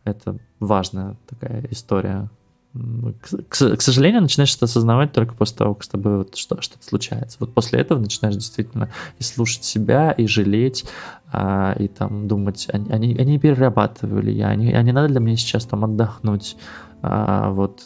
это 0.03 0.39
важная 0.59 1.17
такая 1.27 1.67
история. 1.69 2.31
К, 2.73 3.43
к, 3.47 3.77
к 3.77 3.81
сожалению, 3.81 4.23
начинаешь 4.23 4.55
это 4.55 4.65
осознавать 4.65 5.13
только 5.13 5.35
после 5.35 5.57
того, 5.57 5.75
как 5.75 5.83
с 5.83 5.87
тобой 5.87 6.17
вот 6.17 6.35
что, 6.35 6.59
что-то 6.61 6.83
случается. 6.83 7.37
Вот 7.39 7.53
после 7.53 7.79
этого 7.79 7.99
начинаешь 7.99 8.35
действительно 8.35 8.89
и 9.19 9.23
слушать 9.23 9.63
себя, 9.63 10.11
и 10.11 10.25
жалеть, 10.25 10.83
а, 11.31 11.75
и 11.77 11.87
там 11.87 12.27
думать, 12.27 12.67
они, 12.73 12.89
они, 12.89 13.15
они 13.17 13.37
перерабатываю 13.37 14.23
ли 14.23 14.33
я, 14.33 14.47
они, 14.47 14.73
они 14.73 14.91
надо 14.91 15.09
для 15.09 15.19
меня 15.19 15.37
сейчас 15.37 15.65
там 15.65 15.85
отдохнуть, 15.85 16.57
а, 17.07 17.51
вот, 17.51 17.83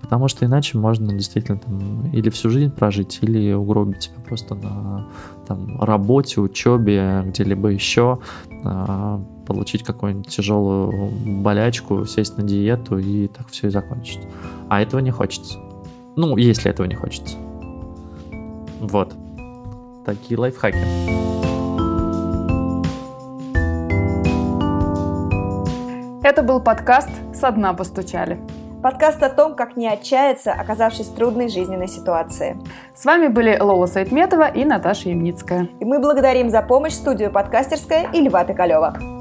потому 0.00 0.28
что 0.28 0.46
иначе 0.46 0.78
можно 0.78 1.12
действительно 1.12 1.58
там 1.58 2.10
или 2.12 2.30
всю 2.30 2.48
жизнь 2.48 2.70
прожить, 2.70 3.18
или 3.20 3.52
угробить 3.52 4.04
себя 4.04 4.16
просто 4.26 4.54
на 4.54 5.06
там, 5.46 5.78
работе, 5.82 6.40
учебе, 6.40 7.22
где-либо 7.26 7.68
еще, 7.68 8.18
а, 8.64 9.22
получить 9.46 9.82
какую-нибудь 9.82 10.28
тяжелую 10.28 11.10
болячку, 11.42 12.06
сесть 12.06 12.38
на 12.38 12.42
диету 12.42 12.96
и 12.96 13.28
так 13.28 13.48
все 13.48 13.66
и 13.66 13.70
закончить. 13.70 14.20
А 14.70 14.80
этого 14.80 15.00
не 15.00 15.10
хочется. 15.10 15.58
Ну, 16.16 16.38
если 16.38 16.70
этого 16.70 16.86
не 16.86 16.94
хочется. 16.94 17.36
Вот. 18.80 19.14
Такие 20.06 20.40
лайфхаки. 20.40 21.49
Это 26.30 26.44
был 26.44 26.60
подкаст 26.60 27.08
«Со 27.34 27.50
дна 27.50 27.74
постучали». 27.74 28.38
Подкаст 28.84 29.20
о 29.20 29.30
том, 29.30 29.56
как 29.56 29.76
не 29.76 29.88
отчаяться, 29.88 30.52
оказавшись 30.52 31.08
в 31.08 31.16
трудной 31.16 31.48
жизненной 31.48 31.88
ситуации. 31.88 32.56
С 32.94 33.04
вами 33.04 33.26
были 33.26 33.58
Лола 33.60 33.86
Сайтметова 33.86 34.46
и 34.46 34.64
Наташа 34.64 35.08
Ямницкая. 35.08 35.66
И 35.80 35.84
мы 35.84 35.98
благодарим 35.98 36.48
за 36.48 36.62
помощь 36.62 36.92
студию 36.92 37.32
«Подкастерская» 37.32 38.08
и 38.12 38.20
Льва 38.20 38.44
Пикалева. 38.44 39.19